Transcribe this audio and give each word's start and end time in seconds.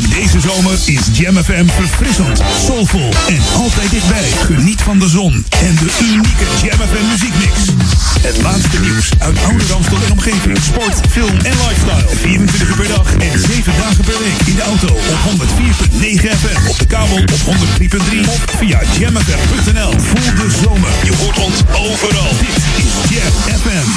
Deze 0.00 0.40
zomer 0.40 0.78
is 0.84 1.00
Jam 1.12 1.36
FM 1.36 1.66
verfrissend, 1.66 2.40
soulvol 2.66 3.10
en 3.28 3.42
altijd 3.56 3.90
dichtbij. 3.90 4.30
Geniet 4.44 4.82
van 4.82 4.98
de 4.98 5.08
zon 5.08 5.46
en 5.60 5.74
de 5.74 5.90
unieke 6.02 6.46
Jam 6.62 6.78
FM 6.88 7.06
muziekmix. 7.10 7.52
Het 8.20 8.42
laatste 8.42 8.80
nieuws 8.80 9.08
uit 9.18 9.38
oude 9.44 9.64
Ramstel 9.70 9.98
en 10.06 10.12
omgeving. 10.12 10.58
Sport, 10.58 11.00
film 11.10 11.36
en 11.38 11.56
lifestyle. 11.64 12.16
24 12.20 12.68
uur 12.68 12.76
per 12.76 12.88
dag 12.88 13.14
en 13.14 13.40
7 13.40 13.72
dagen 13.78 14.04
per 14.04 14.18
week. 14.18 14.46
In 14.46 14.54
de 14.54 14.62
auto 14.62 14.86
op 14.86 15.18
104.9 15.24 16.38
FM. 16.42 16.68
Op 16.68 16.78
de 16.78 16.86
kabel 16.86 17.16
op 17.16 17.30
103.3 17.30 18.28
of 18.28 18.44
via 18.58 18.80
jamfm.nl. 18.98 19.92
Voel 19.98 20.34
de 20.34 20.48
zomer. 20.62 20.90
Je 21.04 21.14
hoort 21.16 21.38
ons 21.38 21.60
overal. 21.72 22.30
Dit 22.38 22.56
is 22.84 22.92
Jam 23.10 23.32
FM. 23.60 23.88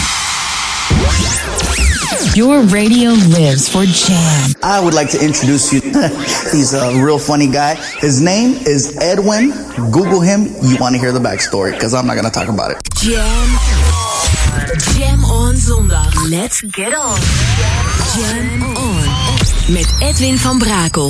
Your 2.35 2.61
radio 2.63 3.09
lives 3.11 3.67
for 3.67 3.83
Jam. 3.85 4.51
I 4.63 4.79
would 4.83 4.93
like 4.93 5.09
to 5.11 5.23
introduce 5.23 5.73
you. 5.73 5.81
He's 6.51 6.73
a 6.73 7.01
real 7.03 7.19
funny 7.19 7.47
guy. 7.47 7.75
His 7.99 8.21
name 8.21 8.51
is 8.65 8.97
Edwin. 9.01 9.51
Google 9.91 10.21
him. 10.21 10.43
You 10.61 10.77
want 10.79 10.95
to 10.95 10.99
hear 10.99 11.11
the 11.11 11.19
backstory 11.19 11.71
because 11.73 11.93
I'm 11.93 12.05
not 12.05 12.13
going 12.13 12.25
to 12.25 12.31
talk 12.31 12.47
about 12.47 12.71
it. 12.71 12.77
Jam. 12.95 13.47
Jam 14.93 15.25
on 15.25 15.55
zondag. 15.55 16.29
Let's 16.29 16.61
get 16.61 16.93
on. 16.93 17.19
Jam 18.15 18.63
on. 18.75 19.73
Met 19.73 19.89
Edwin 19.99 20.37
van 20.37 20.59
Brakel. 20.59 21.09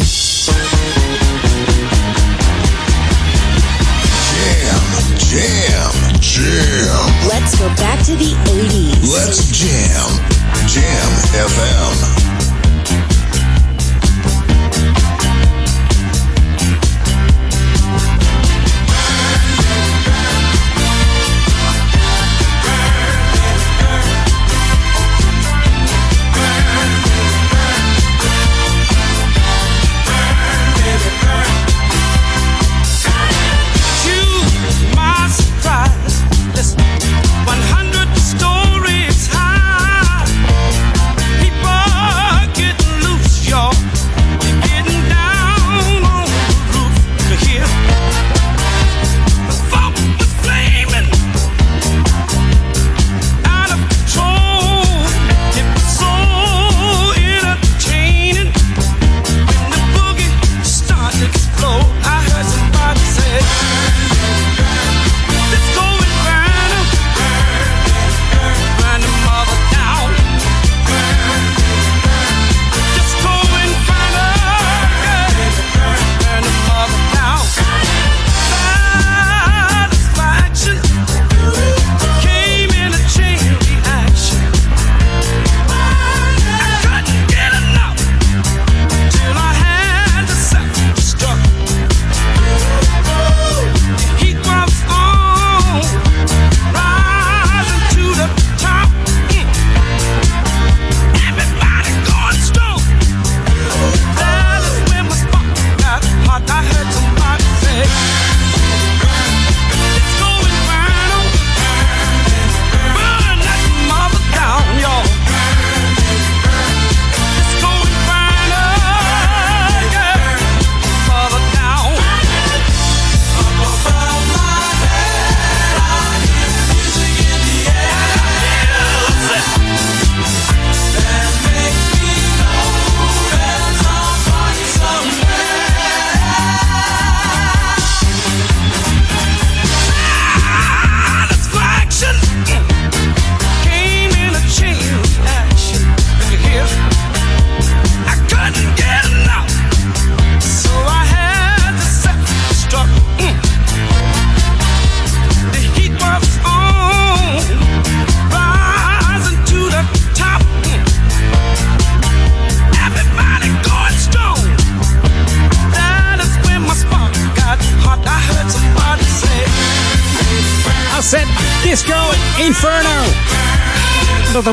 Jam, 4.33 4.83
jam. 5.17 6.19
Jam. 6.19 7.27
Let's 7.27 7.57
go 7.59 7.67
back 7.75 8.03
to 8.05 8.15
the 8.15 8.33
80s. 8.45 9.11
Let's 9.11 9.51
jam. 9.51 10.36
Jam 10.67 10.83
FM. 11.31 12.26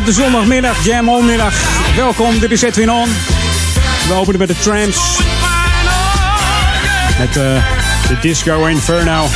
De 0.05 0.13
zondagmiddag, 0.13 0.85
Jam. 0.85 1.11
Welkom, 1.97 2.39
dit 2.39 2.51
is 2.51 2.63
Edwin 2.63 2.91
On. 2.91 3.09
We 4.09 4.15
openen 4.15 4.39
met 4.39 4.49
de 4.49 4.57
Tramps. 4.59 5.19
Met 7.19 7.37
eh, 7.37 7.65
de 8.09 8.19
Disco 8.21 8.65
Inferno. 8.65 9.27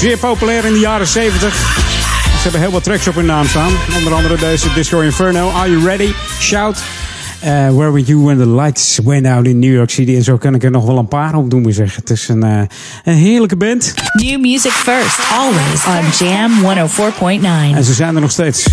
Zeer 0.00 0.18
populair 0.18 0.64
in 0.64 0.72
de 0.72 0.78
jaren 0.78 1.06
70. 1.06 1.54
Ze 1.54 2.42
hebben 2.42 2.60
heel 2.60 2.70
wat 2.70 2.84
tracks 2.84 3.08
op 3.08 3.14
hun 3.14 3.26
naam 3.26 3.46
staan. 3.46 3.72
Onder 3.96 4.14
andere 4.14 4.36
deze 4.36 4.72
Disco 4.72 5.00
Inferno. 5.00 5.50
Are 5.50 5.70
you 5.70 5.84
ready? 5.84 6.12
Shout. 6.40 6.99
Eh, 7.40 7.48
where 7.48 7.90
were 7.90 8.00
you 8.00 8.24
when 8.24 8.38
the 8.38 8.46
lights 8.46 8.98
went 8.98 9.26
out 9.26 9.46
in 9.46 9.58
New 9.58 9.72
York 9.72 9.90
City? 9.90 10.16
En 10.16 10.22
zo 10.22 10.36
kan 10.36 10.54
ik 10.54 10.64
er 10.64 10.70
nog 10.70 10.84
wel 10.84 10.98
een 10.98 11.08
paar 11.08 11.34
op 11.34 11.50
doen, 11.50 11.72
zeggen. 11.72 12.00
Het 12.00 12.10
is 12.10 12.28
een, 12.28 12.42
eh, 12.42 12.62
een 13.04 13.14
heerlijke 13.14 13.56
band. 13.56 13.94
New 14.12 14.40
music 14.40 14.70
first, 14.70 15.18
always 15.32 15.86
on 15.86 16.26
Jam 16.26 16.52
104.9. 16.62 17.76
En 17.76 17.84
ze 17.84 17.92
zijn 17.92 18.14
er 18.14 18.20
nog 18.20 18.30
steeds. 18.30 18.66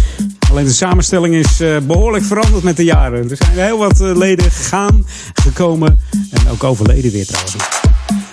Alleen 0.49 0.65
de 0.65 0.71
samenstelling 0.71 1.35
is 1.35 1.59
eh, 1.59 1.77
behoorlijk 1.77 2.23
veranderd 2.23 2.63
met 2.63 2.77
de 2.77 2.83
jaren. 2.83 3.29
Er 3.29 3.37
zijn 3.37 3.51
heel 3.51 3.77
wat 3.77 3.99
leden 3.99 4.51
gegaan, 4.51 5.05
gekomen 5.33 5.99
en 6.31 6.49
ook 6.51 6.63
overleden 6.63 7.11
weer 7.11 7.25
trouwens. 7.25 7.55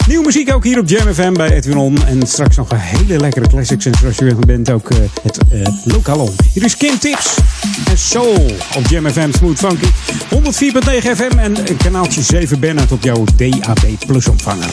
Nieuwe 0.07 0.25
muziek 0.25 0.55
ook 0.55 0.65
hier 0.65 0.79
op 0.79 0.89
Jam 0.89 1.15
FM 1.15 1.33
bij 1.33 1.51
Edwin 1.51 1.77
On. 1.77 2.07
En 2.07 2.27
straks 2.27 2.57
nog 2.57 2.71
een 2.71 2.79
hele 2.79 3.19
lekkere 3.19 3.49
classics. 3.49 3.87
En 3.87 3.95
zoals 4.01 4.17
je 4.17 4.25
gewend 4.25 4.47
bent 4.47 4.71
ook 4.71 4.91
eh, 4.91 4.97
het 5.23 5.39
Lokalon. 5.85 6.35
Hier 6.53 6.65
is 6.65 6.77
Kim 6.77 6.99
Tips 6.99 7.39
en 7.91 7.99
Soul 7.99 8.51
op 8.77 8.87
Jam 8.87 9.11
FM 9.11 9.33
Smooth 9.33 9.59
Funky. 9.59 9.87
104.9 9.87 11.17
FM 11.17 11.39
en 11.39 11.77
kanaaltje 11.77 12.23
7 12.23 12.61
Bernard 12.61 12.93
op 12.93 13.03
jouw 13.03 13.25
DAB 13.37 13.87
Plus 14.07 14.29
ontvanger. 14.29 14.71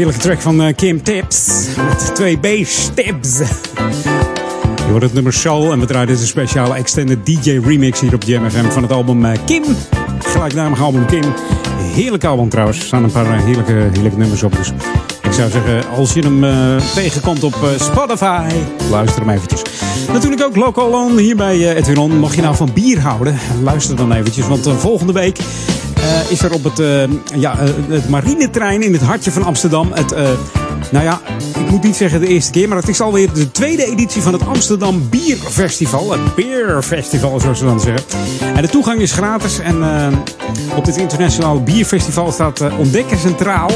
Heerlijke 0.00 0.22
track 0.22 0.40
van 0.40 0.62
eh, 0.62 0.74
Kim 0.74 1.02
Tips. 1.02 1.66
Met 1.76 2.14
twee 2.14 2.38
B's, 2.38 2.90
Tips. 2.94 3.38
Je 4.76 4.90
hoort 4.90 5.02
het 5.02 5.12
nummer 5.12 5.32
Soul 5.32 5.72
en 5.72 5.80
we 5.80 5.86
draaien 5.86 6.06
deze 6.06 6.26
speciale 6.26 6.74
extended 6.74 7.26
DJ 7.26 7.58
remix 7.64 8.00
hier 8.00 8.14
op 8.14 8.22
Jam 8.22 8.50
FM 8.50 8.70
van 8.70 8.82
het 8.82 8.92
album 8.92 9.24
eh, 9.24 9.38
Kim. 9.46 9.64
Gelijknamig 10.18 10.80
album 10.80 11.06
Kim. 11.06 11.24
Heerlijk 11.76 12.24
album 12.24 12.48
trouwens. 12.48 12.78
Er 12.78 12.84
staan 12.84 13.04
een 13.04 13.12
paar 13.12 13.32
eh, 13.32 13.44
heerlijke, 13.44 13.72
heerlijke 13.72 14.18
nummers 14.18 14.42
op. 14.42 14.56
Dus 14.56 14.72
ik 15.22 15.32
zou 15.32 15.50
zeggen, 15.50 15.88
als 15.88 16.12
je 16.12 16.20
hem 16.20 16.40
tegenkomt 16.94 17.42
op 17.42 17.56
Spotify, 17.78 18.48
luister 18.90 19.20
hem 19.20 19.30
eventjes. 19.30 19.62
Natuurlijk 20.12 20.42
ook 20.42 20.56
Local 20.56 20.90
On 20.92 21.18
hier 21.18 21.36
bij 21.36 21.54
eh, 21.54 21.76
Edwin 21.76 21.98
On. 21.98 22.18
Mocht 22.18 22.34
je 22.34 22.42
nou 22.42 22.56
van 22.56 22.70
bier 22.74 23.00
houden, 23.00 23.38
luister 23.62 23.96
dan 23.96 24.12
eventjes. 24.12 24.46
Want 24.46 24.68
volgende 24.78 25.12
week 25.12 25.38
eh, 26.00 26.30
is 26.30 26.42
er 26.42 26.52
op 26.52 26.64
het, 26.64 26.78
eh, 26.78 27.02
ja, 27.40 27.58
eh, 27.58 27.68
het 27.88 28.08
marinetrein 28.08 28.82
in 28.82 28.92
het 28.92 29.02
hartje 29.02 29.30
van 29.30 29.44
Amsterdam. 29.44 29.92
Het, 29.92 30.14
nou 30.90 31.04
ja, 31.04 31.20
ik 31.58 31.70
moet 31.70 31.82
niet 31.82 31.96
zeggen 31.96 32.20
de 32.20 32.26
eerste 32.26 32.50
keer, 32.50 32.68
maar 32.68 32.78
het 32.78 32.88
is 32.88 33.00
alweer 33.00 33.32
de 33.32 33.50
tweede 33.50 33.84
editie 33.84 34.22
van 34.22 34.32
het 34.32 34.46
Amsterdam 34.46 35.08
Bierfestival. 35.08 36.12
Het 36.12 36.34
Beerfestival, 36.34 37.40
zoals 37.40 37.58
ze 37.58 37.64
dan 37.64 37.80
zeggen. 37.80 38.04
En 38.54 38.62
de 38.62 38.68
toegang 38.68 39.00
is 39.00 39.12
gratis. 39.12 39.58
En 39.58 39.76
op 40.76 40.84
dit 40.84 40.96
internationale 40.96 41.60
bierfestival 41.60 42.32
staat 42.32 42.60
ontdekken 42.78 43.18
centraal. 43.18 43.70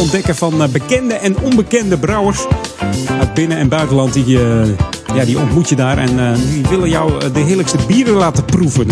Ontdekken 0.00 0.36
van 0.36 0.68
bekende 0.72 1.14
en 1.14 1.38
onbekende 1.38 1.98
brouwers 1.98 2.46
uit 3.18 3.34
binnen- 3.34 3.58
en 3.58 3.68
buitenland. 3.68 4.12
Die, 4.12 4.38
eh, 4.38 4.68
ja, 5.14 5.24
die 5.24 5.38
ontmoet 5.38 5.68
je 5.68 5.76
daar 5.76 5.98
en 5.98 6.38
die 6.50 6.66
willen 6.70 6.88
jou 6.88 7.32
de 7.32 7.40
heerlijkste 7.40 7.78
bieren 7.86 8.14
laten 8.14 8.44
proeven. 8.44 8.86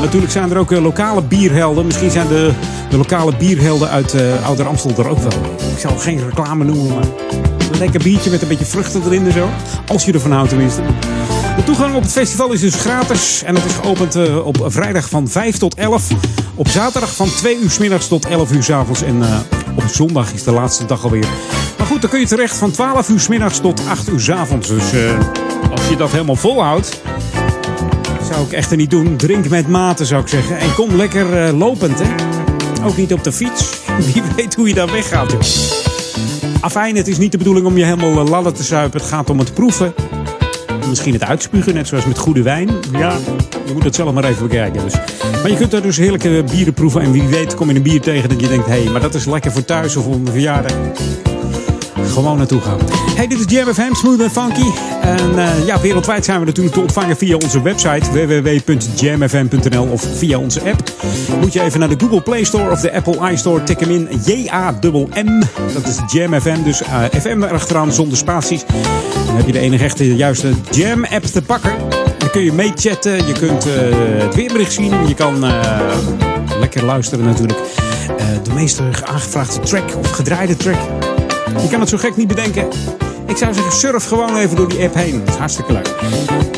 Natuurlijk 0.00 0.32
zijn 0.32 0.50
er 0.50 0.58
ook 0.58 0.72
eh, 0.72 0.82
lokale 0.82 1.22
bierhelden. 1.22 1.86
Misschien 1.86 2.10
zijn 2.10 2.28
de, 2.28 2.52
de 2.90 2.96
lokale 2.96 3.36
bierhelden 3.36 3.88
uit 3.88 4.14
eh 4.14 4.46
Ouder 4.46 4.66
Amstel 4.66 4.90
er 4.98 5.08
ook 5.08 5.18
wel. 5.18 5.32
Ik 5.72 5.78
zal 5.78 5.96
geen 5.98 6.24
reclame 6.28 6.64
noemen, 6.64 6.94
maar 6.94 7.04
een 7.72 7.78
lekker 7.78 8.02
biertje 8.02 8.30
met 8.30 8.42
een 8.42 8.48
beetje 8.48 8.64
vruchten 8.64 9.02
erin 9.04 9.26
en 9.26 9.32
zo. 9.32 9.48
Als 9.86 10.04
je 10.04 10.12
ervan 10.12 10.32
houdt 10.32 10.48
tenminste. 10.48 10.82
De 11.56 11.64
toegang 11.64 11.94
op 11.94 12.02
het 12.02 12.12
festival 12.12 12.52
is 12.52 12.60
dus 12.60 12.74
gratis. 12.74 13.42
En 13.42 13.54
het 13.54 13.64
is 13.64 13.72
geopend 13.72 14.14
eh, 14.14 14.46
op 14.46 14.64
vrijdag 14.66 15.08
van 15.08 15.28
5 15.28 15.56
tot 15.58 15.74
11. 15.74 16.08
Op 16.54 16.68
zaterdag 16.68 17.14
van 17.14 17.28
2 17.28 17.58
uur 17.62 17.70
s 17.70 17.78
middags 17.78 18.08
tot 18.08 18.26
11 18.26 18.52
uur 18.52 18.62
s 18.62 18.70
avonds. 18.70 19.02
En 19.02 19.22
op 19.74 19.84
zondag 19.92 20.32
is 20.32 20.42
de 20.42 20.52
laatste 20.52 20.86
dag 20.86 21.04
alweer. 21.04 21.26
Maar 21.78 21.86
goed, 21.86 22.00
dan 22.00 22.10
kun 22.10 22.20
je 22.20 22.26
terecht 22.26 22.56
van 22.56 22.70
12 22.70 23.08
uur 23.08 23.20
s 23.20 23.28
middags 23.28 23.58
tot 23.58 23.80
8 23.88 24.08
uur 24.08 24.20
s 24.20 24.30
avonds. 24.30 24.68
Dus 24.68 24.84
als 25.70 25.88
je 25.88 25.96
dat 25.96 26.10
helemaal 26.10 26.36
volhoudt, 26.36 27.00
zou 28.32 28.44
ik 28.46 28.52
echter 28.52 28.76
niet 28.76 28.90
doen. 28.90 29.16
Drink 29.16 29.48
met 29.48 29.68
mate, 29.68 30.04
zou 30.04 30.22
ik 30.22 30.28
zeggen. 30.28 30.58
En 30.58 30.74
kom 30.74 30.96
lekker 30.96 31.44
eh, 31.44 31.58
lopend, 31.58 31.98
hè. 31.98 32.14
Ook 32.84 32.96
niet 32.96 33.12
op 33.12 33.24
de 33.24 33.32
fiets. 33.32 33.78
Wie 34.12 34.22
weet 34.36 34.54
hoe 34.54 34.68
je 34.68 34.74
daar 34.74 34.90
weggaat. 34.90 35.36
Afijn, 36.60 36.96
het 36.96 37.08
is 37.08 37.18
niet 37.18 37.32
de 37.32 37.38
bedoeling 37.38 37.66
om 37.66 37.76
je 37.76 37.84
helemaal 37.84 38.24
uh, 38.24 38.30
lallen 38.30 38.54
te 38.54 38.62
zuipen. 38.62 39.00
Het 39.00 39.08
gaat 39.08 39.30
om 39.30 39.38
het 39.38 39.54
proeven. 39.54 39.94
Misschien 40.88 41.12
het 41.12 41.24
uitspugen, 41.24 41.74
net 41.74 41.88
zoals 41.88 42.06
met 42.06 42.18
goede 42.18 42.42
wijn. 42.42 42.70
Ja, 42.92 43.16
je 43.66 43.72
moet 43.72 43.84
het 43.84 43.94
zelf 43.94 44.12
maar 44.12 44.24
even 44.24 44.48
bekijken. 44.48 44.82
Dus. 44.82 44.94
Maar 45.32 45.50
je 45.50 45.56
kunt 45.56 45.70
daar 45.70 45.82
dus 45.82 45.96
heerlijke 45.96 46.44
bieren 46.50 46.74
proeven. 46.74 47.00
En 47.00 47.12
wie 47.12 47.26
weet 47.26 47.54
kom 47.54 47.68
je 47.70 47.76
een 47.76 47.82
bier 47.82 48.00
tegen 48.00 48.28
dat 48.28 48.40
je 48.40 48.48
denkt... 48.48 48.66
hé, 48.66 48.82
hey, 48.82 48.92
maar 48.92 49.00
dat 49.00 49.14
is 49.14 49.24
lekker 49.24 49.52
voor 49.52 49.64
thuis 49.64 49.96
of 49.96 50.04
voor 50.04 50.14
een 50.14 50.28
verjaardag. 50.30 50.72
Gewoon 52.18 52.36
naartoe 52.36 52.60
gaan. 52.60 52.78
Hey, 53.16 53.26
dit 53.26 53.38
is 53.38 53.44
Jam 53.56 53.74
FM, 53.74 53.94
smooth 53.94 54.20
en 54.20 54.30
funky. 54.30 54.70
En 55.00 55.30
uh, 55.34 55.66
ja, 55.66 55.80
wereldwijd 55.80 56.24
zijn 56.24 56.40
we 56.40 56.46
natuurlijk 56.46 56.74
te 56.74 56.80
ontvangen 56.80 57.16
via 57.16 57.34
onze 57.34 57.62
website 57.62 58.10
www.jamfm.nl 58.12 59.86
of 59.86 60.06
via 60.16 60.38
onze 60.38 60.60
app. 60.60 60.92
Moet 61.40 61.52
je 61.52 61.60
even 61.60 61.80
naar 61.80 61.88
de 61.88 61.96
Google 61.98 62.20
Play 62.20 62.44
Store 62.44 62.70
of 62.70 62.80
de 62.80 62.92
Apple 62.92 63.30
iStore, 63.32 63.62
tik 63.62 63.80
hem 63.80 63.90
in 63.90 64.08
J-A-M-M. 64.24 65.42
Dat 65.74 65.86
is 65.86 65.98
Jam 66.12 66.40
FM, 66.40 66.62
dus 66.62 66.82
uh, 66.82 67.02
FM 67.20 67.42
erachteraan 67.42 67.92
zonder 67.92 68.18
spaties. 68.18 68.64
Dan 69.26 69.36
heb 69.36 69.46
je 69.46 69.52
de 69.52 69.58
enige 69.58 69.84
echte 69.84 70.16
juiste 70.16 70.50
Jam 70.70 71.04
app 71.04 71.24
te 71.24 71.42
pakken. 71.42 71.72
Dan 72.18 72.30
kun 72.30 72.42
je 72.42 72.52
meechatten, 72.52 73.26
je 73.26 73.32
kunt 73.32 73.66
uh, 73.66 73.72
het 74.22 74.34
weerbericht 74.34 74.72
zien, 74.72 75.08
je 75.08 75.14
kan 75.14 75.44
lekker 76.60 76.84
luisteren 76.84 77.24
natuurlijk. 77.24 77.58
de 78.42 78.52
meest 78.54 78.80
aangevraagde 79.04 79.60
track 79.60 79.96
of 79.96 80.10
gedraaide 80.10 80.56
track. 80.56 80.78
Je 81.62 81.68
kan 81.70 81.80
het 81.80 81.88
zo 81.88 81.96
gek 81.96 82.16
niet 82.16 82.28
bedenken. 82.28 82.68
Ik 83.26 83.36
zou 83.36 83.54
zeggen, 83.54 83.72
surf 83.72 84.04
gewoon 84.04 84.36
even 84.36 84.56
door 84.56 84.68
die 84.68 84.82
app 84.82 84.94
heen. 84.94 85.18
Dat 85.18 85.28
is 85.28 85.34
hartstikke 85.34 85.72
leuk. 85.72 85.94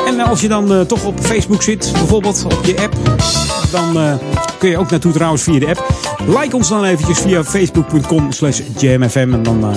En 0.07 0.21
als 0.21 0.41
je 0.41 0.49
dan 0.49 0.73
uh, 0.73 0.81
toch 0.81 1.05
op 1.05 1.21
Facebook 1.21 1.63
zit, 1.63 1.91
bijvoorbeeld 1.93 2.45
op 2.45 2.65
je 2.65 2.81
app, 2.81 2.95
dan 3.71 3.97
uh, 3.97 4.15
kun 4.59 4.71
je 4.71 4.79
ook 4.79 4.91
naartoe 4.91 5.13
trouwens 5.13 5.43
via 5.43 5.59
de 5.59 5.67
app. 5.67 5.87
Like 6.39 6.57
ons 6.57 6.69
dan 6.69 6.85
eventjes 6.85 7.19
via 7.19 7.45
facebook.com 7.45 8.33
slash 8.33 8.61
jamfm 8.79 9.33
en 9.33 9.43
dan 9.43 9.75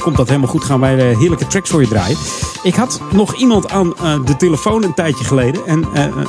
komt 0.00 0.16
dat 0.16 0.28
helemaal 0.28 0.48
goed. 0.48 0.64
Gaan 0.64 0.80
wij 0.80 0.94
heerlijke 0.94 1.46
tracks 1.46 1.70
voor 1.70 1.80
je 1.80 1.88
draaien. 1.88 2.18
Ik 2.62 2.74
had 2.74 3.00
nog 3.12 3.34
iemand 3.34 3.70
aan 3.70 3.94
de 4.24 4.36
telefoon 4.36 4.82
een 4.84 4.94
tijdje 4.94 5.24
geleden. 5.24 5.66
En 5.66 5.84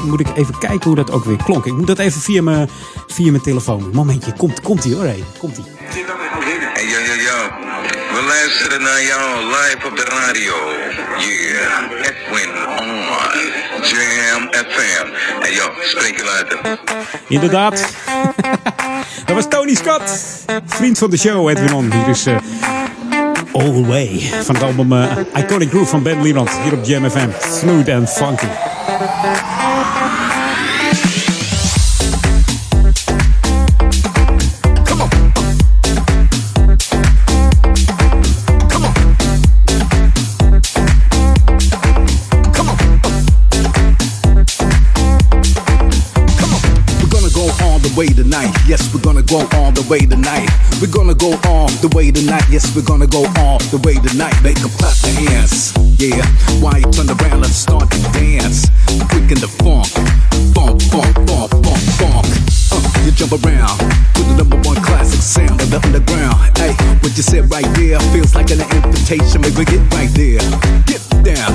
moet 0.06 0.20
ik 0.20 0.28
even 0.36 0.58
kijken 0.58 0.84
hoe 0.84 0.96
dat 0.96 1.12
ook 1.12 1.26
weer 1.26 1.44
klonk. 1.44 1.66
Ik 1.66 1.74
moet 1.74 1.88
dat 1.88 2.00
even 2.00 2.22
via 2.22 2.42
mijn, 2.42 2.70
via 3.08 3.32
mijn 3.32 3.44
telefoon. 3.44 3.90
Momentje, 3.94 4.34
komt, 4.38 4.62
komt 4.62 4.86
ie 4.86 4.96
hoor. 4.96 5.04
Hey, 5.04 5.24
komt 5.40 5.58
ie. 5.58 5.64
Hey, 5.78 7.09
luisteren 8.30 8.82
naar 8.82 9.04
jou 9.04 9.46
live 9.46 9.88
op 9.88 9.96
de 9.98 10.04
radio. 10.04 10.54
Yeah, 11.18 11.92
Edwin 12.10 12.52
on 12.80 12.90
Jam 13.82 14.48
FM. 14.52 15.08
Hey 15.40 15.54
yo, 15.54 15.64
spreek 15.82 16.18
je 16.18 16.24
later. 16.24 16.80
Inderdaad. 17.28 17.94
Dat 19.26 19.36
was 19.36 19.46
Tony 19.50 19.76
Scott. 19.76 20.12
Vriend 20.66 20.98
van 20.98 21.10
de 21.10 21.18
show, 21.18 21.50
Edwin 21.50 21.74
On. 21.74 21.92
Hier 21.92 22.08
is 22.08 22.28
uh, 22.28 22.38
All 23.52 23.74
The 23.74 23.86
Way. 23.86 24.32
Van 24.44 24.56
het 24.56 24.64
album 24.64 24.92
uh, 24.94 25.18
Iconic 25.38 25.70
Groove 25.70 25.90
van 25.90 26.04
Ben 26.04 26.22
Liebrand. 26.22 26.50
Hier 26.64 26.74
op 26.74 26.86
Jam 26.86 27.10
FM. 27.10 27.30
Smooth 27.60 27.90
and 27.90 28.10
funky. 28.10 28.48
Way 48.00 48.08
tonight. 48.08 48.56
Yes, 48.66 48.94
we're 48.94 49.02
gonna 49.02 49.22
go 49.22 49.40
all 49.56 49.74
the 49.74 49.86
way 49.90 50.00
tonight. 50.00 50.48
We're 50.80 50.90
gonna 50.90 51.14
go 51.14 51.38
all 51.44 51.68
the 51.84 51.92
way 51.94 52.12
tonight. 52.12 52.46
Yes, 52.50 52.74
we're 52.74 52.86
gonna 52.86 53.08
go 53.08 53.26
all 53.36 53.60
the 53.74 53.80
way 53.84 53.96
tonight. 53.96 54.42
Make 54.42 54.58
them 54.62 54.72
clap 54.80 54.96
their 55.04 55.16
hands. 55.16 55.74
Yeah, 56.00 56.24
why 56.62 56.78
you 56.78 56.90
turn 56.96 57.10
around 57.10 57.44
and 57.44 57.54
start 57.54 57.92
to 57.92 58.00
dance? 58.16 58.68
Freaking 59.12 59.42
the 59.44 59.52
funk, 59.60 59.92
funk, 60.56 60.82
funk, 60.84 61.14
funk, 61.28 61.52
funk, 61.62 61.84
funk. 62.00 62.69
You 63.06 63.12
jump 63.12 63.34
around 63.34 63.80
to 64.16 64.22
the 64.24 64.36
number 64.38 64.58
one 64.68 64.78
classic 64.84 65.22
sound 65.22 65.62
of 65.62 65.70
the 65.72 65.80
underground. 65.82 66.38
Hey, 66.58 66.74
what 67.02 67.16
you 67.18 67.24
said 67.24 67.50
right 67.50 67.68
there 67.76 68.00
feels 68.12 68.36
like 68.36 68.52
an 68.52 68.62
invitation. 68.76 69.42
Maybe 69.42 69.66
get 69.66 69.82
right 69.94 70.12
there, 70.14 70.44
get 70.86 71.02
down. 71.24 71.52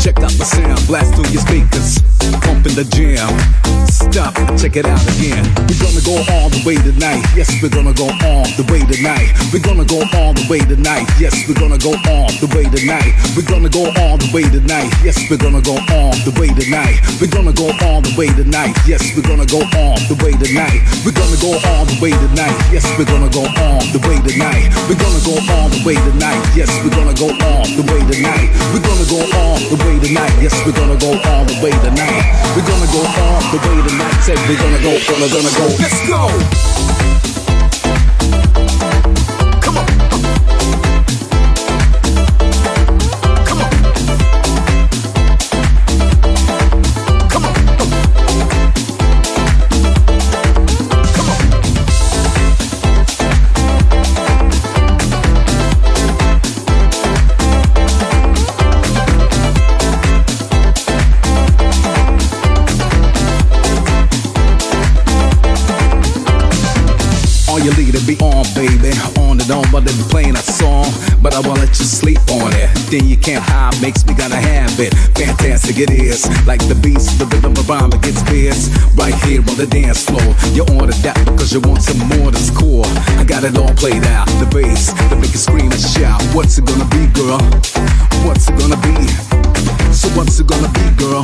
Check 0.00 0.18
out 0.20 0.32
the 0.36 0.44
sound, 0.44 0.80
blast 0.86 1.14
through 1.14 1.30
your 1.32 1.42
speakers, 1.42 2.02
pump 2.42 2.66
in 2.66 2.74
the 2.74 2.84
jam. 2.90 3.30
Stop, 3.86 4.34
check 4.60 4.76
it 4.76 4.86
out 4.86 5.00
again. 5.16 5.44
We're 5.70 5.80
gonna 5.80 6.04
go 6.04 6.20
all 6.34 6.50
the 6.50 6.60
way 6.66 6.76
tonight. 6.76 7.24
Yes, 7.32 7.48
we're 7.62 7.72
gonna 7.72 7.94
go 7.94 8.10
all 8.26 8.44
the 8.58 8.66
way 8.68 8.82
tonight. 8.84 9.32
We're 9.52 9.62
gonna 9.62 9.86
go 9.86 10.02
all 10.18 10.34
the 10.34 10.46
way 10.50 10.60
tonight. 10.60 11.06
Yes, 11.18 11.32
we're 11.48 11.56
gonna 11.56 11.78
go 11.78 11.94
all 12.10 12.28
the 12.42 12.48
way 12.52 12.64
tonight. 12.68 13.14
We're 13.36 13.48
gonna 13.48 13.70
go 13.70 13.88
all 14.02 14.18
the 14.18 14.28
way 14.34 14.42
tonight. 14.42 14.90
Yes, 15.04 15.16
we're 15.30 15.40
gonna 15.40 15.62
go 15.62 15.78
all 15.94 16.12
the 16.26 16.34
way 16.36 16.50
tonight. 16.50 16.98
We're 17.20 17.32
gonna 17.32 17.54
go 17.54 17.70
all 17.86 18.02
the 18.02 18.14
way 18.18 18.28
tonight. 18.34 18.74
Yes, 18.86 19.02
we're 19.14 19.26
gonna 19.26 19.46
go 19.46 19.62
all 19.78 19.96
the 20.10 20.16
way 20.22 20.32
tonight. 20.36 20.65
We're 21.04 21.14
gonna 21.14 21.38
go 21.38 21.54
all 21.70 21.84
the 21.86 21.98
way 22.02 22.10
tonight. 22.10 22.56
Yes, 22.72 22.86
we're 22.98 23.06
gonna 23.06 23.30
go 23.30 23.46
all 23.46 23.82
the 23.94 24.00
way 24.08 24.18
tonight. 24.26 24.72
We're 24.88 24.98
gonna 24.98 25.22
go 25.22 25.38
all 25.54 25.68
the 25.68 25.82
way 25.86 25.94
tonight. 25.94 26.40
Yes, 26.56 26.70
we're 26.82 26.94
gonna 26.94 27.14
go 27.14 27.30
all 27.30 27.66
the 27.78 27.84
way 27.86 28.00
tonight. 28.10 28.50
We're 28.74 28.82
gonna 28.82 29.06
go 29.06 29.20
all 29.38 29.58
the 29.70 29.76
way 29.86 29.94
tonight. 30.02 30.34
Yes, 30.42 30.54
we're 30.66 30.74
gonna 30.74 30.98
go 30.98 31.14
all 31.14 31.44
the 31.46 31.56
way 31.62 31.74
tonight. 31.84 32.24
We're 32.56 32.66
gonna 32.66 32.90
go 32.90 33.02
all 33.06 33.40
the 33.52 33.58
way 33.62 33.76
tonight. 33.86 34.16
Say 34.24 34.34
we're 34.48 34.58
gonna 34.58 34.82
go, 34.82 34.92
gonna, 35.06 35.28
gonna 35.30 35.52
go. 35.54 35.66
Let's 35.78 36.00
go. 36.08 37.35
And 69.46 69.64
on, 69.64 69.70
but 69.70 69.86
playing 70.10 70.34
a 70.34 70.42
song. 70.42 70.86
But 71.22 71.34
I 71.34 71.40
won't 71.40 71.60
let 71.60 71.68
you 71.78 71.84
sleep 71.84 72.18
on 72.42 72.52
it. 72.54 72.68
Then 72.90 73.06
you 73.06 73.16
can't 73.16 73.42
hide, 73.42 73.80
makes 73.80 74.04
me 74.04 74.14
gotta 74.14 74.36
have 74.36 74.80
it. 74.80 74.92
Fantastic 75.14 75.78
it 75.78 75.90
is. 75.90 76.26
Like 76.46 76.66
the 76.66 76.74
beast, 76.74 77.18
the 77.18 77.26
rhythm 77.26 77.52
of 77.52 77.68
rhyme, 77.68 77.92
it 77.92 78.02
gets 78.02 78.22
fierce. 78.24 78.70
Right 78.96 79.14
here 79.22 79.40
on 79.40 79.56
the 79.56 79.66
dance 79.66 80.04
floor. 80.04 80.34
You 80.50 80.66
ordered 80.74 80.98
that 81.06 81.14
because 81.26 81.52
you 81.52 81.60
want 81.60 81.82
some 81.82 81.98
more 82.18 82.32
to 82.32 82.38
score. 82.38 82.86
I 83.20 83.24
got 83.24 83.44
it 83.44 83.56
all 83.56 83.74
played 83.74 84.04
out. 84.06 84.26
The 84.42 84.46
bass, 84.50 84.92
the 85.10 85.16
make 85.16 85.30
you 85.30 85.38
scream 85.38 85.70
and 85.70 85.80
shout. 85.80 86.22
What's 86.34 86.58
it 86.58 86.66
gonna 86.66 86.88
be, 86.90 87.06
girl? 87.14 87.38
What's 88.26 88.48
it 88.48 88.58
gonna 88.58 88.80
be? 88.82 89.06
So 89.94 90.08
what's 90.18 90.40
it 90.40 90.46
gonna 90.46 90.72
be, 90.74 90.86
girl? 90.98 91.22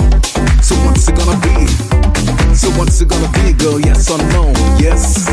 So 0.63 0.77
what's 0.87 1.09
it 1.09 1.17
gonna 1.17 1.41
be? 1.43 2.02
So 2.55 2.69
what's 2.77 3.01
it 3.01 3.09
gonna 3.09 3.31
be, 3.33 3.53
girl? 3.55 3.81
Yes 3.81 4.11
or 4.11 4.19
no? 4.37 4.53
Yes. 4.79 5.25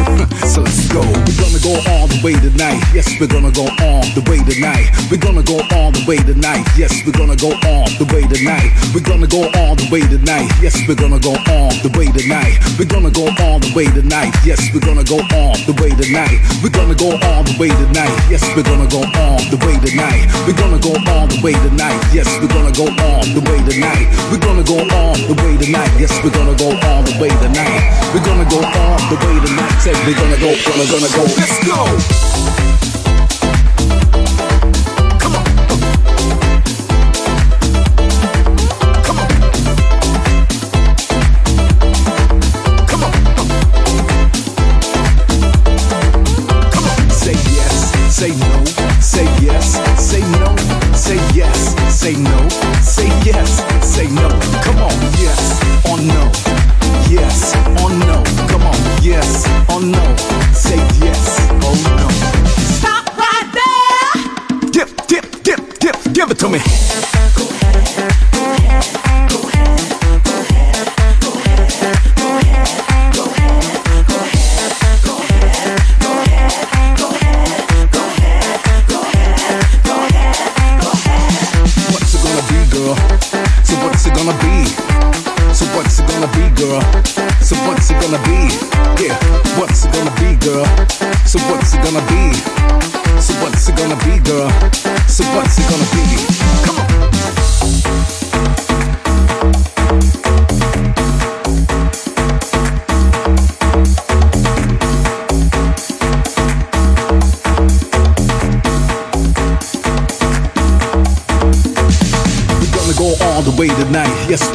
so 0.54 0.62
let's 0.62 0.88
go. 0.88 1.02
We're 1.02 1.40
gonna 1.42 1.60
go 1.60 1.76
all 1.92 2.08
the 2.08 2.20
way 2.24 2.34
tonight. 2.34 2.80
Yes, 2.94 3.08
we're 3.20 3.28
gonna 3.28 3.52
go 3.52 3.68
all 3.84 4.04
the 4.16 4.24
way 4.30 4.40
tonight. 4.46 4.88
We're 5.12 5.20
gonna 5.20 5.44
go 5.44 5.60
all 5.76 5.92
the 5.92 6.04
way 6.08 6.18
tonight. 6.18 6.64
Yes, 6.78 6.94
we're 7.06 7.18
gonna 7.18 7.36
go 7.36 7.52
all 7.68 7.90
the 8.00 8.08
way 8.14 8.24
tonight. 8.24 8.72
We're 8.96 9.04
gonna 9.04 9.28
go 9.28 9.50
all 9.60 9.76
the 9.76 9.88
way 9.92 10.02
tonight. 10.08 10.48
Yes, 10.62 10.76
we're 10.88 10.96
gonna 10.96 11.20
go 11.20 11.36
all 11.52 11.72
the 11.84 11.92
way 11.98 12.08
tonight. 12.12 12.56
We're 12.80 12.88
gonna 12.88 13.12
go 13.12 13.28
all 13.44 13.60
the 13.60 13.72
way 13.76 13.86
tonight. 13.92 14.32
Yes, 14.46 14.62
we're 14.74 14.82
gonna 14.86 15.04
go 15.04 15.20
all 15.36 15.58
the 15.66 15.76
way 15.82 15.92
tonight. 15.92 16.40
We're 16.64 16.72
gonna 16.72 16.96
go 16.96 17.14
all 17.20 17.44
the 17.44 17.56
way 17.60 17.70
tonight. 17.70 18.16
Yes, 18.32 18.42
we're 18.56 18.64
gonna 18.64 18.88
go 18.88 19.04
all 19.20 19.40
the 19.52 19.60
way 19.66 19.76
tonight. 19.84 20.24
We're 20.48 20.56
gonna 20.56 20.80
go 20.80 20.96
all 21.12 21.28
the 21.28 21.40
way 21.44 21.54
tonight. 21.54 22.00
Yes, 22.16 22.30
we're 22.40 22.52
gonna 22.52 22.72
go 22.72 22.88
all 22.88 23.24
the 23.28 23.44
way 23.50 23.60
tonight. 23.68 24.08
We're 24.32 24.40
gonna 24.42 24.64
go 24.64 24.78
all 24.96 25.16
the 25.20 25.36
way 25.44 25.58
tonight. 25.58 25.92
Yes, 26.00 26.12
we're 26.24 26.32
gonna 26.32 26.56
go 26.56 26.72
all 26.88 26.99
the 27.04 27.18
way 27.20 27.30
tonight. 27.30 28.12
We're 28.14 28.26
gonna 28.26 28.50
go 28.50 28.58
all 28.58 28.98
the 29.10 29.18
way 29.26 29.36
tonight. 29.46 29.80
Say 29.80 29.94
we're 30.06 30.16
gonna 30.16 30.40
go, 30.40 30.52
gonna, 30.66 30.86
gonna 30.90 31.12
go. 31.16 31.24
Let's 31.38 31.60
go. 31.66 32.39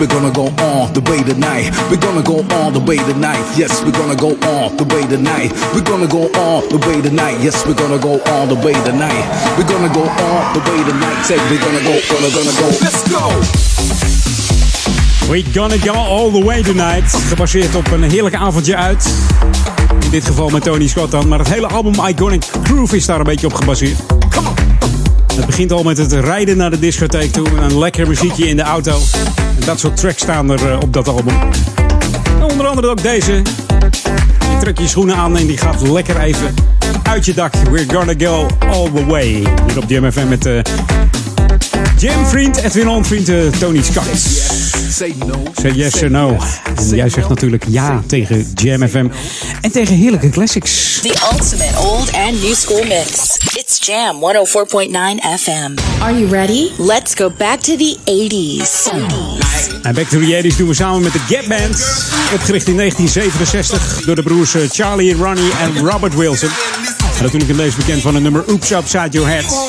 We're 0.05 0.21
gonna 0.21 0.33
go 0.33 0.53
all 0.59 0.87
the 0.89 1.01
way 1.11 1.23
tonight. 1.23 1.73
We're 1.91 1.97
gonna 1.97 2.23
go 2.23 2.45
all 2.57 2.71
the 2.71 2.81
way 2.81 2.97
tonight. 2.97 3.41
Yes, 3.57 3.83
we're 3.83 3.93
gonna 3.93 4.15
go 4.15 4.37
all 4.43 4.69
the 4.69 4.85
way 4.85 5.07
tonight. 5.07 5.51
We're 5.73 5.83
gonna 5.83 6.07
go 6.07 6.31
all 6.35 6.61
the 6.61 6.77
way 6.87 7.01
tonight. 7.01 7.41
Yes, 7.41 7.65
we're 7.65 7.75
gonna 7.75 7.99
go 7.99 8.21
all 8.27 8.47
the 8.47 8.55
way 8.55 8.75
tonight. 8.85 9.25
We're 9.57 9.65
gonna 9.67 9.89
go 9.89 10.05
all 10.05 10.53
the 10.53 10.61
way 10.69 10.85
tonight. 10.85 11.25
Say 11.25 11.39
we're 11.49 11.59
gonna 11.59 11.83
go, 11.89 11.95
gonna, 12.11 12.31
gonna 12.37 12.53
go. 12.61 12.69
Let's 12.85 13.03
go. 13.09 13.25
We 15.31 15.43
gonna 15.53 15.79
go 15.79 15.95
all 15.95 16.31
the 16.31 16.45
way 16.45 16.63
tonight. 16.63 17.15
Gebaseerd 17.29 17.75
op 17.75 17.91
een 17.91 18.03
heerlijk 18.03 18.35
avondje 18.35 18.77
uit. 18.77 19.13
In 20.01 20.11
dit 20.11 20.25
geval 20.25 20.49
met 20.49 20.63
Tony 20.63 20.89
Scott 20.89 21.11
dan. 21.11 21.29
Maar 21.29 21.39
het 21.39 21.49
hele 21.49 21.67
album 21.67 22.07
Iconic 22.07 22.45
Groove 22.63 22.97
is 22.97 23.07
daar 23.07 23.19
een 23.19 23.25
beetje 23.25 23.47
op 23.47 23.55
gebaseerd. 23.55 23.99
Het 25.35 25.47
begint 25.47 25.73
al 25.73 25.83
met 25.83 25.99
het 25.99 26.13
rijden 26.13 26.57
naar 26.57 26.71
de 26.71 26.79
discotheek 26.79 27.33
toe. 27.33 27.49
Een 27.49 27.79
lekker 27.79 28.09
muziekje 28.09 28.49
in 28.49 28.57
de 28.57 28.63
auto. 28.63 28.99
Dat 29.65 29.81
soort 29.81 29.97
tracks 29.97 30.23
staan 30.23 30.51
er 30.51 30.71
eh, 30.71 30.79
op 30.81 30.93
dat 30.93 31.09
album. 31.09 31.35
En 32.37 32.43
onder 32.43 32.67
andere 32.67 32.89
ook 32.89 33.03
deze. 33.03 33.33
Je 33.33 34.57
trekt 34.61 34.79
je 34.79 34.89
schoenen 34.89 35.17
aan 35.17 35.37
en 35.37 35.47
die 35.47 35.59
gaat 35.59 35.89
lekker 35.89 36.21
even 36.21 36.55
uit 37.03 37.25
je 37.25 37.35
dak. 37.35 37.55
We're 37.71 37.95
gonna 37.95 38.15
go 38.19 38.47
all 38.59 38.91
the 38.95 39.07
way. 39.07 39.27
Hier 39.67 39.79
op 39.79 39.85
Jam 39.87 40.13
FM 40.13 40.29
met 40.29 40.47
uh, 40.47 40.61
Jam-vriend, 41.99 42.57
Edwin 42.57 42.89
On-vriend 42.89 43.29
eh, 43.29 43.47
Tony 43.59 43.83
Scott. 43.83 44.07
Say 44.91 45.15
no. 45.27 45.43
Say 45.61 45.71
yes 45.71 46.03
or 46.03 46.11
no. 46.11 46.37
En 46.77 46.89
jij 46.89 47.09
zegt 47.09 47.29
natuurlijk 47.29 47.65
ja 47.69 48.03
tegen 48.07 48.53
Jam 48.55 48.89
FM. 48.89 49.07
En 49.61 49.73
tegen 49.73 49.97
heerlijke 49.97 50.29
classics. 50.29 51.01
The 51.01 51.29
ultimate 51.33 51.79
old 51.79 52.13
and 52.13 52.43
new 52.43 52.55
school 52.55 52.85
mix. 52.85 53.39
It's 53.65 53.79
Jam 53.79 54.21
104.9 54.21 54.93
FM. 55.21 55.79
Are 56.03 56.13
you 56.13 56.27
ready? 56.27 56.71
Let's 56.79 57.15
go 57.15 57.31
back 57.31 57.61
to 57.61 57.77
the 57.77 57.97
80s. 58.05 58.89
En 59.83 59.95
Back 59.95 60.09
to 60.09 60.19
the 60.19 60.43
80s 60.43 60.57
doen 60.57 60.69
we 60.69 60.75
samen 60.75 61.03
met 61.03 61.13
de 61.13 61.19
Gap 61.19 61.49
Band. 61.49 61.85
Opgericht 62.35 62.69
in 62.69 62.77
1967 62.77 64.05
door 64.05 64.15
de 64.15 64.23
broers 64.23 64.55
eh, 64.55 64.63
Charlie, 64.71 65.15
Ronnie 65.15 65.53
en 65.61 65.79
Robert 65.91 66.15
Wilson. 66.15 66.49
En 67.17 67.23
natuurlijk 67.23 67.51
in 67.51 67.57
deze 67.57 67.77
bekend 67.77 68.03
van 68.03 68.15
het 68.15 68.23
nummer 68.23 68.45
Oops 68.49 68.71
Upside 68.71 69.09
Your 69.11 69.29
Head. 69.29 69.69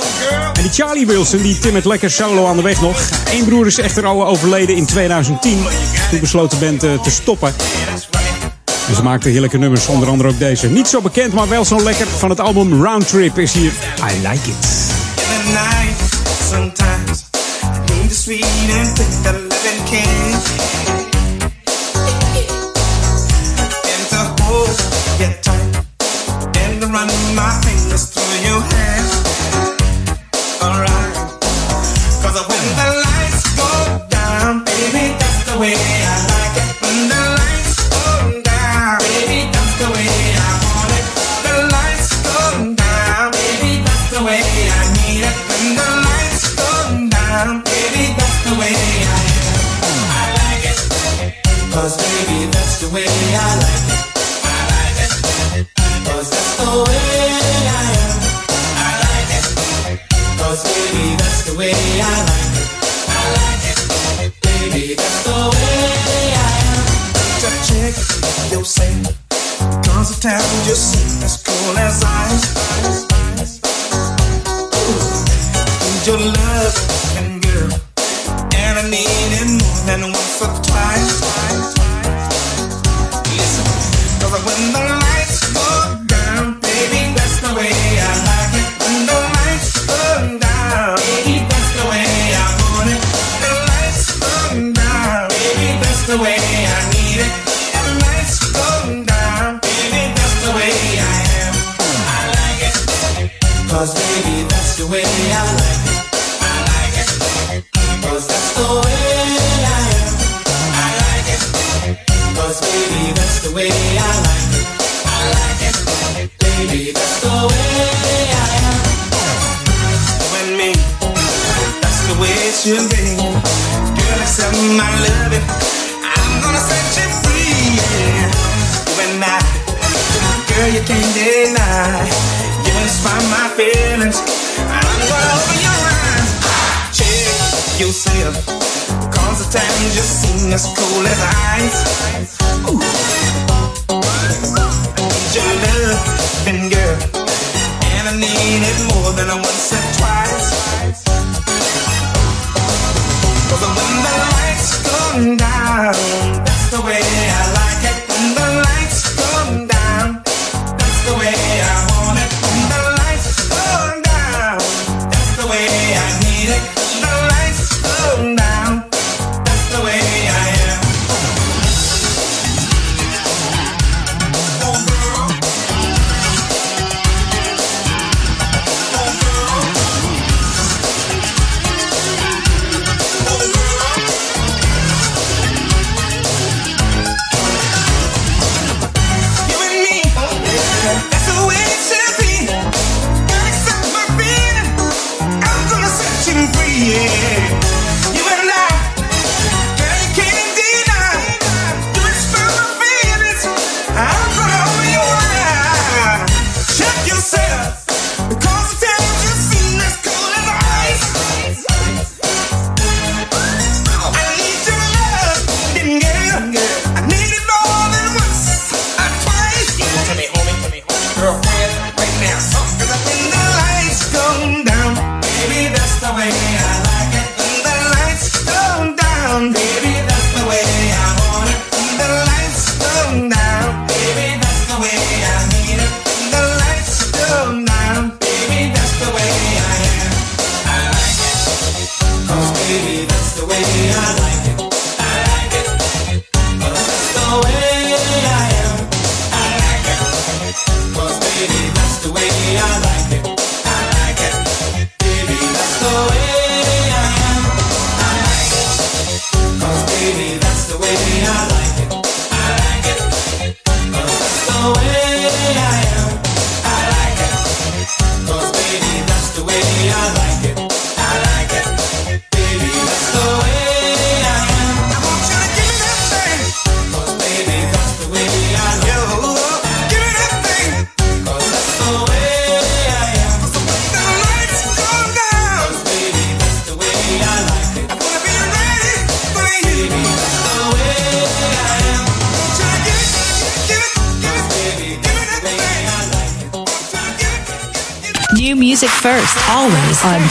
En 0.53 0.61
die 0.61 0.71
Charlie 0.71 1.05
Wilson 1.05 1.41
die 1.41 1.59
timmert 1.59 1.85
lekker 1.85 2.11
solo 2.11 2.47
aan 2.47 2.55
de 2.55 2.61
weg 2.61 2.81
nog. 2.81 3.09
Eén 3.31 3.45
broer 3.45 3.65
is 3.65 3.77
echter 3.77 4.05
al 4.05 4.27
overleden 4.27 4.75
in 4.75 4.85
2010. 4.85 5.65
Toen 6.09 6.19
besloot 6.19 6.51
de 6.51 6.57
band 6.57 6.83
eh, 6.83 7.01
te 7.01 7.11
stoppen. 7.11 7.53
En 8.87 8.95
ze 8.95 9.03
maakten 9.03 9.31
heerlijke 9.31 9.57
nummers, 9.57 9.87
onder 9.87 10.09
andere 10.09 10.29
ook 10.29 10.39
deze. 10.39 10.69
Niet 10.69 10.87
zo 10.87 11.01
bekend, 11.01 11.33
maar 11.33 11.49
wel 11.49 11.65
zo 11.65 11.83
lekker. 11.83 12.07
Van 12.07 12.29
het 12.29 12.39
album 12.39 12.83
Roundtrip 12.83 13.37
is 13.37 13.53
hier 13.53 13.71
I 14.11 14.27
Like 14.27 14.49
It. 14.49 14.93
Run 15.15 15.53
my 15.53 15.85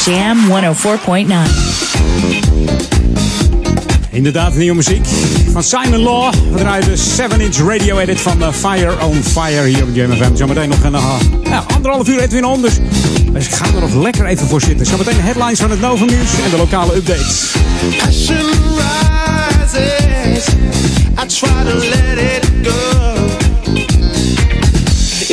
Jam 0.05 0.39
104.9. 0.49 1.35
Inderdaad, 4.11 4.55
nieuwe 4.55 4.77
muziek 4.77 5.07
van 5.53 5.63
Simon 5.63 6.01
Law. 6.01 6.33
We 6.53 6.59
draaien 6.59 6.85
de 6.85 6.97
7-inch 6.97 7.57
radio 7.69 7.99
edit 7.99 8.21
van 8.21 8.43
uh, 8.43 8.49
Fire 8.53 9.05
on 9.05 9.23
Fire 9.23 9.67
hier 9.67 9.83
op 9.83 9.89
Jam 9.93 10.13
FM. 10.13 10.37
Zometeen 10.37 10.69
nog 10.69 10.83
een 10.83 10.93
uh, 10.93 11.15
ja, 11.43 11.65
anderhalf 11.75 12.09
uur 12.09 12.21
Edwin 12.21 12.45
On. 12.45 12.63
Dus, 12.63 12.79
dus 13.33 13.47
ik 13.47 13.55
ga 13.55 13.65
er 13.65 13.81
nog 13.81 13.95
lekker 13.95 14.27
even 14.27 14.47
voor 14.47 14.61
zitten. 14.61 14.87
Zometeen 14.87 15.17
de 15.17 15.23
headlines 15.23 15.61
van 15.61 15.71
het 15.71 15.81
Nova 15.81 16.05
News 16.05 16.31
en 16.45 16.51
de 16.51 16.57
lokale 16.57 16.95
updates. 16.95 17.55
Passion 17.99 18.51
rises. 19.75 20.49
I 21.19 21.27
try 21.27 21.65
to 21.65 21.75
let 21.75 22.19
it 22.19 22.45
go. 22.63 23.15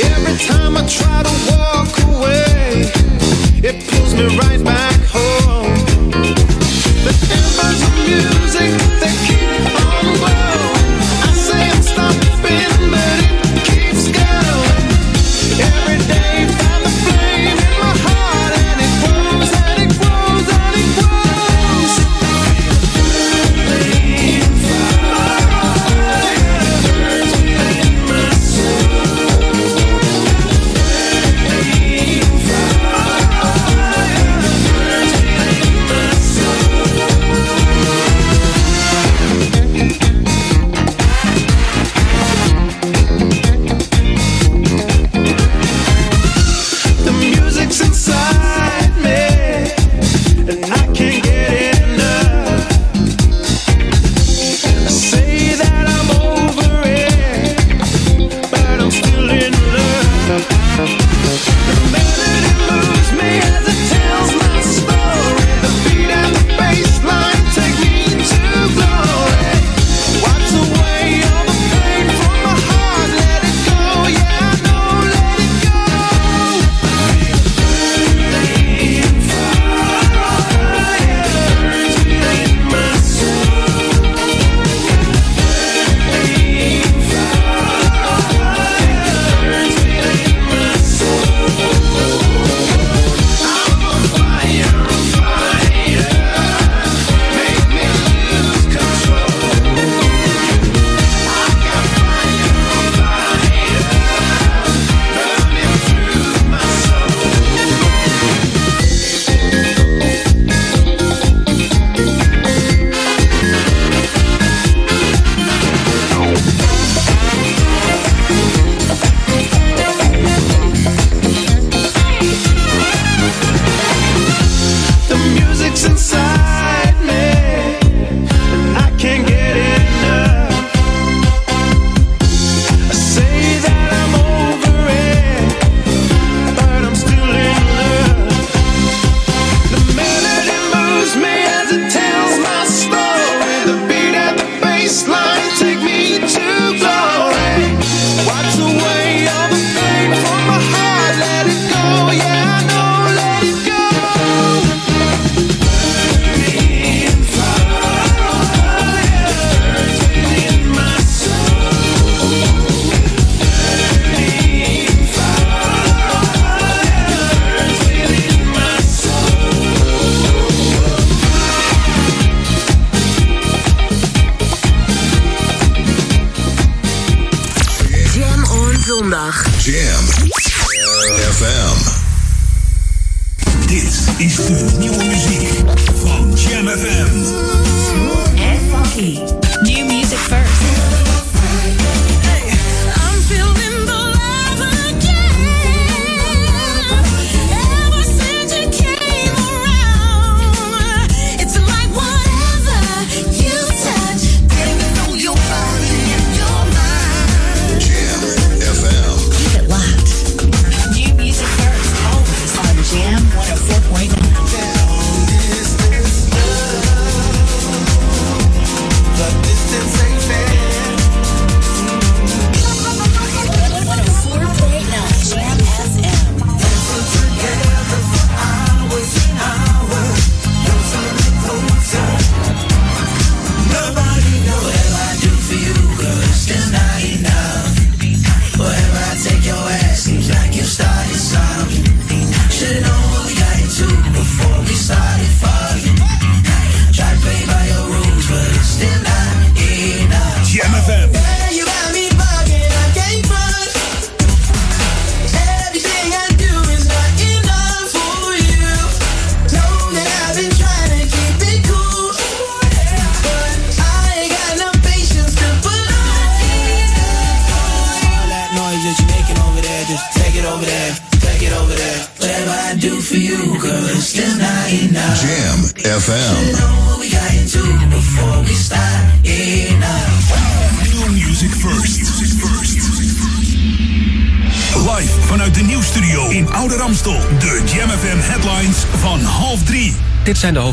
Every 0.01 0.38
time 0.47 0.77
I 0.77 0.86
try 0.86 1.23
to 1.23 1.51
walk. 1.51 2.00
It 4.23 4.39
pulls 4.39 4.81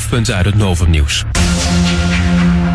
hoofdpunten 0.09 0.35
uit 0.35 0.45
het 0.45 0.55
Novum 0.55 0.91
Nieuws. 0.91 1.25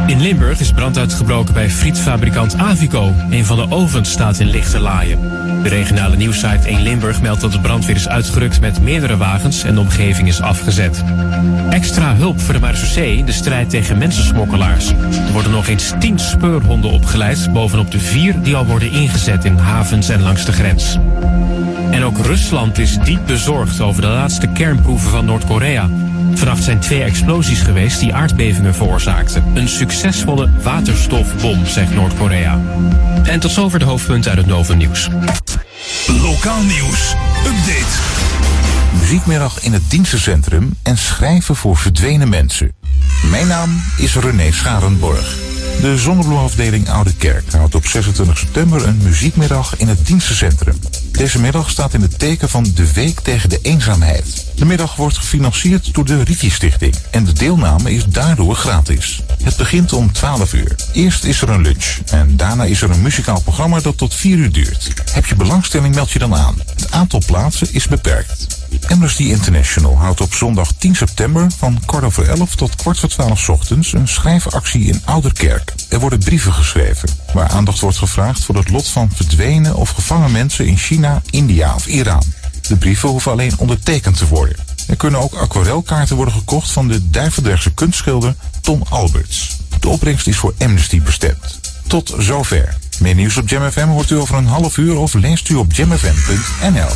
In 0.07 0.21
Limburg 0.21 0.59
is 0.59 0.71
brand 0.71 0.97
uitgebroken 0.97 1.53
bij 1.53 1.69
frietfabrikant 1.69 2.55
Avico. 2.55 3.13
Een 3.29 3.45
van 3.45 3.57
de 3.57 3.75
ovens 3.75 4.11
staat 4.11 4.39
in 4.39 4.47
lichte 4.47 4.79
laaien. 4.79 5.19
De 5.63 5.69
regionale 5.69 6.15
nieuwssite 6.15 6.67
1 6.67 6.81
Limburg 6.81 7.21
meldt 7.21 7.41
dat 7.41 7.51
de 7.51 7.59
brandweer 7.59 7.95
is 7.95 8.07
uitgerukt 8.07 8.61
met 8.61 8.81
meerdere 8.81 9.17
wagens 9.17 9.63
en 9.63 9.73
de 9.73 9.79
omgeving 9.79 10.27
is 10.27 10.41
afgezet. 10.41 11.03
Extra 11.69 12.15
hulp 12.15 12.41
voor 12.41 12.53
de 12.53 12.59
marechaussee 12.59 13.17
in 13.17 13.25
de 13.25 13.31
strijd 13.31 13.69
tegen 13.69 13.97
mensensmokkelaars. 13.97 14.89
Er 15.25 15.31
worden 15.31 15.51
nog 15.51 15.67
eens 15.67 15.93
10 15.99 16.19
speurhonden 16.19 16.91
opgeleid, 16.91 17.53
bovenop 17.53 17.91
de 17.91 17.99
vier 17.99 18.41
die 18.41 18.55
al 18.55 18.65
worden 18.65 18.91
ingezet 18.91 19.45
in 19.45 19.57
havens 19.57 20.09
en 20.09 20.21
langs 20.21 20.45
de 20.45 20.53
grens. 20.53 20.97
En 21.91 22.03
ook 22.03 22.17
Rusland 22.17 22.77
is 22.77 22.97
diep 22.97 23.21
bezorgd 23.25 23.81
over 23.81 24.01
de 24.01 24.07
laatste 24.07 24.47
kernproeven 24.47 25.09
van 25.09 25.25
Noord-Korea. 25.25 25.89
Vannacht 26.43 26.63
zijn 26.63 26.79
twee 26.79 27.03
explosies 27.03 27.61
geweest 27.61 27.99
die 27.99 28.13
aardbevingen 28.13 28.75
veroorzaakten. 28.75 29.43
Een 29.53 29.67
succesvolle 29.67 30.49
waterstofbom, 30.63 31.65
zegt 31.65 31.93
Noord-Korea. 31.93 32.61
En 33.23 33.39
tot 33.39 33.51
zover 33.51 33.79
de 33.79 33.85
hoofdpunten 33.85 34.31
uit 34.31 34.39
het 34.39 34.49
Novum 34.49 34.77
Nieuws. 34.77 35.09
Lokaal 36.07 36.61
nieuws. 36.61 37.15
Update. 37.45 37.85
muziekmiddag 38.99 39.63
in 39.63 39.73
het 39.73 39.81
dienstencentrum 39.89 40.73
en 40.81 40.97
schrijven 40.97 41.55
voor 41.55 41.77
verdwenen 41.77 42.29
mensen. 42.29 42.71
Mijn 43.29 43.47
naam 43.47 43.81
is 43.97 44.15
René 44.15 44.51
Scharenborg. 44.51 45.37
De 45.81 45.97
Zonnebloemafdeling 45.97 46.89
Oude 46.89 47.13
Kerk 47.15 47.51
houdt 47.51 47.75
op 47.75 47.85
26 47.85 48.37
september 48.37 48.87
een 48.87 48.99
muziekmiddag 49.03 49.77
in 49.77 49.87
het 49.87 50.05
dienstencentrum. 50.05 50.79
Deze 51.11 51.39
middag 51.39 51.69
staat 51.69 51.93
in 51.93 52.01
het 52.01 52.19
teken 52.19 52.49
van 52.49 52.65
de 52.75 52.93
Week 52.93 53.19
tegen 53.19 53.49
de 53.49 53.59
Eenzaamheid. 53.61 54.42
De 54.55 54.65
middag 54.65 54.95
wordt 54.95 55.17
gefinancierd 55.17 55.93
door 55.93 56.05
de 56.05 56.23
Riti 56.23 56.49
Stichting 56.49 56.95
en 57.11 57.23
de 57.23 57.33
deelname 57.33 57.93
is 57.93 58.05
daardoor 58.05 58.55
gratis. 58.55 59.23
Het 59.43 59.55
begint 59.55 59.93
om 59.93 60.11
12 60.11 60.53
uur. 60.53 60.75
Eerst 60.93 61.23
is 61.23 61.41
er 61.41 61.49
een 61.49 61.61
lunch 61.61 61.97
en 62.05 62.37
daarna 62.37 62.63
is 62.63 62.81
er 62.81 62.89
een 62.89 63.01
muzikaal 63.01 63.41
programma 63.41 63.79
dat 63.79 63.97
tot 63.97 64.13
4 64.13 64.37
uur 64.37 64.51
duurt. 64.51 64.93
Heb 65.11 65.25
je 65.25 65.35
belangstelling, 65.35 65.95
meld 65.95 66.11
je 66.11 66.19
dan 66.19 66.35
aan. 66.35 66.55
Het 66.75 66.91
aantal 66.91 67.21
plaatsen 67.25 67.67
is 67.73 67.87
beperkt. 67.87 68.61
Amnesty 68.87 69.23
International 69.23 69.97
houdt 69.97 70.21
op 70.21 70.33
zondag 70.33 70.71
10 70.77 70.95
september 70.95 71.51
van 71.57 71.79
kwart 71.85 72.03
over 72.03 72.29
11 72.29 72.55
tot 72.55 72.75
kwart 72.75 72.99
voor 72.99 73.09
12 73.09 73.49
ochtends 73.49 73.93
een 73.93 74.07
schrijfactie 74.07 74.85
in 74.85 75.01
Ouderkerk. 75.05 75.73
Er 75.89 75.99
worden 75.99 76.19
brieven 76.19 76.53
geschreven 76.53 77.09
waar 77.33 77.49
aandacht 77.49 77.79
wordt 77.79 77.97
gevraagd 77.97 78.43
voor 78.43 78.55
het 78.55 78.69
lot 78.69 78.87
van 78.87 79.09
verdwenen 79.13 79.75
of 79.75 79.89
gevangen 79.89 80.31
mensen 80.31 80.65
in 80.65 80.77
China, 80.77 81.21
India 81.29 81.75
of 81.75 81.85
Iran. 81.85 82.23
De 82.67 82.75
brieven 82.75 83.09
hoeven 83.09 83.31
alleen 83.31 83.57
ondertekend 83.57 84.17
te 84.17 84.27
worden. 84.27 84.55
Er 84.87 84.95
kunnen 84.95 85.19
ook 85.19 85.33
aquarelkaarten 85.33 86.15
worden 86.15 86.33
gekocht 86.33 86.71
van 86.71 86.87
de 86.87 87.09
Duivendrechtse 87.09 87.73
kunstschilder 87.73 88.35
Tom 88.61 88.83
Alberts. 88.89 89.57
De 89.79 89.89
opbrengst 89.89 90.27
is 90.27 90.37
voor 90.37 90.53
Amnesty 90.57 91.01
bestemd. 91.01 91.59
Tot 91.87 92.13
zover. 92.17 92.77
Meer 92.99 93.15
nieuws 93.15 93.37
op 93.37 93.49
Jam 93.49 93.71
FM 93.71 93.87
hoort 93.87 94.09
u 94.09 94.15
over 94.15 94.35
een 94.35 94.47
half 94.47 94.77
uur 94.77 94.97
of 94.97 95.13
leest 95.13 95.49
u 95.49 95.55
op 95.55 95.73
jamfm.nl. 95.73 96.91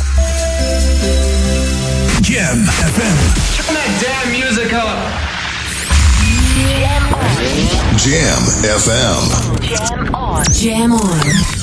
Jam 2.20 2.64
FM. 2.64 3.16
Turn 3.56 3.74
that 3.74 4.00
damn 4.00 4.30
music 4.30 4.72
up. 4.72 5.38
Jam 7.08 8.42
FM. 8.62 9.24
Jam 9.62 10.14
on. 10.14 10.44
Jam 10.52 10.92
on. 10.92 11.20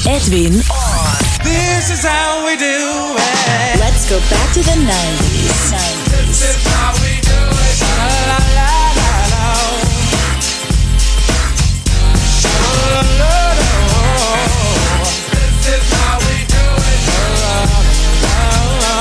Edwin 0.07 0.61
on. 0.69 1.17
This 1.43 1.89
is 1.91 2.03
how 2.03 2.45
we 2.45 2.57
do 2.57 3.15
it. 3.17 3.79
Let's 3.79 4.09
go 4.09 4.19
back 4.29 4.53
to 4.53 4.61
the 4.61 4.75
90s. 4.75 5.71
This 6.09 6.41
is 6.41 6.67
how 6.67 6.93
we 7.01 7.21
do 7.21 7.39
it. 7.65 7.81
La 7.81 8.09
la 8.29 8.39
la 8.57 8.71
la 8.99 9.11
la. 9.33 9.45
La 12.51 12.71
la 12.93 13.01
la 13.21 13.35
la. 13.61 14.13
This 15.31 15.65
is 15.75 15.85
how 15.93 16.17
we 16.25 16.35
do 16.55 16.65
it. 16.91 17.01
La 17.41 17.55
la 17.61 17.89
la 18.23 18.37
la. 18.81 18.95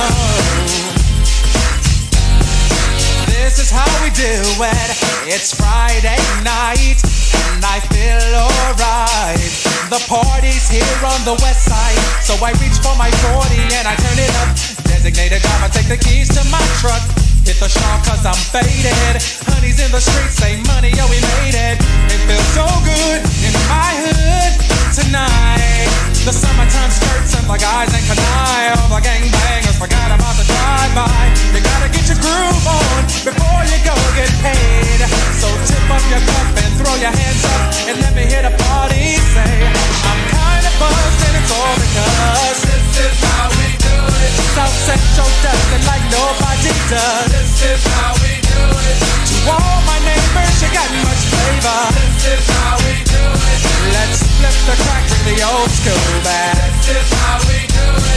This 3.27 3.55
is 3.59 3.69
how 3.71 3.89
we 4.03 4.09
do 4.11 4.31
it. 4.63 4.94
It's 5.27 5.57
Friday 5.57 6.21
night 6.45 7.01
and 7.01 7.65
I 7.65 7.81
feel 7.89 8.29
alright. 8.37 9.41
The 9.89 9.97
party's 10.05 10.69
here 10.69 11.01
on 11.01 11.17
the 11.25 11.33
west 11.41 11.65
side, 11.65 11.97
so 12.21 12.37
I 12.45 12.53
reach 12.61 12.77
for 12.77 12.93
my 12.93 13.09
40 13.33 13.57
and 13.73 13.89
I 13.89 13.97
turn 13.97 14.21
it 14.21 14.29
up. 14.45 14.53
Designated 14.85 15.41
driver, 15.41 15.73
take 15.73 15.89
the 15.89 15.97
keys 15.97 16.29
to 16.29 16.45
my 16.53 16.61
truck. 16.77 17.01
Hit 17.41 17.57
the 17.57 17.65
shop 17.65 18.05
cause 18.05 18.21
I'm 18.21 18.37
faded. 18.53 19.17
Honey's 19.49 19.81
in 19.81 19.89
the 19.89 19.99
streets, 19.99 20.37
say 20.37 20.61
money, 20.69 20.93
yo, 20.93 21.09
we 21.09 21.17
made 21.41 21.57
it. 21.57 21.81
It 22.13 22.21
feels 22.29 22.45
so 22.53 22.69
good 22.85 23.25
in 23.41 23.53
my 23.65 23.97
hood 23.97 24.64
tonight. 24.95 25.91
The 26.23 26.31
summertime 26.31 26.87
skirts 26.89 27.35
and 27.35 27.45
the 27.51 27.59
guys 27.59 27.91
in 27.91 28.03
Kanai. 28.07 28.79
All 28.79 28.87
the 28.95 29.03
gangbangers 29.03 29.75
forgot 29.75 30.07
about 30.07 30.39
the 30.39 30.47
drive-by. 30.47 31.19
You 31.51 31.59
gotta 31.59 31.91
get 31.91 32.07
your 32.07 32.19
groove 32.23 32.63
on 32.63 33.03
before 33.27 33.61
you 33.67 33.77
go 33.83 33.95
get 34.15 34.31
paid. 34.39 34.99
So 35.35 35.51
tip 35.67 35.83
up 35.91 36.03
your 36.07 36.23
cup 36.23 36.47
and 36.63 36.71
throw 36.79 36.95
your 37.03 37.11
hands 37.11 37.43
up 37.43 37.91
and 37.91 37.95
let 37.99 38.15
me 38.15 38.23
hear 38.23 38.41
the 38.47 38.55
party 38.55 39.19
say, 39.35 39.67
I'm 40.07 40.21
kinda 40.31 40.71
buzzed 40.79 41.21
and 41.27 41.35
it's 41.43 41.51
all 41.51 41.75
because 41.75 42.57
this 42.63 42.87
is 43.03 43.17
how 43.19 43.51
we 43.51 43.67
do 43.75 43.97
it. 43.99 44.31
South 44.55 44.77
Central 44.87 45.29
does 45.43 45.65
it 45.75 45.83
like 45.91 46.03
nobody 46.07 46.71
does. 46.87 47.27
This 47.35 47.53
is 47.67 47.83
how 47.99 48.15
we 48.23 48.39
do 48.39 48.63
it. 48.63 48.97
To 49.27 49.35
all 49.59 49.77
my 49.83 49.99
neighbors, 50.07 50.55
you 50.63 50.71
got 50.71 50.87
much 51.03 51.21
flavor. 51.35 51.79
This 51.99 52.39
is 52.39 52.43
how 52.47 52.79
we 52.79 52.95
do 53.03 53.23
it. 53.51 53.54
Let's 53.93 54.23
flip 54.37 54.57
the 54.65 54.75
crack 54.83 55.03
with 55.03 55.25
the 55.25 55.43
old 55.45 55.69
school 55.69 56.21
back. 56.23 56.73
This 56.81 56.97
is 56.97 57.13
how 57.21 57.37
we 57.47 57.67
do 57.67 58.14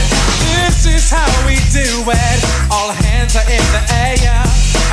this 0.79 1.03
is 1.03 1.11
how 1.11 1.27
we 1.43 1.59
do 1.75 1.83
it. 2.07 2.39
All 2.71 2.95
hands 3.03 3.35
are 3.35 3.43
in 3.51 3.59
the 3.75 3.83
air 3.99 4.15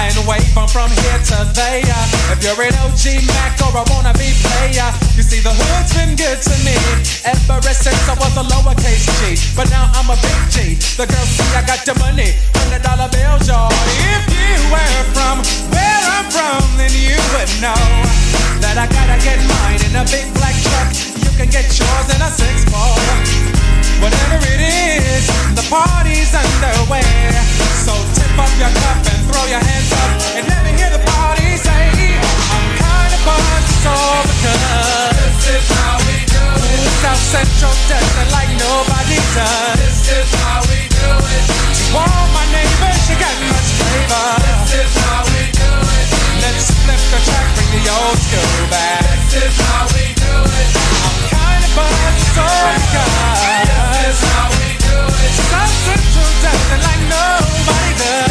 and 0.03 0.19
wave 0.27 0.43
from 0.51 0.67
from 0.67 0.91
here 0.91 1.23
to 1.31 1.47
there. 1.55 2.03
If 2.27 2.43
you're 2.43 2.59
an 2.59 2.75
OG 2.83 3.23
Mac 3.31 3.55
or 3.63 3.71
a 3.71 3.87
wannabe 3.87 4.35
player, 4.43 4.91
you 5.15 5.23
see 5.23 5.39
the 5.39 5.55
hood's 5.55 5.95
been 5.95 6.19
good 6.19 6.43
to 6.43 6.55
me 6.67 6.75
ever 7.23 7.63
since 7.71 8.03
I 8.11 8.19
was 8.19 8.35
a 8.35 8.43
lowercase 8.51 9.07
G. 9.23 9.39
But 9.55 9.71
now 9.71 9.87
I'm 9.95 10.11
a 10.11 10.19
big 10.19 10.41
G. 10.51 10.75
The 10.99 11.07
girls 11.07 11.31
see 11.39 11.55
I 11.55 11.63
got 11.63 11.87
the 11.87 11.95
money, 12.03 12.35
hundred 12.59 12.83
dollar 12.83 13.07
bills, 13.07 13.47
y'all. 13.47 13.71
If 14.11 14.27
you 14.27 14.59
were 14.75 14.99
from 15.15 15.39
where 15.71 16.03
I'm 16.19 16.27
from, 16.35 16.67
then 16.83 16.91
you 16.99 17.15
would 17.31 17.53
know 17.63 17.79
that 18.59 18.75
I 18.75 18.91
gotta 18.91 19.23
get 19.23 19.39
mine 19.39 19.79
in 19.87 19.95
a 19.95 20.03
big 20.11 20.35
black 20.35 20.59
truck. 20.67 20.91
You 21.15 21.31
can 21.39 21.47
get 21.47 21.71
yours 21.79 22.07
in 22.11 22.19
a 22.19 22.31
six 22.35 22.67
ball. 22.75 23.56
Whatever 24.01 24.39
it 24.53 24.61
is, 24.61 25.27
the 25.57 25.65
party's 25.71 26.31
underway. 26.35 27.03
So 27.85 27.93
tip 28.15 28.39
up 28.39 28.53
your 28.61 28.71
cup 28.71 28.99
and 29.09 29.21
throw 29.27 29.45
your 29.49 29.59
hands 29.59 29.91
up 29.93 30.11
and 30.37 30.45
let 30.47 30.61
me 30.65 30.73
hear 30.77 30.91
the 30.93 31.03
party 31.03 31.57
say, 31.57 31.91
I'm 32.53 32.67
kinda 32.77 33.19
buzzed 33.25 33.73
so 33.83 33.97
because 34.31 35.17
this 35.17 35.59
is 35.59 35.67
how 35.75 35.97
we 36.07 36.19
do 36.29 36.45
it. 36.45 36.81
South 37.03 37.25
Central 37.35 37.75
does 37.89 38.11
it 38.21 38.29
like 38.37 38.53
nobody 38.61 39.19
does. 39.35 39.81
This 39.81 40.01
is 40.23 40.29
how 40.45 40.61
we 40.71 40.87
do 40.93 41.11
it. 41.17 41.45
To 41.49 41.85
all 41.97 42.27
my 42.37 42.47
neighbors, 42.53 43.03
you 43.09 43.17
got 43.17 43.37
much 43.49 43.71
flavor. 43.81 44.29
This 44.71 44.87
is 44.87 44.93
how 45.03 45.25
we 45.35 45.51
do 45.51 45.73
it. 45.73 46.07
Let's 46.45 46.69
flip 46.85 47.03
the 47.11 47.21
track, 47.27 47.49
bring 47.57 47.71
the 47.81 47.85
old 47.91 48.19
school 48.21 48.61
back. 48.71 49.03
This 49.33 49.51
is 49.51 49.57
how 49.67 49.89
we 49.97 50.15
do 50.15 50.35
it. 50.47 50.69
I'm 51.01 51.17
kinda 51.33 51.69
buzzed 51.75 52.23
so 52.37 52.45
because 52.45 53.86
this 54.17 54.23
is 54.23 54.33
how 54.33 54.49
we 54.49 54.69
do 54.81 54.99
it. 55.25 55.33
South 55.53 55.75
Central 55.85 56.31
does 56.43 56.63
it 56.73 56.81
like 56.85 57.03
nobody 57.09 57.93
does. 57.99 58.26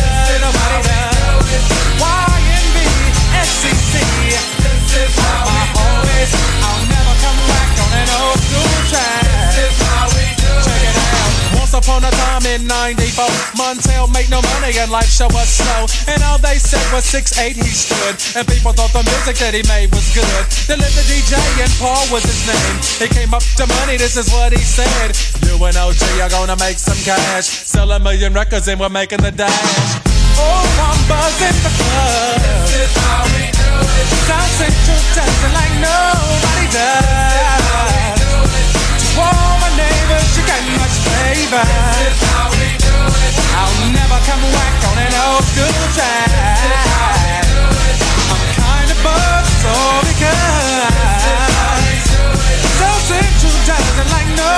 In 12.45 12.67
94, 12.67 13.25
Montel 13.57 14.05
made 14.13 14.29
no 14.29 14.41
money 14.55 14.77
and 14.77 14.91
life 14.91 15.09
show 15.09 15.27
was 15.33 15.49
slow. 15.49 15.89
And 16.07 16.21
all 16.23 16.37
they 16.37 16.61
said 16.61 16.85
was 16.93 17.05
6'8 17.09 17.57
he 17.57 17.65
stood. 17.73 18.15
And 18.37 18.45
people 18.47 18.73
thought 18.73 18.93
the 18.93 19.01
music 19.01 19.41
that 19.41 19.53
he 19.57 19.65
made 19.65 19.89
was 19.89 20.05
good. 20.13 20.45
The 20.69 20.77
DJ 21.09 21.33
and 21.59 21.71
Paul 21.81 22.05
was 22.13 22.23
his 22.23 22.45
name. 22.45 22.77
He 23.01 23.07
came 23.09 23.33
up 23.33 23.43
to 23.57 23.65
money, 23.81 23.97
this 23.97 24.15
is 24.15 24.29
what 24.31 24.53
he 24.53 24.61
said. 24.61 25.17
You 25.43 25.57
and 25.65 25.75
OG 25.75 26.01
are 26.21 26.29
gonna 26.29 26.55
make 26.61 26.77
some 26.77 26.97
cash. 27.01 27.45
Sell 27.45 27.91
a 27.91 27.99
million 27.99 28.33
records 28.33 28.67
and 28.67 28.79
we're 28.79 28.89
making 28.89 29.21
the 29.21 29.31
dash. 29.31 29.51
Oh, 30.37 30.65
I'm 30.85 30.99
buzzing 31.09 31.57
the 31.65 31.71
club. 31.73 32.39
This 32.69 32.85
is 32.85 32.93
how 33.01 33.25
we 33.33 33.49
do 33.49 33.71
it. 33.81 34.07
South 34.29 34.51
Central 34.59 35.01
dancing 35.15 35.53
like 35.55 35.73
nobody 35.81 36.67
does. 36.69 38.19
To 39.01 39.07
all 39.19 39.55
my 39.63 39.71
neighbors, 39.79 40.29
you 40.37 40.43
got 40.45 40.61
much 40.75 40.95
flavor. 41.35 41.63
This 41.99 42.15
is 42.15 42.29
how 42.31 42.47
we 42.51 42.69
do 42.79 42.95
it. 42.95 43.35
I'll 43.59 43.91
never 43.91 44.19
come 44.23 44.43
back 44.55 44.75
on 44.87 44.97
an 45.03 45.13
old 45.27 45.43
school 45.51 45.83
track. 45.95 47.43
I'm 48.31 48.43
kinda 48.55 48.95
buzzed, 49.03 49.51
so 49.63 49.73
because 50.07 50.39
South 52.79 53.03
Central 53.07 53.55
dancing 53.67 54.09
like 54.15 54.29
nobody 54.39 54.54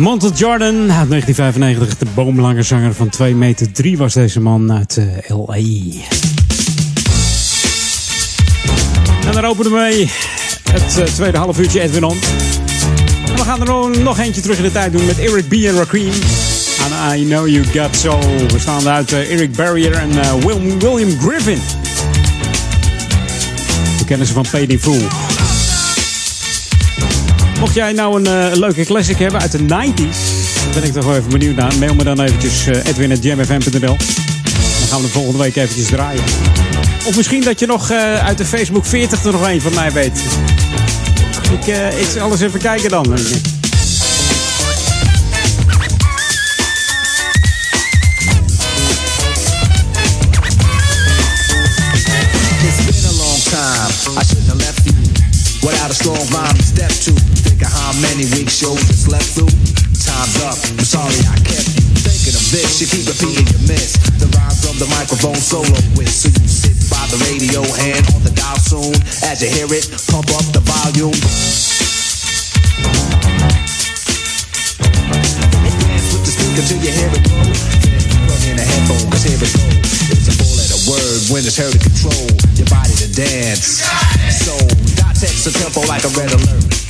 Montel 0.00 0.30
Jordan 0.34 0.92
uit 0.92 1.08
1995, 1.08 1.98
de 1.98 2.06
boomlange 2.14 2.62
zanger 2.62 2.94
van 2.94 3.08
2 3.08 3.34
meter 3.34 3.72
3 3.72 3.98
was 3.98 4.14
deze 4.14 4.40
man 4.40 4.72
uit 4.72 4.96
eh, 4.96 5.36
L.A. 5.36 5.54
En 9.26 9.32
daar 9.32 9.44
openen 9.44 9.72
we 9.72 9.78
mee 9.78 10.10
het 10.72 10.98
eh, 10.98 11.04
tweede 11.04 11.38
half 11.38 11.58
uurtje 11.58 11.80
Edwin 11.80 12.04
On. 12.04 12.16
En 13.26 13.34
we 13.36 13.42
gaan 13.42 13.60
er 13.60 13.98
nog- 13.98 14.18
eentje 14.18 14.40
terug 14.40 14.56
in 14.56 14.62
de 14.62 14.72
tijd 14.72 14.92
doen 14.92 15.06
met 15.06 15.18
Eric 15.18 15.48
B. 15.48 15.52
en 15.52 15.74
Rakim. 15.76 16.12
En 16.84 17.18
I 17.18 17.24
Know 17.24 17.48
You 17.48 17.64
Got 17.64 17.96
Soul. 17.96 18.46
Bestaande 18.52 18.88
uit 18.90 19.12
eh, 19.12 19.32
Eric 19.32 19.52
Barrier 19.56 19.92
en 19.92 20.10
Wil- 20.40 20.60
William 20.78 21.20
Griffin. 21.20 21.58
We 23.98 24.04
kennen 24.04 24.26
ze 24.26 24.32
van 24.32 24.46
in 24.66 24.78
Full. 24.80 25.02
Mocht 27.60 27.74
jij 27.74 27.92
nou 27.92 28.20
een 28.24 28.50
eh, 28.50 28.56
leuke 28.58 28.84
classic 28.84 29.18
hebben 29.18 29.40
uit 29.40 29.52
de 29.52 29.58
90s, 29.58 29.64
dan 30.62 30.72
ben 30.74 30.82
ik 30.82 30.92
toch 30.92 31.04
wel 31.04 31.16
even 31.16 31.30
benieuwd 31.30 31.56
naar. 31.56 31.72
Mail 31.78 31.94
me 31.94 32.04
dan 32.04 32.20
eventjes 32.20 32.66
uh, 32.66 32.86
edwin.jamfm.nl. 32.86 33.80
Dan 33.80 34.88
gaan 34.88 35.00
we 35.00 35.06
de 35.06 35.12
volgende 35.12 35.38
week 35.38 35.56
eventjes 35.56 35.86
draaien. 35.86 36.22
Of 37.06 37.16
misschien 37.16 37.42
dat 37.42 37.60
je 37.60 37.66
nog 37.66 37.90
eh, 37.90 38.26
uit 38.26 38.38
de 38.38 38.44
Facebook 38.44 38.84
40 38.84 39.24
er 39.24 39.32
nog 39.32 39.48
een 39.48 39.60
van 39.60 39.74
mij 39.74 39.92
weet. 39.92 40.20
Ik, 41.52 41.66
eh, 41.66 42.00
ik 42.00 42.06
zal 42.16 42.30
eens 42.30 42.40
even 42.40 42.60
kijken 42.60 42.90
dan. 42.90 43.14
It's 43.14 43.24
been 52.84 53.04
a 53.04 53.14
long 53.16 53.42
time. 53.42 54.18
I 54.18 54.24
shouldn't 54.24 54.46
have 54.46 54.58
left 54.58 54.84
you 54.84 54.94
without 55.60 55.90
a 55.90 55.94
strong 55.94 56.28
rhyme 56.28 56.59
many 58.00 58.24
weeks 58.32 58.56
shows 58.56 58.80
you 58.88 58.96
slept 58.96 59.28
through. 59.36 59.52
Time's 60.00 60.36
up. 60.48 60.56
I'm 60.56 60.84
sorry 60.84 61.20
I 61.28 61.36
kept 61.44 61.68
you 61.76 61.84
thinking 62.00 62.32
of 62.32 62.44
this. 62.48 62.80
You 62.80 62.88
keep 62.88 63.04
repeating 63.04 63.44
your 63.44 63.62
miss. 63.68 64.00
The 64.16 64.28
rhyme 64.32 64.56
from 64.56 64.76
the 64.80 64.88
microphone 64.96 65.36
solo 65.36 65.76
with. 65.96 66.08
So 66.08 66.32
you 66.32 66.48
sit 66.48 66.76
by 66.88 67.04
the 67.12 67.20
radio 67.28 67.60
and 67.60 68.02
on 68.16 68.24
the 68.24 68.32
dial 68.32 68.56
soon. 68.56 68.96
As 69.28 69.44
you 69.44 69.52
hear 69.52 69.68
it, 69.68 69.84
pump 70.08 70.32
up 70.32 70.46
the 70.56 70.64
volume. 70.64 71.16
Dance 75.84 76.08
with 76.16 76.24
the 76.24 76.32
speaker 76.32 76.64
till 76.64 76.80
you 76.80 76.92
hear 76.96 77.10
it 77.12 77.22
go. 77.28 77.36
Plug 78.24 78.42
in 78.48 78.56
a 78.56 78.64
headphone, 78.64 79.12
cause 79.12 79.24
here 79.28 79.36
it 79.36 79.52
go. 79.52 79.66
It's 80.08 80.24
a 80.24 80.34
four 80.40 80.52
letter 80.56 80.80
word 80.88 81.20
when 81.28 81.44
it's 81.44 81.60
heard 81.60 81.76
to 81.76 81.80
control 81.80 82.26
your 82.56 82.68
body 82.72 82.96
to 83.04 83.08
dance. 83.12 83.84
So, 84.40 84.56
dot 84.96 85.12
text 85.20 85.44
a 85.46 85.52
tempo 85.52 85.84
like 85.84 86.04
a 86.08 86.12
red 86.16 86.32
alert. 86.32 86.89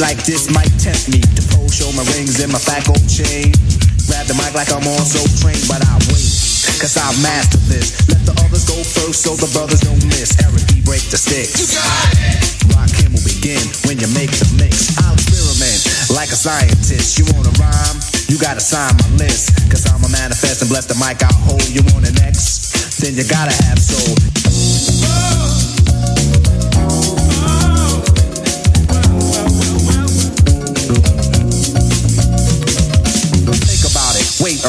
like 0.00 0.22
this 0.22 0.46
might 0.54 0.70
tempt 0.78 1.10
me 1.10 1.18
to 1.18 1.42
pose, 1.50 1.74
show 1.74 1.90
my 1.90 2.06
rings 2.14 2.38
and 2.38 2.52
my 2.54 2.58
fat 2.58 2.86
gold 2.86 3.02
chain. 3.10 3.50
Grab 4.06 4.30
the 4.30 4.36
mic 4.38 4.54
like 4.54 4.70
I'm 4.70 4.86
on 4.86 5.02
so 5.02 5.18
trained, 5.42 5.66
but 5.66 5.82
I 5.82 5.98
wait. 6.06 6.30
Cause 6.78 6.94
I 6.94 7.10
master 7.18 7.58
this. 7.66 8.06
Let 8.06 8.22
the 8.22 8.34
others 8.46 8.62
go 8.62 8.78
first 8.78 9.26
so 9.26 9.34
the 9.34 9.50
brothers 9.50 9.82
don't 9.82 9.98
miss. 10.06 10.38
Eric 10.38 10.62
B. 10.70 10.80
break 10.86 11.02
the 11.10 11.18
sticks. 11.18 11.58
You 11.58 11.66
got 11.74 12.14
it. 12.14 12.46
Rock 12.78 12.94
him 12.94 13.10
will 13.10 13.26
begin 13.26 13.58
when 13.90 13.98
you 13.98 14.06
make 14.14 14.30
the 14.30 14.46
mix. 14.54 14.94
I'll 15.02 15.18
experiment 15.18 15.82
like 16.14 16.30
a 16.30 16.38
scientist. 16.38 17.18
You 17.18 17.26
wanna 17.34 17.52
rhyme? 17.58 17.98
You 18.30 18.38
gotta 18.38 18.62
sign 18.62 18.94
my 19.02 19.08
list. 19.18 19.50
Cause 19.66 19.82
I'm 19.90 20.04
a 20.06 20.10
manifest 20.14 20.62
and 20.62 20.70
bless 20.70 20.86
the 20.86 20.94
mic 20.94 21.18
I'll 21.26 21.34
hold. 21.42 21.66
You 21.74 21.82
want 21.90 22.06
an 22.06 22.14
X? 22.22 23.02
Then 23.02 23.18
you 23.18 23.26
gotta 23.26 23.54
have 23.66 23.82
soul. 23.82 24.47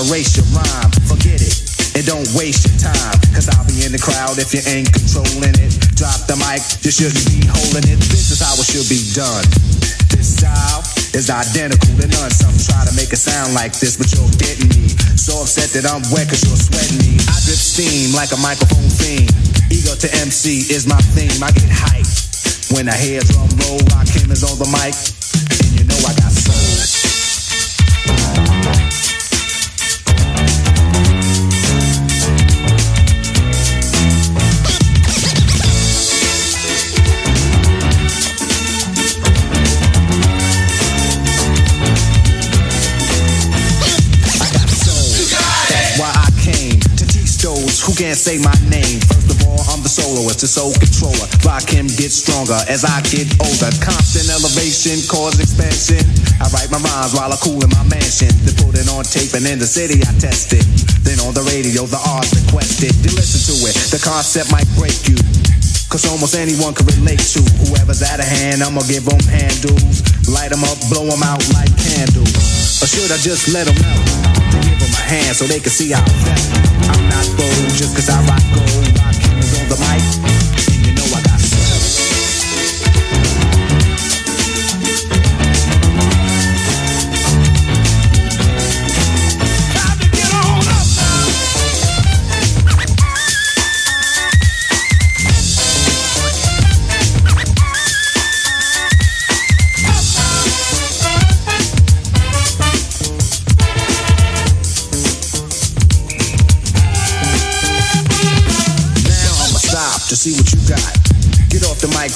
Erase 0.09 0.41
your 0.41 0.49
rhyme. 0.57 0.91
Forget 1.05 1.37
it. 1.37 1.53
And 1.93 2.03
don't 2.05 2.25
waste 2.33 2.65
your 2.65 2.77
time. 2.81 3.17
Cause 3.29 3.45
I'll 3.53 3.65
be 3.69 3.85
in 3.85 3.93
the 3.93 4.01
crowd 4.01 4.41
if 4.41 4.49
you 4.57 4.61
ain't 4.65 4.89
controlling 4.89 5.53
it. 5.61 5.71
Drop 5.93 6.25
the 6.25 6.33
mic, 6.41 6.65
you 6.81 6.89
shouldn't 6.89 7.21
be 7.29 7.45
holding 7.45 7.85
it. 7.85 8.01
This 8.09 8.33
is 8.33 8.41
how 8.41 8.57
it 8.57 8.65
should 8.65 8.89
be 8.89 9.05
done. 9.13 9.45
This 10.09 10.41
style 10.41 10.81
is 11.13 11.29
identical 11.29 11.93
to 12.01 12.07
none. 12.09 12.33
Some 12.33 12.57
try 12.57 12.81
to 12.89 12.93
make 12.97 13.13
it 13.13 13.21
sound 13.21 13.53
like 13.53 13.77
this, 13.77 14.01
but 14.01 14.09
you're 14.09 14.33
getting 14.41 14.69
me. 14.73 14.89
So 15.13 15.45
upset 15.45 15.69
that 15.77 15.85
I'm 15.85 16.01
wet 16.09 16.25
cause 16.29 16.41
you're 16.41 16.57
sweating 16.57 16.97
me. 17.05 17.21
I 17.29 17.37
drip 17.45 17.61
steam 17.61 18.17
like 18.17 18.33
a 18.33 18.39
microphone 18.41 18.89
fiend. 18.89 19.29
Ego 19.69 19.93
to 19.93 20.09
MC 20.25 20.73
is 20.73 20.89
my 20.89 20.99
theme. 21.13 21.37
I 21.45 21.53
get 21.53 21.69
hyped. 21.69 22.73
When 22.73 22.89
I 22.89 22.97
hear 22.97 23.21
drum 23.29 23.49
roll, 23.65 23.81
Rakim 23.93 24.33
is 24.33 24.41
on 24.41 24.57
the 24.57 24.69
mic. 24.73 25.18
Say 48.29 48.37
my 48.45 48.53
name. 48.69 49.01
First 49.09 49.33
of 49.33 49.41
all, 49.49 49.57
I'm 49.73 49.81
the 49.81 49.89
soloist, 49.89 50.45
the 50.45 50.49
soul 50.49 50.69
controller. 50.77 51.25
Rock 51.41 51.65
him 51.65 51.89
get 51.97 52.13
stronger 52.13 52.61
as 52.69 52.85
I 52.85 53.01
get 53.09 53.25
older. 53.41 53.73
Constant 53.81 54.29
elevation, 54.29 55.01
cause 55.09 55.41
expansion. 55.41 56.05
I 56.37 56.45
write 56.53 56.69
my 56.69 56.77
rhymes 56.77 57.17
while 57.17 57.33
I 57.33 57.37
cool 57.41 57.57
in 57.57 57.71
my 57.73 57.81
mansion. 57.89 58.29
Then 58.45 58.53
put 58.61 58.77
it 58.77 58.85
on 58.85 59.01
tape 59.01 59.33
and 59.33 59.49
in 59.49 59.57
the 59.57 59.65
city 59.65 60.05
I 60.05 60.13
test 60.21 60.53
it. 60.53 60.61
Then 61.01 61.17
on 61.25 61.33
the 61.33 61.41
radio, 61.49 61.89
the 61.89 61.97
odds 62.05 62.29
request 62.37 62.85
it. 62.85 62.93
You 63.01 63.17
listen 63.17 63.41
to 63.49 63.55
it, 63.65 63.73
the 63.89 63.97
concept 63.97 64.53
might 64.53 64.69
break 64.77 65.09
you. 65.09 65.17
Cause 65.89 66.05
almost 66.05 66.37
anyone 66.37 66.77
can 66.77 66.85
relate 66.85 67.23
to 67.33 67.41
whoever's 67.65 68.05
out 68.05 68.21
of 68.21 68.29
hand. 68.29 68.61
I'ma 68.61 68.85
give 68.85 69.09
them 69.09 69.25
handles, 69.25 70.05
light 70.29 70.53
them 70.53 70.61
up, 70.69 70.77
blow 70.93 71.09
them 71.09 71.25
out 71.25 71.41
like 71.57 71.73
candles. 71.81 72.77
Or 72.77 72.85
should 72.85 73.09
I 73.09 73.17
just 73.17 73.49
let 73.49 73.65
them 73.65 73.73
know? 73.81 74.28
To 74.59 74.67
give 74.67 74.79
them 74.79 74.91
a 74.91 75.03
hand 75.07 75.35
so 75.35 75.45
they 75.45 75.59
can 75.59 75.71
see 75.71 75.91
how 75.91 76.03
I'm 76.03 77.09
not 77.09 77.25
bold 77.37 77.69
just 77.71 77.95
cause 77.95 78.09
I 78.09 78.19
rock 78.27 78.43
gold. 78.51 78.91
Rock 78.99 79.15
on 79.55 79.69
the 79.69 79.77
mic, 79.79 80.38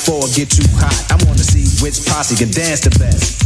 before 0.03 0.27
it 0.27 0.35
get 0.35 0.51
too 0.51 0.67
hot. 0.75 0.91
I 1.07 1.15
wanna 1.23 1.47
see 1.47 1.63
which 1.79 2.03
posse 2.03 2.35
can 2.35 2.51
dance 2.51 2.83
the 2.83 2.91
best. 2.99 3.39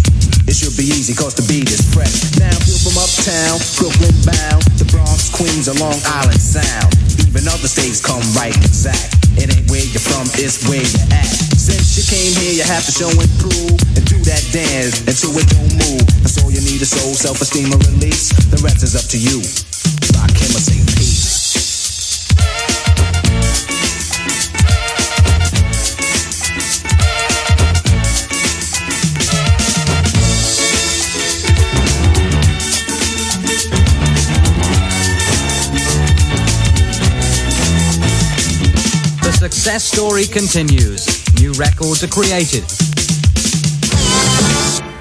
It 0.49 0.58
should 0.58 0.74
be 0.74 0.89
easy 0.89 1.14
cause 1.14 1.38
the 1.38 1.45
beat 1.45 1.70
is 1.70 1.86
fresh. 1.93 2.34
Now 2.41 2.49
feel 2.66 2.82
from 2.82 2.97
uptown, 2.97 3.62
Brooklyn 3.78 4.18
bound, 4.26 4.66
the 4.82 4.89
Bronx, 4.89 5.30
Queens, 5.30 5.70
or 5.70 5.78
Long 5.78 6.01
Island 6.18 6.41
Sound. 6.41 6.97
Even 7.30 7.45
other 7.45 7.70
states 7.70 8.01
come 8.01 8.26
right 8.34 8.58
exact. 8.58 9.22
It 9.38 9.53
ain't 9.53 9.70
where 9.70 9.86
you're 9.86 10.01
from, 10.01 10.26
it's 10.41 10.66
where 10.66 10.82
you're 10.82 11.10
at. 11.14 11.30
Since 11.53 11.93
you 11.93 12.03
came 12.10 12.34
here, 12.41 12.58
you 12.58 12.66
have 12.66 12.82
to 12.89 12.93
show 12.95 13.12
and 13.14 13.30
prove 13.38 13.78
and 13.93 14.01
do 14.10 14.18
that 14.26 14.41
dance 14.49 15.05
until 15.05 15.38
it 15.38 15.45
don't 15.53 15.78
move. 15.78 16.01
That's 16.26 16.41
all 16.41 16.49
you 16.49 16.64
need 16.66 16.82
is 16.82 16.89
soul, 16.89 17.14
self-esteem, 17.14 17.70
and 17.70 17.86
release. 17.93 18.34
The 18.49 18.58
rest 18.66 18.82
is 18.82 18.97
up 18.97 19.05
to 19.14 19.20
you. 19.22 19.45
Story 39.98 40.26
continues. 40.26 41.08
New 41.41 41.52
records 41.54 42.04
are 42.04 42.08
created. 42.08 42.62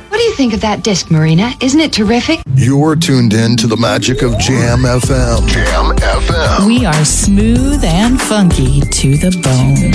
What 0.08 0.16
do 0.16 0.22
you 0.22 0.32
think 0.32 0.54
of 0.54 0.62
that 0.62 0.82
disc, 0.82 1.10
Marina? 1.10 1.52
Isn't 1.60 1.80
it 1.80 1.92
terrific? 1.92 2.40
You're 2.54 2.96
tuned 2.96 3.34
in 3.34 3.58
to 3.58 3.66
the 3.66 3.76
magic 3.76 4.22
of 4.22 4.38
Jam 4.38 4.84
FM. 4.84 5.46
Jam 5.48 5.94
FM. 5.96 6.66
We 6.66 6.86
are 6.86 7.04
smooth 7.04 7.84
and 7.84 8.18
funky 8.18 8.80
to 8.80 9.18
the 9.18 9.32
bone. 9.44 9.92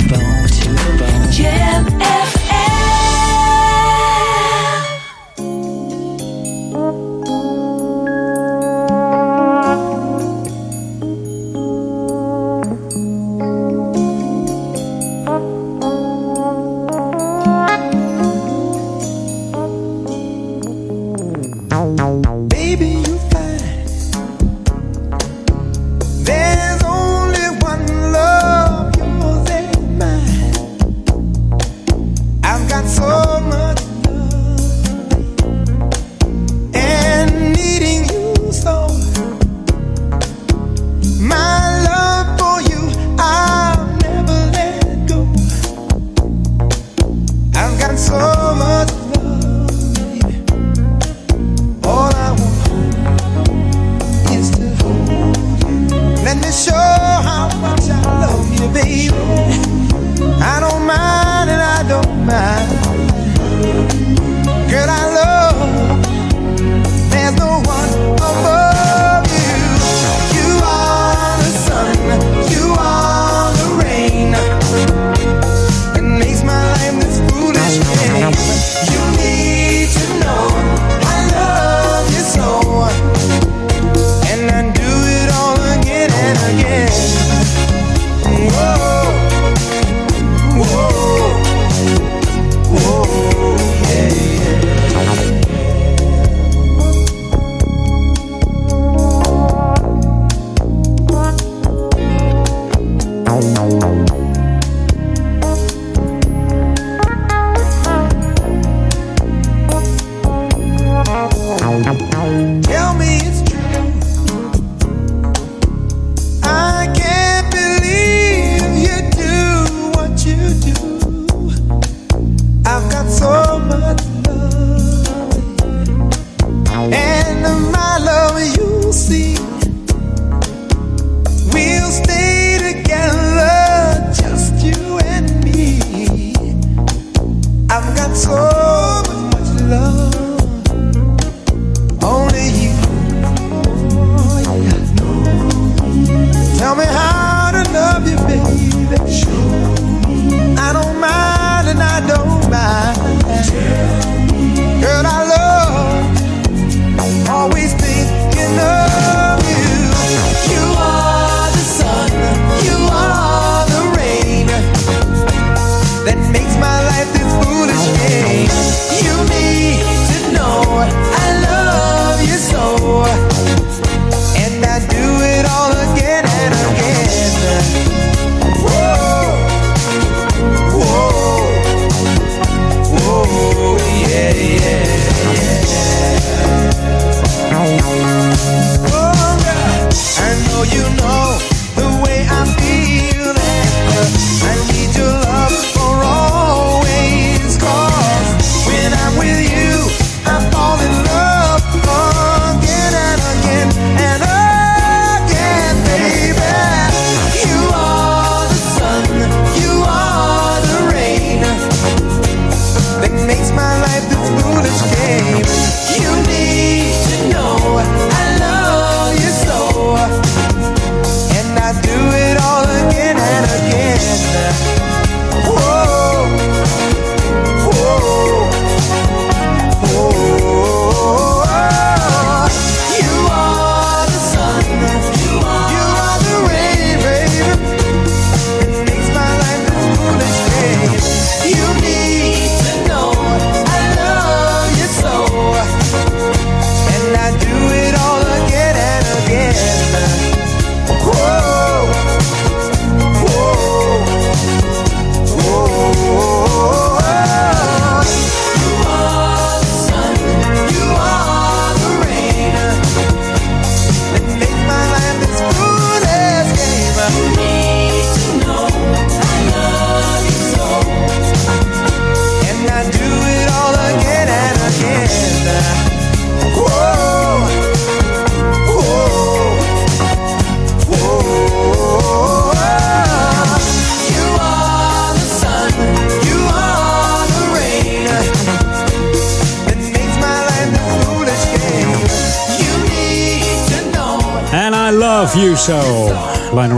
Jam 1.32 1.71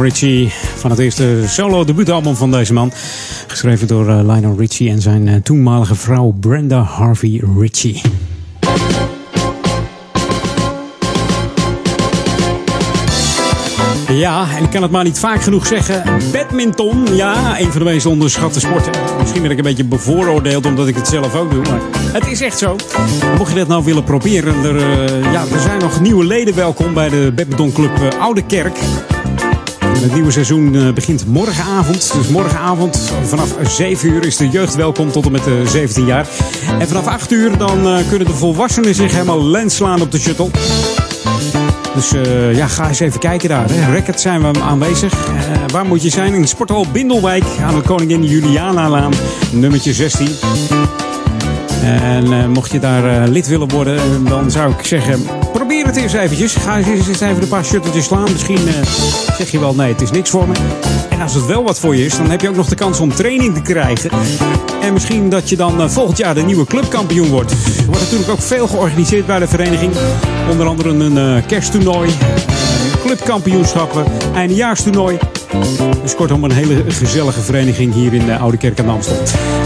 Van 0.05 0.90
het 0.90 0.98
eerste 0.98 1.44
solo 1.46 1.84
debuutalbum 1.84 2.36
van 2.36 2.50
deze 2.50 2.72
man. 2.72 2.92
Geschreven 3.46 3.86
door 3.86 4.09
eh, 4.09 4.16
Lionel 4.16 4.57
Richie 4.59 4.90
en 4.90 5.00
zijn 5.00 5.28
eh, 5.28 5.34
toenmalige 5.42 5.94
vrouw 5.94 6.34
Brenda 6.40 6.80
Harvey 6.80 7.42
Richie. 7.59 8.00
Ja, 14.09 14.46
en 14.57 14.64
ik 14.64 14.70
kan 14.70 14.82
het 14.82 14.90
maar 14.90 15.05
niet 15.05 15.18
vaak 15.18 15.42
genoeg 15.42 15.66
zeggen. 15.66 16.02
Badminton, 16.32 17.16
ja, 17.16 17.61
een 17.61 17.70
van 17.70 17.78
de 17.78 17.84
meest 17.84 18.07
onderschatte 18.07 18.61
sporten. 18.61 18.92
Misschien 19.18 19.42
ben 19.42 19.50
ik 19.50 19.57
een 19.57 19.64
beetje 19.64 19.84
bevooroordeeld 19.84 20.66
omdat 20.66 20.88
ik 20.88 20.94
het 20.94 21.09
zelf 21.09 21.34
ook 21.34 21.50
doe, 21.50 21.62
maar 21.62 21.80
het 22.12 22.26
is 22.26 22.40
echt 22.40 22.59
zo. 22.59 22.76
Mocht 23.38 23.52
je 23.52 23.59
dat 23.59 23.68
nou 23.68 23.84
willen 23.84 24.05
proberen, 24.05 24.64
er, 24.64 24.76
eh, 24.76 25.32
ja, 25.32 25.44
er 25.52 25.61
zijn 25.61 25.78
nog 25.78 26.00
nieuwe 26.00 26.24
leden 26.24 26.55
welkom 26.55 26.94
bij 26.94 27.09
de 27.09 27.32
badmintonclub 27.34 28.14
Oude 28.18 28.46
Kerk. 28.46 28.78
Het 30.05 30.14
nieuwe 30.14 30.30
seizoen 30.30 30.74
eh, 30.74 30.92
begint 30.92 31.26
morgenavond. 31.26 32.12
Dus 32.14 32.28
morgenavond 32.28 33.12
vanaf 33.22 33.55
7 33.62 34.09
uur 34.09 34.26
is 34.26 34.36
de 34.36 34.48
jeugd 34.48 34.74
welkom 34.74 35.11
tot 35.11 35.24
en 35.24 35.32
met 35.32 35.44
de 35.44 35.62
17 35.66 36.07
jaar. 36.07 36.28
En 36.78 36.88
vanaf 36.88 37.07
8 37.07 37.32
uur 37.32 37.59
dan 37.59 37.88
eh, 37.88 38.09
kunnen 38.09 38.26
de 38.26 38.32
volwassenen 38.32 38.94
zich 38.94 39.12
helemaal 39.12 39.44
lens 39.44 39.76
slaan 39.76 40.00
op 40.00 40.11
de 40.11 40.18
shuttle. 40.18 40.48
Dus 41.94 42.12
eh, 42.12 42.57
ja, 42.57 42.66
ga 42.66 42.88
eens 42.88 43.00
even 43.00 43.20
kijken 43.20 43.48
daar. 43.48 43.70
Hè. 43.70 43.92
Record 43.92 44.20
zijn 44.20 44.52
we 44.52 44.61
aanwezig. 44.61 45.12
Eh, 45.12 45.32
waar 45.72 45.86
moet 45.86 46.02
je 46.02 46.11
zijn? 46.11 46.34
In 46.34 46.48
Sporthal 46.48 46.86
Bindelwijk 46.92 47.44
aan 47.62 47.74
de 47.74 47.82
Koningin 47.82 48.24
Juliana-laan, 48.24 49.12
nummertje 49.52 49.92
16. 49.92 50.28
En 51.84 52.32
eh, 52.32 52.46
mocht 52.46 52.70
je 52.70 52.78
daar 52.78 53.22
eh, 53.22 53.28
lid 53.28 53.46
willen 53.46 53.68
worden, 53.68 53.96
eh, 53.96 54.02
dan 54.28 54.50
zou 54.50 54.72
ik 54.72 54.86
zeggen, 54.86 55.20
probeer 55.59 55.86
het 55.86 55.96
eens 55.96 56.12
eventjes. 56.12 56.55
Ga 56.55 56.76
eens, 56.76 57.09
eens 57.09 57.20
even 57.20 57.42
een 57.42 57.48
paar 57.48 57.64
shutteltjes 57.64 58.05
slaan. 58.05 58.32
Misschien 58.32 58.68
eh, 58.68 58.74
zeg 59.36 59.50
je 59.50 59.61
wel, 59.61 59.74
nee, 59.74 59.92
het 59.92 60.00
is 60.00 60.11
niks 60.11 60.30
voor 60.30 60.48
me. 60.48 60.55
En 61.11 61.20
als 61.20 61.34
het 61.34 61.46
wel 61.46 61.62
wat 61.62 61.78
voor 61.78 61.96
je 61.96 62.05
is, 62.05 62.16
dan 62.16 62.30
heb 62.30 62.40
je 62.40 62.48
ook 62.48 62.57
nog 62.57 62.68
de 62.68 62.74
kans 62.74 63.00
om 63.00 63.14
training 63.14 63.55
te 63.55 63.62
krijgen. 63.62 64.11
En 64.80 64.92
misschien 64.92 65.28
dat 65.28 65.48
je 65.48 65.57
dan 65.57 65.80
eh, 65.80 65.88
volgend 65.88 66.18
jaar 66.18 66.34
de 66.34 66.42
nieuwe 66.42 66.64
clubkampioen 66.64 67.28
wordt. 67.28 67.50
Er 67.50 67.84
wordt 67.84 68.00
natuurlijk 68.00 68.30
ook 68.30 68.42
veel 68.42 68.66
georganiseerd 68.66 69.26
bij 69.26 69.38
de 69.38 69.48
vereniging. 69.48 69.92
Onder 70.50 70.66
andere 70.66 70.88
een 70.88 71.18
eh, 71.18 71.46
kersttoernooi, 71.46 72.11
clubkampioenschappen, 73.05 74.05
eindejaarstoernooi. 74.34 75.18
Dus 76.02 76.14
kortom, 76.14 76.44
een 76.44 76.52
hele 76.52 76.84
gezellige 76.88 77.40
vereniging 77.40 77.94
hier 77.94 78.14
in 78.14 78.26
de 78.26 78.36
Oude 78.36 78.57
Kerk 78.57 78.80
aan 78.80 78.88
Amstel. 78.88 79.16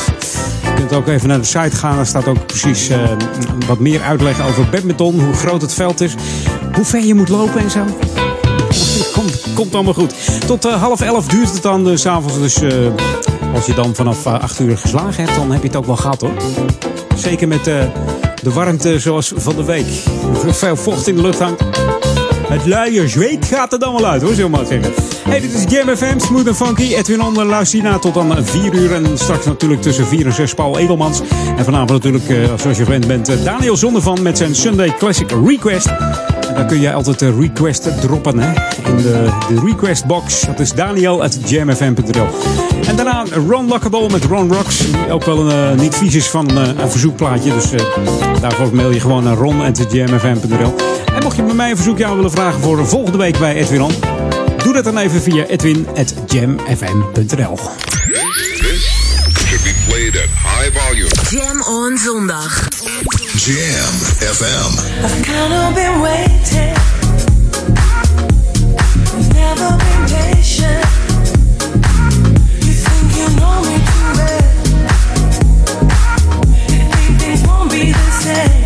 Je 0.62 0.72
kunt 0.74 0.92
ook 0.92 1.08
even 1.08 1.28
naar 1.28 1.38
de 1.38 1.44
site 1.44 1.76
gaan. 1.76 1.96
Daar 1.96 2.06
staat 2.06 2.26
ook 2.26 2.46
precies 2.46 2.88
eh, 2.88 2.98
wat 3.66 3.78
meer 3.78 4.02
uitleg 4.02 4.48
over 4.48 4.68
badminton. 4.70 5.20
Hoe 5.20 5.34
groot 5.34 5.62
het 5.62 5.74
veld 5.74 6.00
is. 6.00 6.14
Hoe 6.74 6.84
ver 6.84 7.04
je 7.04 7.14
moet 7.14 7.28
lopen 7.28 7.60
en 7.60 7.70
zo. 7.70 7.84
Komt, 9.12 9.42
komt 9.54 9.74
allemaal 9.74 9.94
goed. 9.94 10.14
Tot 10.46 10.64
eh, 10.64 10.82
half 10.82 11.00
elf 11.00 11.26
duurt 11.26 11.52
het 11.52 11.62
dan 11.62 11.88
uh, 11.88 11.96
s'avonds. 11.96 12.38
Dus 12.38 12.62
eh, 12.62 12.70
als 13.54 13.66
je 13.66 13.74
dan 13.74 13.94
vanaf 13.94 14.26
eh, 14.26 14.32
acht 14.32 14.60
uur 14.60 14.78
geslagen 14.78 15.24
hebt, 15.24 15.36
dan 15.36 15.50
heb 15.50 15.60
je 15.60 15.66
het 15.66 15.76
ook 15.76 15.86
wel 15.86 15.96
gehad 15.96 16.20
hoor. 16.20 16.32
Zeker 17.16 17.48
met 17.48 17.66
eh, 17.66 17.84
de 18.42 18.52
warmte 18.52 18.98
zoals 18.98 19.32
van 19.36 19.56
de 19.56 19.64
week. 19.64 19.86
Veel 20.46 20.76
vocht 20.76 21.08
in 21.08 21.16
de 21.16 21.22
lucht 21.22 21.38
hangt. 21.38 21.62
Het 22.48 22.66
luie 22.66 23.08
zweet 23.08 23.44
gaat 23.44 23.72
er 23.72 23.78
dan 23.78 23.94
wel 23.94 24.06
uit 24.06 24.22
hoor, 24.22 24.34
zullen 24.34 24.50
we 24.50 24.56
maar 24.56 24.66
zeggen. 24.66 24.92
Hey, 25.28 25.40
dit 25.40 25.54
is 25.54 25.64
Jam 25.68 25.96
FM, 25.96 26.18
Smooth 26.18 26.48
and 26.48 26.56
Funky. 26.56 26.94
Edwin 26.94 27.22
Onder, 27.22 28.00
tot 28.00 28.14
dan 28.14 28.36
4 28.44 28.74
uur. 28.74 28.92
En 28.92 29.18
straks 29.18 29.46
natuurlijk 29.46 29.82
tussen 29.82 30.06
4 30.06 30.26
en 30.26 30.32
6 30.32 30.54
Paul 30.54 30.78
Edelmans. 30.78 31.20
En 31.56 31.64
vanavond 31.64 31.90
natuurlijk, 31.90 32.28
eh, 32.28 32.36
zoals 32.56 32.78
je 32.78 32.84
gewend 32.84 33.06
bent, 33.06 33.28
eh, 33.28 33.44
Daniel 33.44 33.76
Zondervan 33.76 34.22
met 34.22 34.38
zijn 34.38 34.54
Sunday 34.54 34.94
Classic 34.98 35.30
Request. 35.46 35.88
Daar 36.54 36.66
kun 36.66 36.80
je 36.80 36.92
altijd 36.92 37.18
de 37.18 37.36
request 37.38 38.00
droppen 38.00 38.38
hè? 38.38 38.48
in 38.90 38.96
de, 38.96 39.28
de 39.48 39.60
request 39.64 40.04
box. 40.04 40.40
Dat 40.40 40.60
is 40.60 40.72
Daniel 40.72 41.22
at 41.22 41.50
jamfm.nl. 41.50 42.26
En 42.86 42.96
daarna 42.96 43.24
Ron 43.48 43.68
Lockable 43.68 44.08
met 44.10 44.24
Ron 44.24 44.52
Rocks. 44.52 44.78
Die 44.78 45.10
ook 45.10 45.24
wel 45.24 45.38
een, 45.38 45.72
eh, 45.72 45.78
niet 45.80 45.94
vies 45.94 46.14
is 46.14 46.26
van 46.26 46.50
een, 46.50 46.76
eh, 46.76 46.82
een 46.82 46.90
verzoekplaatje. 46.90 47.54
Dus 47.54 47.72
eh, 47.72 47.80
daarvoor 48.40 48.74
mail 48.74 48.90
je 48.90 49.00
gewoon 49.00 49.24
naar 49.24 49.36
ron.jamfm.nl. 49.36 50.74
En 51.14 51.22
mocht 51.22 51.36
je 51.36 51.42
met 51.42 51.54
mij 51.54 51.70
een 51.70 51.76
verzoekje 51.76 52.04
aan 52.04 52.16
willen 52.16 52.30
vragen 52.30 52.60
voor 52.60 52.86
volgende 52.86 53.18
week 53.18 53.38
bij 53.38 53.54
Edwin 53.54 53.82
On. 53.82 53.92
Doe 54.64 54.72
dat 54.72 54.84
dan 54.84 54.98
even 54.98 55.22
via 55.22 55.44
edwin.jamfm.nl. 55.44 57.58
Should 59.54 59.62
be 59.62 59.74
played 59.86 60.16
at 60.16 60.28
high 60.42 60.72
volume. 60.72 61.10
Jam 61.30 61.62
on 61.62 61.98
zondag. 61.98 62.68
Jam 63.36 63.94
FM. 64.20 64.70
I've 65.04 65.24
kind 65.24 65.52
of 65.52 65.74
been 65.74 66.00
waiting. 66.00 66.74
Never 69.34 69.76
been 69.76 70.06
patient. 70.08 70.84
You 72.64 72.72
think 72.72 73.16
you 73.18 73.26
know 73.36 73.60
me 73.66 73.76
too 73.90 74.10
well. 74.18 74.44
You 76.70 77.18
things 77.18 77.42
won't 77.46 77.70
be 77.70 77.92
the 77.92 78.10
same. 78.22 78.63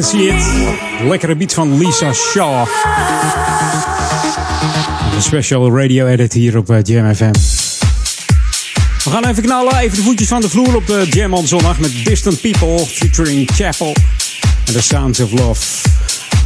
Can. 0.00 1.08
Lekkere 1.08 1.36
beat 1.36 1.54
van 1.54 1.78
Lisa 1.78 2.12
Shaw. 2.12 2.66
Een 5.14 5.22
special 5.22 5.76
radio 5.76 6.06
edit 6.06 6.32
hier 6.32 6.56
op 6.56 6.70
eh, 6.70 6.78
Jam 6.82 7.14
FM. 7.14 7.32
We 9.04 9.10
gaan 9.10 9.24
even 9.24 9.42
knallen, 9.42 9.76
even 9.76 9.96
de 9.96 10.02
voetjes 10.02 10.28
van 10.28 10.40
de 10.40 10.48
vloer 10.48 10.76
op 10.76 10.86
de 10.86 11.06
Jam 11.10 11.34
on 11.34 11.46
zondag 11.46 11.78
met 11.78 11.90
Distant 12.04 12.40
People 12.40 12.78
featuring 12.78 13.50
Chapel 13.54 13.94
en 14.64 14.72
The 14.72 14.82
Sounds 14.82 15.20
of 15.20 15.32
Love. 15.32 15.88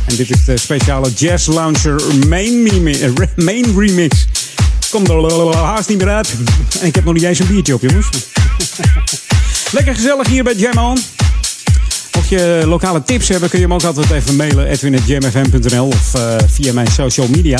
En 0.06 0.16
dit 0.16 0.30
is 0.30 0.44
de 0.44 0.56
speciale 0.58 1.12
Jazz 1.12 1.46
Launcher 1.46 2.02
eh, 2.08 2.28
main 3.36 3.78
remix. 3.78 4.26
Komt 4.90 5.08
er 5.08 5.56
haast 5.56 5.88
niet 5.88 5.98
meer 5.98 6.08
uit. 6.08 6.34
En 6.80 6.86
ik 6.86 6.94
heb 6.94 7.04
nog 7.04 7.14
niet 7.14 7.22
eens 7.22 7.38
een 7.38 7.46
biertje 7.46 7.74
op, 7.74 7.82
jongens. 7.82 8.08
Lekker 9.72 9.94
gezellig 9.94 10.28
hier 10.28 10.44
bij 10.44 10.54
Jam 10.54 10.78
On. 10.78 10.98
Je 12.32 12.62
lokale 12.66 13.02
tips 13.02 13.28
hebben, 13.28 13.48
kun 13.48 13.58
je 13.58 13.64
hem 13.64 13.74
ook 13.74 13.84
altijd 13.84 14.10
even 14.10 14.36
mailen. 14.36 14.66
edwin.jamfm.nl 14.66 15.86
of 15.86 16.14
eh, 16.14 16.36
via 16.46 16.72
mijn 16.72 16.86
social 16.86 17.28
media. 17.28 17.58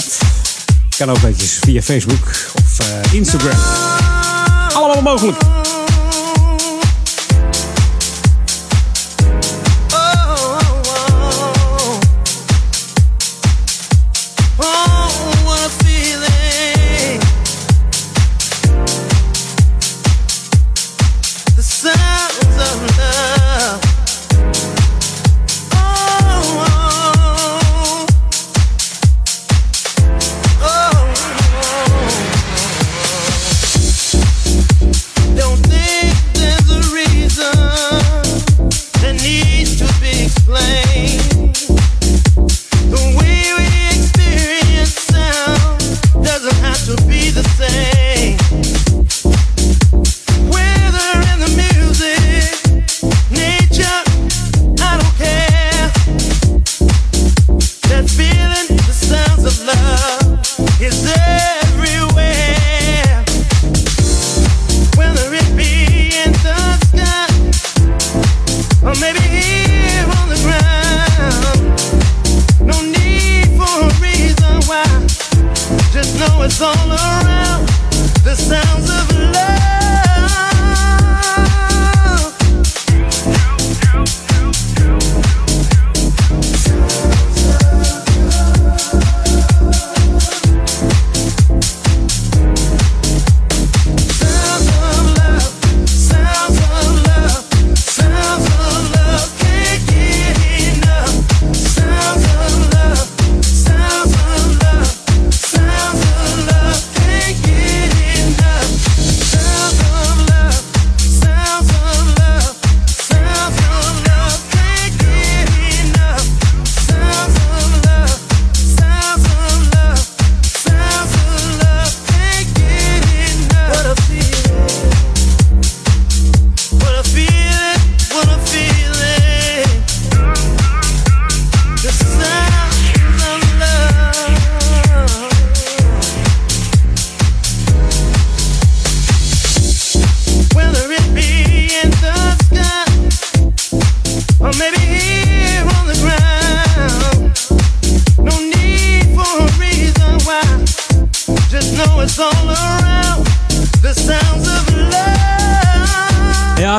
Kan 0.96 1.10
ook 1.10 1.16
eventjes 1.16 1.58
via 1.60 1.82
Facebook 1.82 2.28
of 2.54 2.78
eh, 2.78 3.12
Instagram. 3.12 3.58
Allemaal 4.74 5.02
mogelijk. 5.02 5.38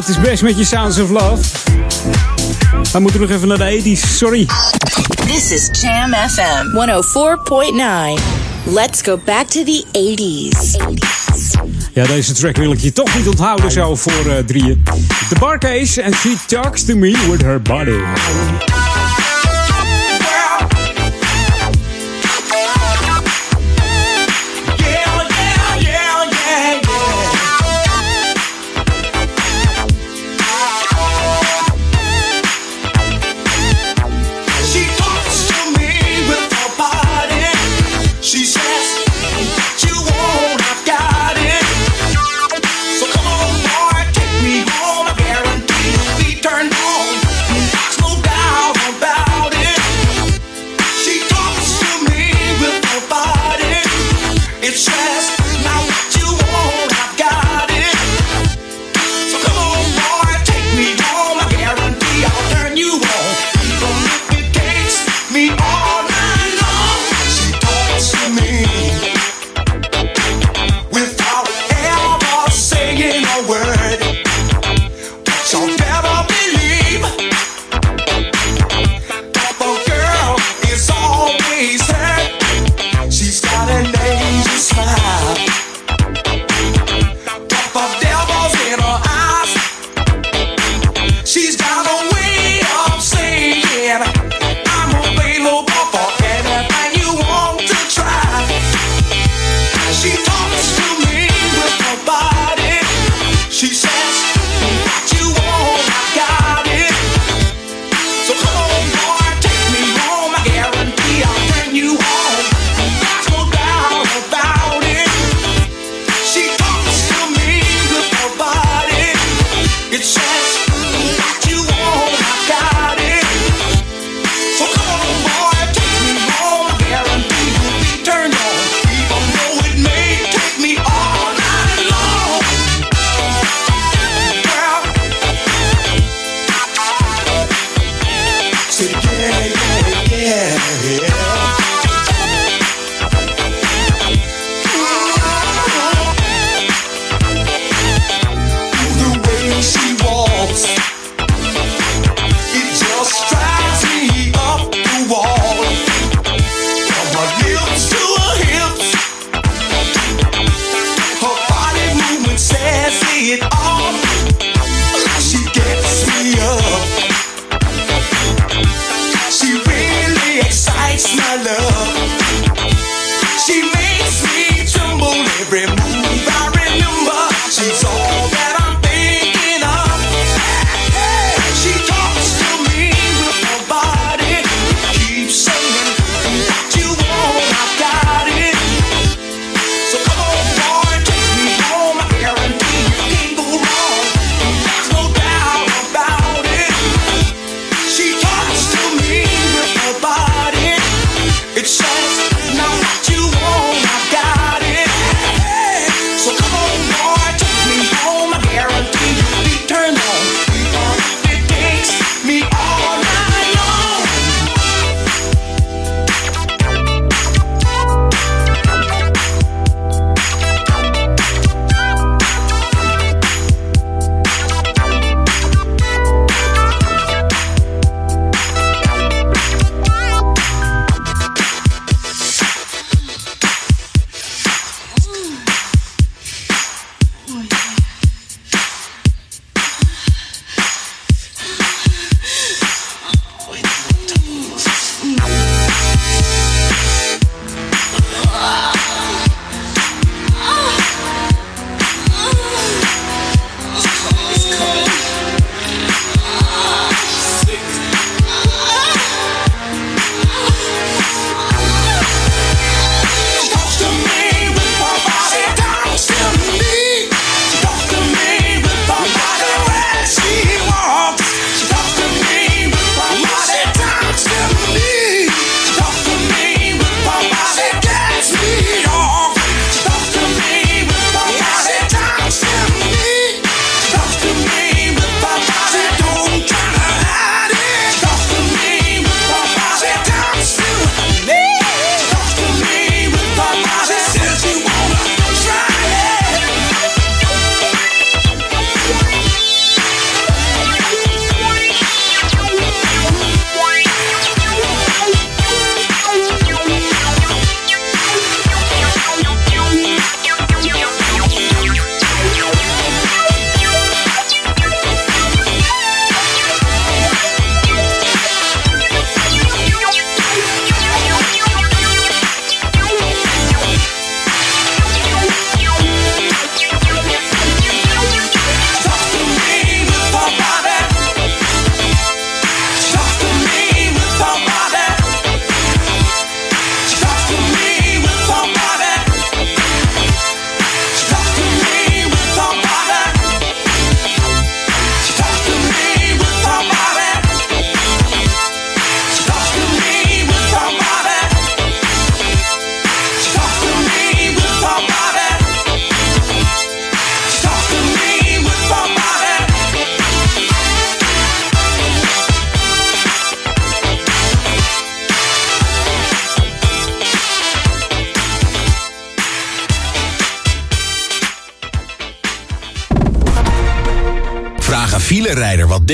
Het 0.06 0.18
is 0.18 0.22
best 0.22 0.42
met 0.42 0.58
je 0.58 0.64
Sounds 0.64 1.00
of 1.00 1.10
Love. 1.10 1.44
We 2.92 3.00
moeten 3.00 3.22
nog 3.22 3.30
even 3.30 3.48
naar 3.48 3.58
de 3.58 3.82
80s, 3.82 4.16
sorry. 4.16 4.48
This 5.26 5.52
is 5.52 5.82
Jam 5.82 6.14
FM 6.14 6.66
104.9. 8.18 8.74
Let's 8.74 9.02
go 9.02 9.20
back 9.26 9.48
to 9.48 9.64
the 9.64 9.86
80s. 9.92 10.76
Ja, 11.94 12.06
deze 12.06 12.34
track 12.34 12.58
wil 12.58 12.72
ik 12.72 12.80
je 12.80 12.94
toch 12.94 13.18
niet 13.18 13.28
onthouden 13.28 13.72
zo 13.72 13.96
voor 13.96 14.26
uh, 14.26 14.38
drieën. 14.38 14.84
The 15.30 15.36
Barcase 15.40 16.04
and 16.04 16.16
She 16.16 16.36
Talks 16.48 16.86
to 16.86 16.96
Me 16.96 17.28
with 17.30 17.42
Her 17.42 17.62
Body. 17.62 18.02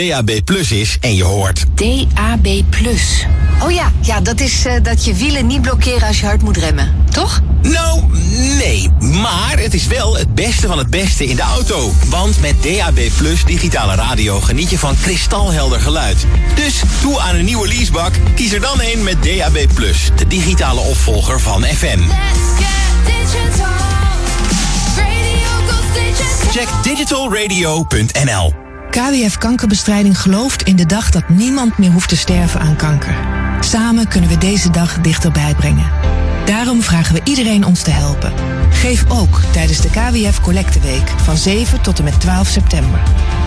DAB 0.10 0.32
Plus 0.44 0.72
is 0.72 0.98
en 1.02 1.16
je 1.16 1.24
hoort... 1.24 1.66
DAB+. 1.76 2.48
Oh 3.64 3.72
ja, 3.72 3.92
ja 4.02 4.22
dat 4.22 4.40
is 4.40 4.66
eh, 4.66 4.74
dat 4.84 5.06
je 5.06 5.14
wielen 5.14 5.48
niet 5.48 5.62
blokkeren 5.62 6.08
als 6.08 6.20
je 6.20 6.26
hard 6.26 6.42
moet 6.42 6.58
remmen, 6.58 6.96
toch? 7.12 7.42
Nou, 7.62 8.04
nee. 8.58 8.90
Maar 9.00 9.60
het 9.60 9.74
is 9.74 9.88
wel 9.88 10.18
het 10.18 10.36
beste 10.36 10.68
van 10.68 10.78
het 10.78 10.90
beste 10.90 11.26
in 11.26 11.36
de 11.36 11.42
auto. 11.42 11.94
Want 12.06 12.42
met 12.42 12.56
DAB 12.64 13.00
Plus 13.18 13.46
digitale 13.46 13.96
radio 13.96 14.40
geniet 14.40 14.70
je 14.70 14.80
van 14.80 14.96
kristalhelder 15.02 15.80
geluid. 15.80 16.26
Dus 16.56 16.82
toe 17.02 17.20
aan 17.20 17.36
een 17.36 17.46
nieuwe 17.46 17.68
leasebak, 17.68 18.14
kies 18.36 18.52
er 18.52 18.62
dan 18.62 18.82
een 18.82 19.04
met 19.04 19.24
DAB 19.24 19.74
Plus. 19.74 20.10
De 20.16 20.28
digitale 20.28 20.80
opvolger 20.80 21.40
van 21.40 21.64
FM. 21.64 22.00
Check 26.52 26.68
digitalradio.nl 26.84 28.59
KWF 28.90 29.38
Kankerbestrijding 29.38 30.22
gelooft 30.22 30.62
in 30.62 30.76
de 30.76 30.86
dag 30.86 31.10
dat 31.10 31.30
niemand 31.30 31.78
meer 31.78 31.92
hoeft 31.92 32.10
te 32.10 32.18
sterven 32.18 32.60
aan 32.60 32.76
kanker. 32.76 33.16
Samen 33.60 34.08
kunnen 34.08 34.30
we 34.30 34.38
deze 34.38 34.70
dag 34.70 35.02
dichterbij 35.02 35.54
brengen. 35.56 35.92
Daarom 36.46 36.82
vragen 36.82 37.16
we 37.16 37.22
iedereen 37.24 37.66
ons 37.66 37.82
te 37.82 37.92
helpen. 37.92 38.34
Geef 38.70 39.06
ook 39.08 39.42
tijdens 39.52 39.82
de 39.82 39.90
KWF 39.90 40.42
Collecteweek 40.42 41.10
van 41.24 41.38
7 41.38 41.82
tot 41.82 41.98
en 41.98 42.04
met 42.04 42.20
12 42.20 42.48
september. 42.48 43.00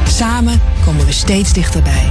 Samen 0.09 0.61
komen 0.85 1.07
we 1.07 1.13
steeds 1.13 1.53
dichterbij. 1.53 2.11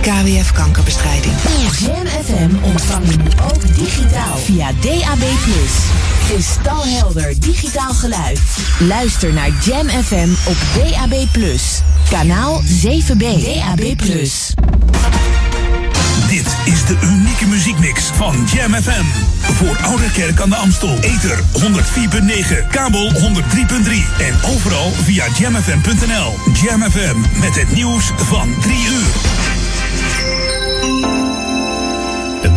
KWF 0.00 0.52
Kankerbestrijding. 0.52 1.32
Jam 1.78 2.06
FM 2.06 2.64
ontvang 2.64 3.10
je 3.10 3.16
nu 3.16 3.28
ook 3.52 3.74
digitaal 3.74 4.36
via 4.36 4.72
DAB+. 4.80 5.22
Kristalhelder 6.28 7.40
digitaal 7.40 7.92
geluid. 7.92 8.40
Luister 8.78 9.32
naar 9.32 9.50
Jam 9.64 9.88
FM 9.88 10.28
op 10.46 10.56
DAB+. 10.74 11.14
Kanaal 12.10 12.62
7B. 12.62 13.18
DAB+. 13.18 13.98
Dit 16.28 16.56
is 16.64 16.84
de 16.86 16.98
unieke 17.02 17.46
muziekmix 17.46 18.02
van 18.04 18.34
Jam 18.54 18.74
FM. 18.74 19.04
Voor 19.40 19.76
Oude 19.82 20.10
Kerk 20.12 20.40
aan 20.40 20.48
de 20.48 20.56
Amstel. 20.56 20.98
Ether 21.00 21.38
104.9, 21.38 22.68
kabel 22.70 23.10
103.3 23.12 23.18
en 24.18 24.34
overal 24.54 24.90
via 24.90 25.24
jamfm.nl. 25.38 26.38
Jam 26.62 26.82
FM 26.90 27.16
met 27.40 27.54
het 27.54 27.72
nieuws 27.72 28.12
van 28.16 28.54
3 28.60 28.76
uur. 28.76 29.10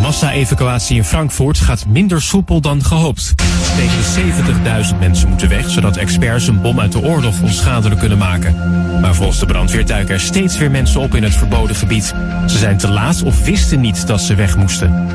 Massa-evacuatie 0.03 0.95
in 0.95 1.03
Frankfurt 1.03 1.57
gaat 1.57 1.85
minder 1.85 2.21
soepel 2.21 2.61
dan 2.61 2.83
gehoopt. 2.83 3.33
Tegen 3.75 3.97
de 3.97 4.83
70.000 4.93 4.99
mensen 4.99 5.29
moeten 5.29 5.49
weg, 5.49 5.69
zodat 5.69 5.97
experts 5.97 6.47
een 6.47 6.61
bom 6.61 6.79
uit 6.79 6.91
de 6.91 7.01
oorlog 7.01 7.41
onschadelijk 7.41 7.99
kunnen 7.99 8.17
maken. 8.17 8.55
Maar 9.01 9.15
volgens 9.15 9.39
de 9.39 9.45
brandweer 9.45 9.85
duiken 9.85 10.13
er 10.13 10.19
steeds 10.19 10.57
weer 10.57 10.71
mensen 10.71 11.01
op 11.01 11.15
in 11.15 11.23
het 11.23 11.35
verboden 11.35 11.75
gebied. 11.75 12.13
Ze 12.47 12.57
zijn 12.57 12.77
te 12.77 12.89
laat 12.89 13.23
of 13.23 13.45
wisten 13.45 13.81
niet 13.81 14.07
dat 14.07 14.21
ze 14.21 14.35
weg 14.35 14.57
moesten. 14.57 15.07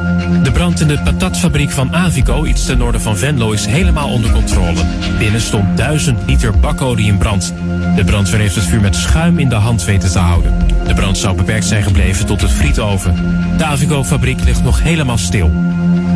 De 0.43 0.53
brand 0.53 0.81
in 0.81 0.89
de 0.89 1.01
patatfabriek 1.03 1.71
van 1.71 1.95
Avico, 1.95 2.45
iets 2.45 2.67
ten 2.67 2.79
noorden 2.79 3.01
van 3.01 3.17
Venlo, 3.17 3.53
is 3.53 3.67
helemaal 3.67 4.09
onder 4.09 4.31
controle. 4.31 4.85
Binnen 5.19 5.41
stond 5.41 5.77
1000 5.77 6.19
liter 6.27 6.59
bakolie 6.59 7.07
in 7.07 7.19
brand. 7.19 7.55
De 7.97 8.05
brandweer 8.05 8.41
heeft 8.41 8.55
het 8.55 8.65
vuur 8.65 8.81
met 8.81 8.97
schuim 8.97 9.39
in 9.39 9.49
de 9.49 9.55
hand 9.55 9.85
weten 9.85 10.11
te 10.11 10.19
houden. 10.19 10.68
De 10.89 10.95
brand 10.95 11.19
zou 11.19 11.37
beperkt 11.37 11.65
zijn 11.65 11.83
gebleven 11.83 12.27
tot 12.27 12.41
het 12.41 12.51
frietoven. 12.51 13.15
De 13.57 13.65
Avico-fabriek 13.65 14.45
ligt 14.45 14.63
nog 14.63 14.83
helemaal 14.83 15.19
stil. 15.19 15.51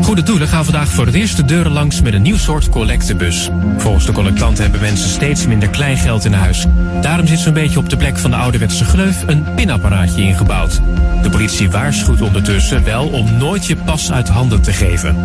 Goede 0.02 0.22
doelen 0.22 0.48
gaan 0.48 0.64
vandaag 0.64 0.88
voor 0.88 1.06
het 1.06 1.14
eerst 1.14 1.36
de 1.36 1.44
deuren 1.44 1.72
langs 1.72 2.02
met 2.02 2.12
een 2.12 2.22
nieuw 2.22 2.36
soort 2.36 2.68
collectebus. 2.68 3.50
Volgens 3.76 4.06
de 4.06 4.12
collectanten 4.12 4.62
hebben 4.62 4.80
mensen 4.80 5.08
steeds 5.10 5.46
minder 5.46 5.68
kleingeld 5.68 6.24
in 6.24 6.32
huis. 6.32 6.66
Daarom 7.00 7.26
zit 7.26 7.38
zo'n 7.38 7.52
beetje 7.52 7.78
op 7.78 7.90
de 7.90 7.96
plek 7.96 8.18
van 8.18 8.30
de 8.30 8.36
ouderwetse 8.36 8.84
gleuf 8.84 9.22
een 9.26 9.44
pinapparaatje 9.54 10.22
ingebouwd. 10.22 10.80
De 11.22 11.30
politie 11.30 11.70
waarschuwt 11.70 12.20
ondertussen 12.20 12.84
wel 12.84 13.08
om 13.08 13.36
nooit 13.36 13.66
je 13.66 13.76
pas 13.76 14.12
uit 14.12 14.28
handen 14.28 14.62
te 14.62 14.72
geven. 14.72 15.16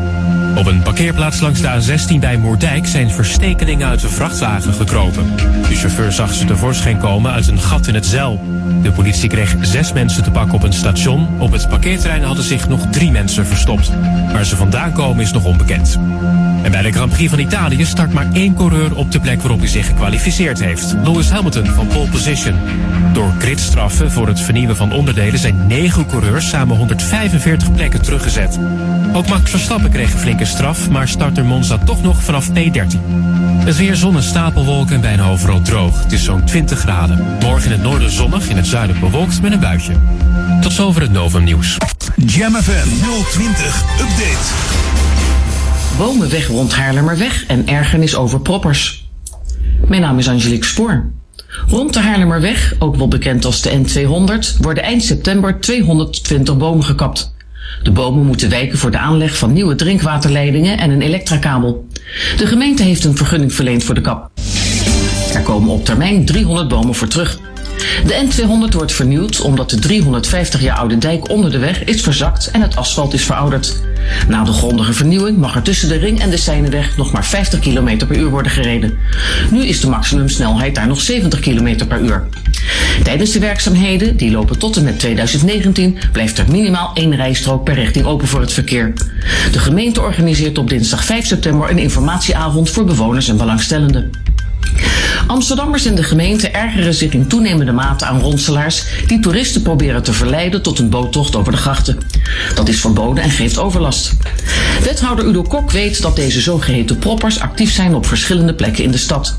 Op 0.58 0.66
een 0.66 0.82
parkeerplaats 0.82 1.39
langs 1.39 1.62
de 1.62 1.68
A16 1.68 2.20
bij 2.20 2.38
Moerdijk 2.38 2.88
zijn 2.88 3.12
verstekelingen 3.12 3.88
uit 3.88 4.03
een 4.03 4.10
vrachtwagen 4.10 4.74
gekropen. 4.74 5.36
De 5.70 5.76
chauffeur 5.76 6.12
zag 6.12 6.34
ze 6.34 6.45
tevoorschijn 6.45 6.97
komen 6.97 7.32
uit 7.32 7.47
een 7.47 7.60
gat 7.60 7.88
in 7.88 7.93
het 7.93 8.05
zeil. 8.05 8.39
De 8.82 8.91
politie 8.91 9.30
kreeg 9.30 9.55
zes 9.62 9.93
mensen 9.93 10.24
te 10.24 10.32
pakken 10.32 10.53
op 10.53 10.64
een 10.64 10.74
station. 10.74 11.28
Op 11.39 11.51
het 11.51 11.70
parkeerterrein 11.70 12.24
hadden 12.24 12.43
zich 12.43 12.68
nog 12.68 12.82
drie 12.91 13.12
mensen 13.12 13.45
verstopt. 13.45 13.91
Waar 14.32 14.45
ze 14.45 14.55
vandaan 14.55 14.91
komen 14.91 15.24
is 15.24 15.32
nog 15.32 15.45
onbekend. 15.45 15.99
En 16.64 16.72
bij 16.72 16.82
de 16.82 16.91
Grand 16.91 17.12
Prix 17.12 17.30
van 17.30 17.39
Italië 17.39 17.86
start 17.86 18.14
maar 18.14 18.28
één 18.34 18.55
coureur 18.55 18.95
op 18.95 19.12
de 19.12 19.20
plek 19.20 19.41
waarop 19.41 19.60
hij 19.60 19.68
zich 19.68 19.86
gekwalificeerd 19.86 20.60
heeft. 20.60 20.95
Lewis 21.03 21.30
Hamilton 21.30 21.66
van 21.66 21.88
pole 21.88 22.10
position. 22.10 22.55
Door 23.14 23.34
gridstraffen 23.39 24.12
voor 24.12 24.28
het 24.28 24.39
vernieuwen 24.39 24.76
van 24.76 24.91
onderdelen 24.91 25.39
zijn 25.39 25.68
negen 25.68 26.05
coureurs 26.08 26.49
samen 26.49 26.78
145 26.78 27.72
plekken 27.72 28.01
teruggezet. 28.01 28.60
Ook 29.14 29.28
Max 29.28 29.49
Verstappen 29.49 29.89
kreeg 29.89 30.14
een 30.14 30.20
flinke 30.20 30.45
straf, 30.48 30.89
maar 30.89 31.08
starter 31.08 31.45
Monza 31.45 31.78
toch 31.78 32.02
nog 32.02 32.24
vanaf 32.24 32.50
P13. 32.50 33.00
Het 33.66 33.78
weer 33.78 33.95
zon 33.95 34.16
en 34.16 34.24
stapelwolken 34.24 34.95
en 34.95 35.02
bijna 35.02 35.30
overal 35.30 35.62
droog. 35.62 36.04
Het 36.04 36.12
is 36.12 36.24
zo'n 36.24 36.43
20 36.45 36.80
graden. 36.80 37.38
Morgen 37.39 37.66
in 37.66 37.72
het 37.72 37.82
noorden 37.82 38.12
zonnig, 38.12 38.50
in 38.50 38.56
het 38.56 38.68
zuiden 38.68 39.00
bewolkt 39.00 39.41
met 39.41 39.52
een 39.52 39.60
buitje. 39.60 39.93
Tot 40.62 40.72
zover 40.72 41.02
het 41.02 41.12
Novum 41.12 41.43
nieuws. 41.43 41.78
Jam 42.16 42.56
FM 42.56 42.88
020 43.32 43.84
Update. 44.00 44.45
Bomen 45.98 46.30
weg 46.30 46.48
rond 46.48 46.74
Haarlemmerweg 46.74 47.45
en 47.45 47.68
ergernis 47.68 48.16
over 48.16 48.41
proppers. 48.41 49.10
Mijn 49.88 50.02
naam 50.02 50.18
is 50.18 50.30
Angelique 50.30 50.68
Spoor. 50.68 51.06
Rond 51.68 51.93
de 51.93 52.00
Haarlemmerweg, 52.00 52.76
ook 52.80 52.95
wel 52.95 53.08
bekend 53.08 53.45
als 53.45 53.62
de 53.62 53.72
N200, 53.72 54.62
worden 54.62 54.84
eind 54.84 55.04
september 55.04 55.60
220 55.60 56.58
bomen 56.58 56.86
gekapt. 56.86 57.36
De 57.84 57.91
bomen 57.91 58.25
moeten 58.25 58.49
wijken 58.49 58.78
voor 58.78 58.91
de 58.91 58.97
aanleg 58.97 59.38
van 59.38 59.53
nieuwe 59.53 59.75
drinkwaterleidingen 59.75 60.78
en 60.78 60.89
een 60.89 61.01
elektrakabel. 61.01 61.88
De 62.38 62.47
gemeente 62.47 62.84
heeft 62.84 63.03
een 63.03 63.17
vergunning 63.17 63.53
verleend 63.53 63.84
voor 63.84 63.95
de 63.95 64.01
kap. 64.01 64.30
Er 65.34 65.41
komen 65.41 65.69
op 65.69 65.86
termijn 65.86 66.25
300 66.25 66.67
bomen 66.67 66.95
voor 66.95 67.07
terug. 67.07 67.39
De 68.05 68.25
N200 68.25 68.75
wordt 68.75 68.93
vernieuwd 68.93 69.41
omdat 69.41 69.69
de 69.69 69.79
350 69.79 70.61
jaar 70.61 70.77
oude 70.77 70.97
dijk 70.97 71.29
onder 71.29 71.51
de 71.51 71.57
weg 71.57 71.83
is 71.83 72.01
verzakt 72.01 72.51
en 72.51 72.61
het 72.61 72.75
asfalt 72.75 73.13
is 73.13 73.23
verouderd. 73.23 73.81
Na 74.27 74.43
de 74.43 74.51
grondige 74.51 74.93
vernieuwing 74.93 75.38
mag 75.38 75.55
er 75.55 75.61
tussen 75.61 75.89
de 75.89 75.97
ring 75.97 76.19
en 76.19 76.29
de 76.29 76.38
Seineweg 76.38 76.97
nog 76.97 77.11
maar 77.11 77.25
50 77.25 77.59
km 77.59 78.05
per 78.07 78.17
uur 78.17 78.29
worden 78.29 78.51
gereden. 78.51 78.97
Nu 79.51 79.65
is 79.65 79.79
de 79.79 79.89
maximumsnelheid 79.89 80.75
daar 80.75 80.88
nog 80.88 81.01
70 81.01 81.39
km 81.39 81.85
per 81.88 82.01
uur. 82.01 82.27
Tijdens 83.03 83.31
de 83.31 83.39
werkzaamheden, 83.39 84.17
die 84.17 84.31
lopen 84.31 84.59
tot 84.59 84.77
en 84.77 84.83
met 84.83 84.99
2019, 84.99 85.97
blijft 86.11 86.38
er 86.38 86.45
minimaal 86.51 86.91
één 86.93 87.15
rijstrook 87.15 87.63
per 87.63 87.73
richting 87.73 88.05
open 88.05 88.27
voor 88.27 88.41
het 88.41 88.53
verkeer. 88.53 88.93
De 89.51 89.59
gemeente 89.59 90.01
organiseert 90.01 90.57
op 90.57 90.69
dinsdag 90.69 91.05
5 91.05 91.25
september 91.25 91.69
een 91.69 91.77
informatieavond 91.77 92.69
voor 92.69 92.85
bewoners 92.85 93.29
en 93.29 93.38
belangstellenden. 93.38 94.11
Amsterdammers 95.28 95.86
en 95.86 95.95
de 95.95 96.03
gemeente 96.03 96.49
ergeren 96.49 96.93
zich 96.93 97.13
in 97.13 97.28
toenemende 97.28 97.71
mate 97.71 98.05
aan 98.05 98.19
ronselaars 98.19 98.84
die 99.07 99.19
toeristen 99.19 99.61
proberen 99.61 100.03
te 100.03 100.13
verleiden 100.13 100.61
tot 100.61 100.80
een 100.80 100.89
boottocht 100.89 101.36
over 101.36 101.51
de 101.51 101.57
grachten. 101.57 101.97
Dat 102.55 102.67
is 102.67 102.80
verboden 102.80 103.23
en 103.23 103.30
geeft 103.30 103.57
overlast. 103.57 104.13
Wethouder 104.84 105.25
Udo 105.25 105.41
Kok 105.41 105.71
weet 105.71 106.01
dat 106.01 106.15
deze 106.15 106.41
zogeheten 106.41 106.99
proppers 106.99 107.39
actief 107.39 107.71
zijn 107.71 107.95
op 107.95 108.05
verschillende 108.05 108.53
plekken 108.53 108.84
in 108.84 108.91
de 108.91 108.97
stad. 108.97 109.36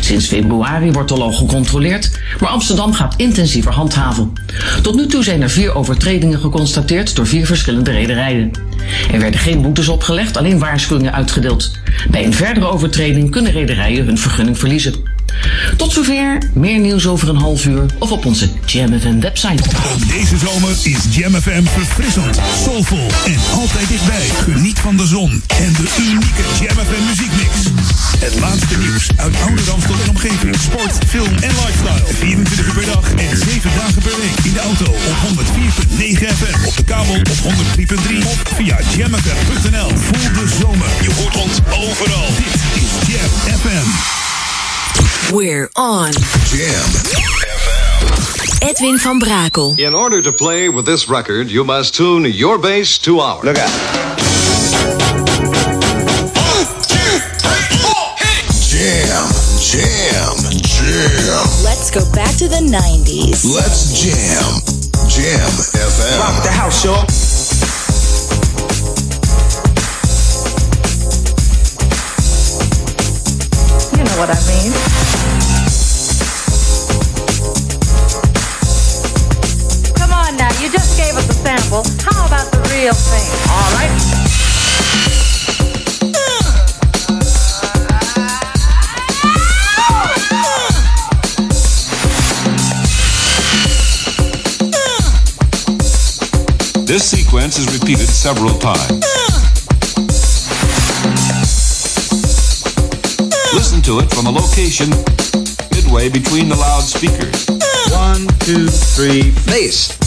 Sinds 0.00 0.26
februari 0.26 0.92
wordt 0.92 1.10
er 1.10 1.20
al 1.20 1.32
gecontroleerd, 1.32 2.10
maar 2.40 2.50
Amsterdam 2.50 2.92
gaat 2.92 3.14
intensiever 3.16 3.72
handhaven. 3.72 4.32
Tot 4.82 4.94
nu 4.94 5.06
toe 5.06 5.24
zijn 5.24 5.42
er 5.42 5.50
vier 5.50 5.74
overtredingen 5.74 6.40
geconstateerd 6.40 7.16
door 7.16 7.26
vier 7.26 7.46
verschillende 7.46 7.90
rederijen. 7.90 8.50
Er 9.12 9.20
werden 9.20 9.40
geen 9.40 9.62
boetes 9.62 9.88
opgelegd, 9.88 10.36
alleen 10.36 10.58
waarschuwingen 10.58 11.12
uitgedeeld. 11.12 11.70
Bij 12.10 12.24
een 12.24 12.34
verdere 12.34 12.66
overtreding 12.66 13.30
kunnen 13.30 13.52
rederijen 13.52 14.06
hun 14.06 14.18
vergunning 14.18 14.58
verliezen. 14.58 15.11
Tot 15.76 15.92
zover, 15.92 16.38
meer 16.52 16.78
nieuws 16.78 17.06
over 17.06 17.28
een 17.28 17.36
half 17.36 17.64
uur 17.64 17.86
of 17.98 18.12
op 18.12 18.24
onze 18.24 18.48
Jam 18.66 19.00
FM 19.00 19.20
website. 19.20 19.62
Ook 19.92 20.08
deze 20.08 20.36
zomer 20.36 20.70
is 20.82 20.98
Jam 21.10 21.34
FM 21.34 21.64
verfrissend, 21.64 22.38
soulvol 22.64 23.06
en 23.24 23.38
altijd 23.52 23.88
dichtbij. 23.88 24.28
Geniet 24.28 24.78
van 24.78 24.96
de 24.96 25.06
zon 25.06 25.42
en 25.58 25.72
de 25.72 25.88
unieke 26.00 26.44
Jam 26.60 26.76
FM 26.86 27.04
muziekmix. 27.08 27.50
Het 28.18 28.40
laatste 28.40 28.78
nieuws 28.78 29.06
uit 29.16 29.34
oude 29.46 29.62
Ramstel 29.62 29.94
en 30.02 30.08
omgeving. 30.08 30.56
Sport, 30.56 30.94
film 31.06 31.34
en 31.34 31.54
lifestyle. 31.62 32.14
24 32.18 32.66
uur 32.66 32.74
per 32.74 32.86
dag 32.86 33.12
en 33.14 33.36
7 33.36 33.70
dagen 33.76 34.02
per 34.02 34.16
week. 34.22 34.44
In 34.44 34.52
de 34.52 34.60
auto 34.60 34.84
op 34.84 35.16
104.9 35.26 36.26
FM. 36.38 36.66
Op 36.66 36.76
de 36.76 36.84
kabel 36.84 37.14
op 37.14 37.28
103.3 37.28 38.26
of 38.32 38.42
via 38.56 38.78
jamfm.nl. 38.96 39.90
Voel 39.96 40.32
de 40.32 40.46
zomer. 40.60 40.88
Je 41.02 41.10
hoort 41.18 41.36
ons 41.36 41.58
overal. 41.70 42.26
Dit 42.36 42.82
is 42.82 42.90
Jam 43.08 43.58
FM. 43.58 44.31
We're 45.30 45.70
on 45.76 46.12
Jam 46.12 46.88
Edwin 48.62 48.98
van 48.98 49.20
Brakel. 49.20 49.78
In 49.78 49.94
order 49.94 50.22
to 50.22 50.32
play 50.32 50.68
with 50.68 50.84
this 50.86 51.08
record, 51.08 51.50
you 51.50 51.64
must 51.64 51.94
tune 51.94 52.24
your 52.24 52.58
bass 52.58 52.98
to 52.98 53.20
ours. 53.20 53.44
Look 53.44 53.58
out. 53.58 53.70
Jam, 58.68 59.28
jam, 59.60 60.36
jam. 60.62 61.44
Let's 61.62 61.90
go 61.90 62.00
back 62.12 62.34
to 62.36 62.48
the 62.48 62.60
90s. 62.60 63.44
Let's 63.44 63.92
jam. 64.00 64.60
Jam 65.08 65.50
FM. 65.76 66.18
Rock 66.20 66.42
the 66.42 66.50
house, 66.50 66.84
y'all. 66.84 67.06
You 73.92 74.04
know 74.04 74.16
what 74.18 74.30
I 74.30 74.38
mean. 74.48 75.01
was 81.26 81.36
a 81.36 81.40
sample. 81.42 81.82
How 82.02 82.26
about 82.26 82.50
the 82.52 82.58
real 82.70 82.94
thing? 82.94 83.28
All 83.50 83.70
right. 83.74 83.90
This 96.86 97.10
sequence 97.10 97.58
is 97.58 97.66
repeated 97.78 98.08
several 98.08 98.58
times. 98.58 99.04
Listen 103.54 103.80
to 103.82 104.00
it 104.00 104.10
from 104.12 104.26
a 104.26 104.30
location 104.30 104.90
midway 105.72 106.08
between 106.08 106.48
the 106.48 106.56
loudspeakers. 106.56 107.46
One, 107.90 108.26
two, 108.40 108.68
three, 108.68 109.30
face. 109.30 110.01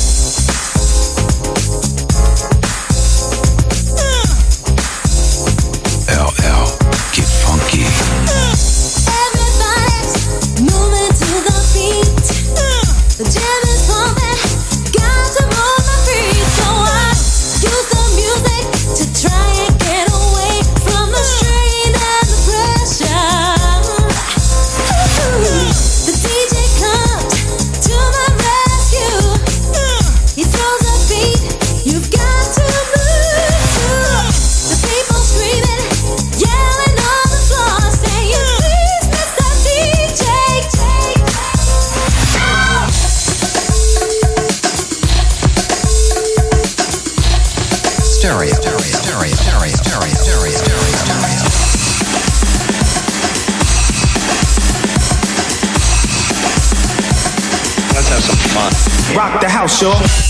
I'm 59.66 59.70
sure. 59.70 60.25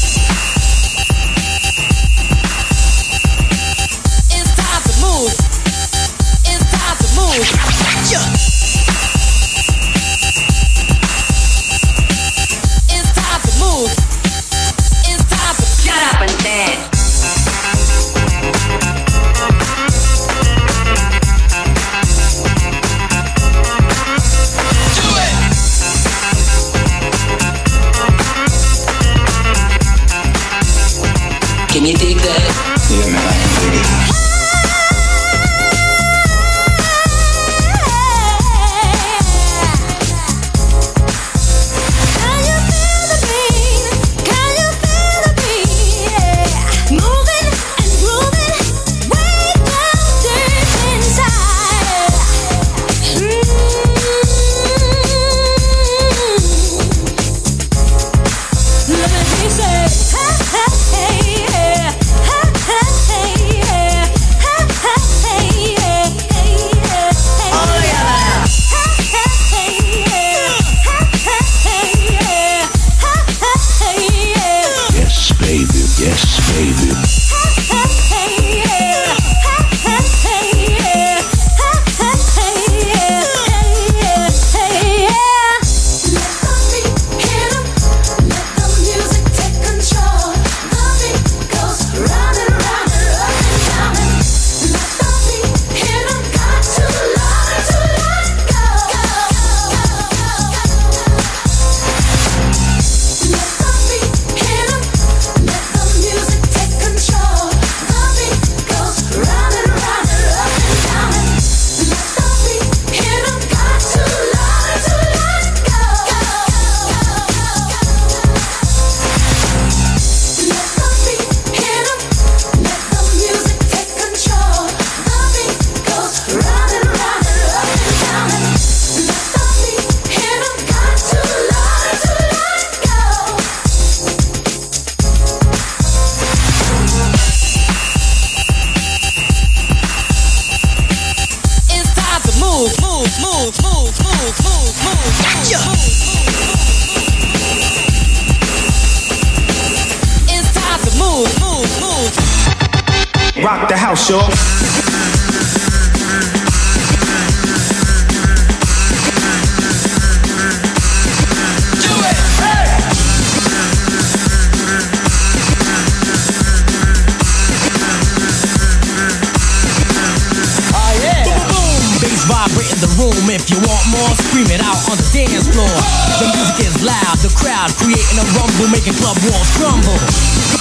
room. 173.11 173.29
If 173.29 173.49
you 173.49 173.59
want 173.61 173.85
more, 173.93 174.11
scream 174.29 174.49
it 174.49 174.61
out 174.61 174.79
on 174.89 174.97
the 174.97 175.07
dance 175.13 175.49
floor. 175.49 175.75
The 176.17 176.27
music 176.33 176.57
is 176.65 176.75
loud, 176.81 177.17
the 177.21 177.29
crowd 177.37 177.69
creating 177.77 178.17
a 178.17 178.25
rumble, 178.37 178.69
making 178.71 178.97
club 178.97 179.17
walls 179.29 179.49
crumble. 179.57 179.99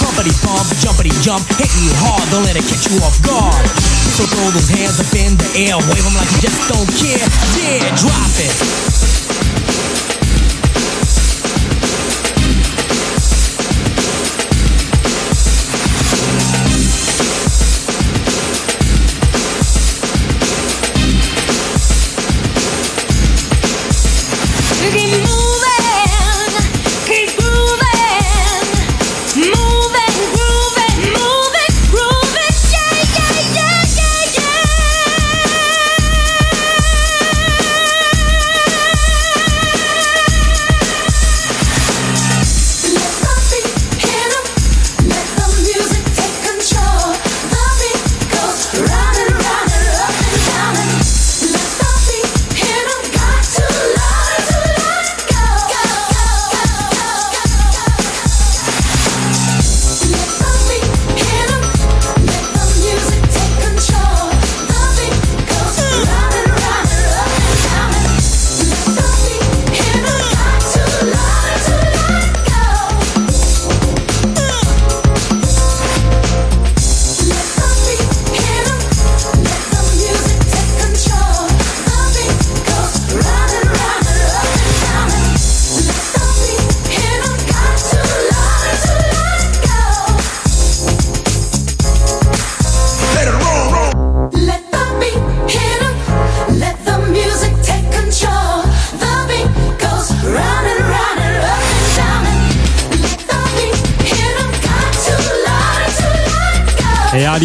Bumpity 0.01 0.35
bump, 0.45 0.67
jumpity 0.83 1.13
jump, 1.25 1.41
hitting 1.57 1.81
you 1.81 1.93
hard, 2.05 2.25
don't 2.29 2.45
let 2.45 2.55
it 2.57 2.65
catch 2.67 2.85
you 2.91 3.01
off 3.01 3.17
guard. 3.25 3.65
So 4.13 4.27
throw 4.29 4.49
those 4.53 4.69
hands 4.69 4.99
up 5.01 5.09
in 5.17 5.33
the 5.37 5.49
air, 5.69 5.77
wave 5.89 6.03
them 6.03 6.13
like 6.13 6.29
you 6.37 6.41
just 6.45 6.59
don't 6.69 6.89
care. 6.99 7.25
Yeah, 7.57 7.89
drop 7.97 8.33
it. 8.37 9.24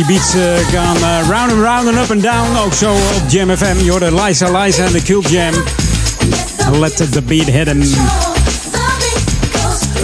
Die 0.07 0.15
beats 0.15 0.35
eh, 0.35 0.41
gaan 0.73 0.97
eh, 0.97 1.29
round 1.29 1.53
and 1.53 1.63
round 1.63 1.89
and 1.89 1.97
up 1.97 2.11
and 2.11 2.23
down. 2.23 2.57
Ook 2.65 2.75
zo 2.75 2.93
op 2.93 3.23
Jam 3.29 3.57
FM. 3.57 3.85
Je 3.85 3.91
hoorde 3.91 4.23
Liza 4.23 4.59
Liza 4.59 4.85
en 4.85 4.93
de 4.93 5.03
Cube 5.03 5.29
Jam. 5.29 5.55
Let 6.79 6.97
the 6.97 7.23
beat 7.23 7.47
hit. 7.47 7.67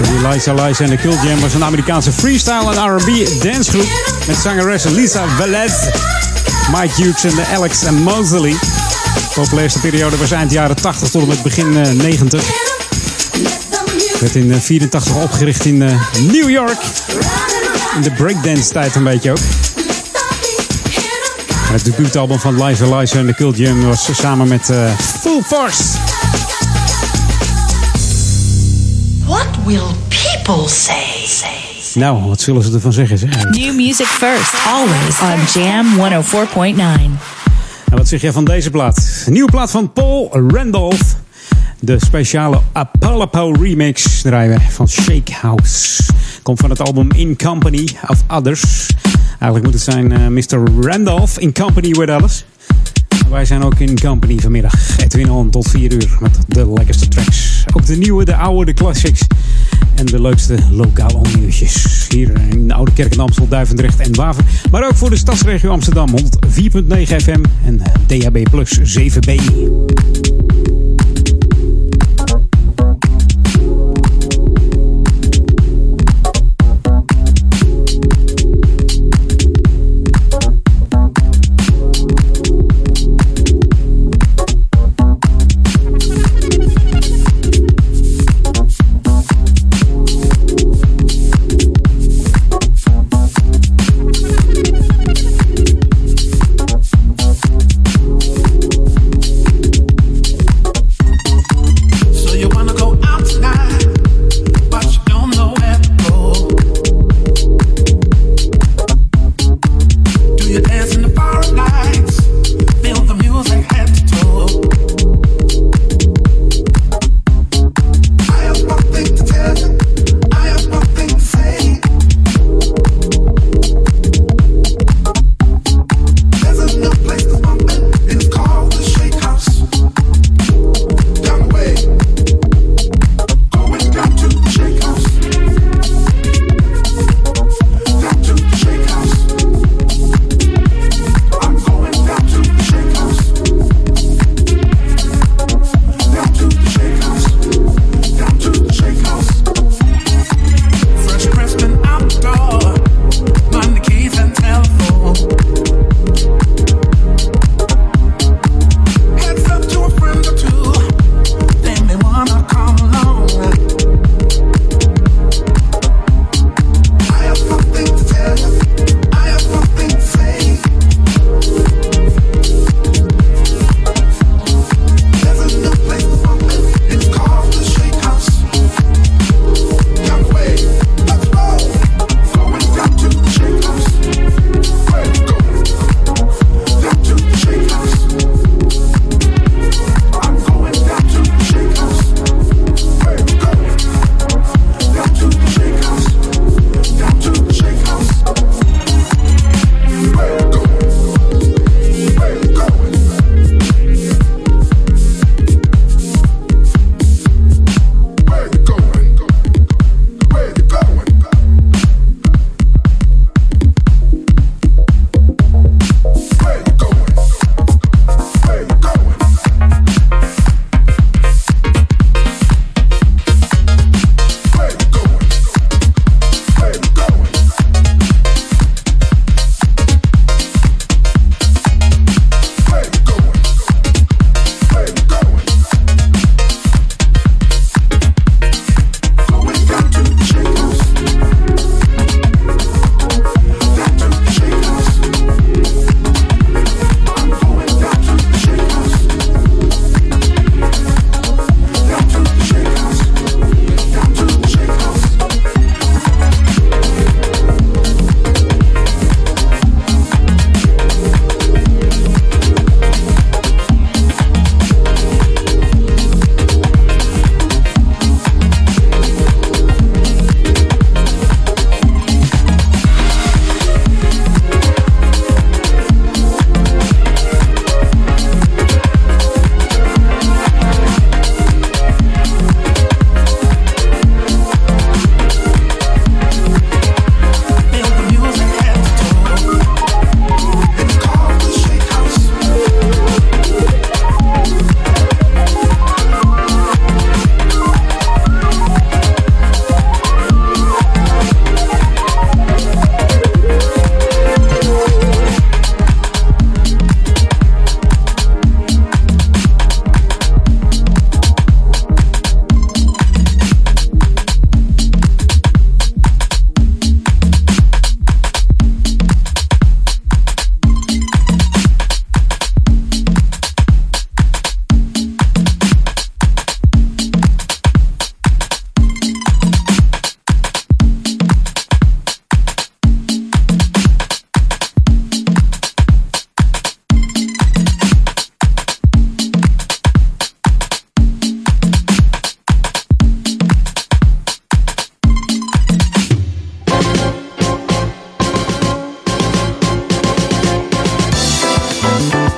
Die 0.03 0.29
Liza 0.29 0.53
Liza 0.53 0.85
en 0.85 0.91
de 0.91 0.97
Cube 0.97 1.27
Jam 1.27 1.41
was 1.41 1.55
een 1.55 1.65
Amerikaanse 1.65 2.13
freestyle 2.13 2.75
en 2.75 2.97
R&B 2.97 3.43
dancegroep. 3.43 3.87
Met 4.27 4.37
zangeressen 4.37 4.95
Lisa 4.95 5.25
Velez, 5.37 5.73
Mike 6.73 7.03
Hughes 7.03 7.25
en 7.25 7.47
Alex 7.55 7.83
Mosley. 7.91 8.51
De 9.15 9.35
populairste 9.35 9.79
periode 9.79 10.17
was 10.17 10.31
eind 10.31 10.53
jaren 10.53 10.77
80 10.77 11.09
tot 11.09 11.23
en 11.23 11.29
met 11.29 11.43
begin 11.43 11.85
eh, 11.85 11.91
90. 11.91 12.45
Werd 14.21 14.35
in 14.35 14.53
eh, 14.53 14.61
84 14.61 15.15
opgericht 15.15 15.65
in 15.65 15.83
eh, 15.83 16.01
New 16.21 16.51
York. 16.51 16.79
In 17.95 18.03
de 18.03 18.11
breakdance 18.11 18.73
tijd 18.73 18.95
een 18.95 19.05
beetje 19.05 19.31
ook. 19.31 19.39
Het 21.77 21.85
debuutalbum 21.85 22.39
van 22.39 22.65
Liza 22.65 22.97
Liza 22.97 23.19
en 23.19 23.27
de 23.27 23.35
Cult 23.35 23.57
Jam 23.57 23.83
was 23.83 24.09
samen 24.13 24.49
met 24.49 24.71
eh, 24.71 24.99
Full 24.99 25.43
Force. 25.43 25.83
What 29.27 29.47
will 29.65 29.95
people 30.09 30.69
say? 30.69 31.05
Nou, 31.95 32.29
wat 32.29 32.41
zullen 32.41 32.63
ze 32.63 32.73
ervan 32.73 32.93
zeggen? 32.93 33.19
Zeg? 33.19 33.45
New 33.45 33.75
music 33.75 34.07
first, 34.07 34.55
always 34.67 35.21
on 35.21 35.63
Jam 35.63 35.87
104.9. 35.97 36.77
En 37.91 37.97
wat 37.97 38.09
zeg 38.09 38.21
jij 38.21 38.33
van 38.33 38.45
deze 38.45 38.71
plaat? 38.71 39.23
Een 39.27 39.33
nieuwe 39.33 39.51
plaat 39.51 39.71
van 39.71 39.93
Paul 39.93 40.31
Randolph. 40.49 41.17
De 41.81 41.97
speciale 42.05 42.61
Apalapo 42.73 43.53
remix 43.61 44.23
draaien 44.23 44.59
we 44.59 44.65
van 44.71 44.89
Shake 44.89 45.33
House. 45.41 46.03
Komt 46.43 46.61
van 46.61 46.71
het 46.71 46.81
album 46.81 47.09
In 47.15 47.37
Company 47.37 47.89
of 48.07 48.23
Others. 48.29 48.87
Eigenlijk 49.39 49.65
moet 49.65 49.75
het 49.75 49.83
zijn 49.83 50.13
eh, 50.13 50.27
Mr. 50.27 50.87
Randolph 50.87 51.39
in 51.39 51.53
Company 51.53 51.91
with 51.91 52.11
Others. 52.11 52.45
Wij 53.31 53.45
zijn 53.45 53.63
ook 53.63 53.75
in 53.79 53.99
Company 54.01 54.39
vanmiddag. 54.39 54.99
Edwin 54.99 55.31
On 55.31 55.51
tot 55.51 55.69
4 55.69 55.93
uur 55.93 56.17
met 56.21 56.39
de 56.49 56.73
lekkerste 56.73 57.09
tracks. 57.09 57.65
Ook 57.73 57.87
de 57.87 57.97
nieuwe, 57.97 58.25
de 58.25 58.37
oude, 58.37 58.65
de 58.65 58.75
classics. 58.75 59.21
En 59.95 60.07
de 60.07 60.21
leukste 60.21 60.59
lokale 60.71 61.21
nieuwsjes. 61.39 62.07
Hier 62.09 62.33
in 62.51 62.73
Oude 62.73 62.93
Kerk 62.93 63.13
in 63.13 63.21
Amstel, 63.21 63.49
Duivendrecht 63.49 64.01
en 64.01 64.15
Waver. 64.15 64.45
Maar 64.71 64.87
ook 64.87 64.97
voor 64.97 65.11
de 65.11 65.17
stadsregio 65.17 65.71
Amsterdam. 65.71 66.09
104.9 66.09 66.23
FM 67.03 67.43
en 67.65 67.83
DHB 68.07 68.51
Plus 68.51 68.99
7B. 68.99 69.35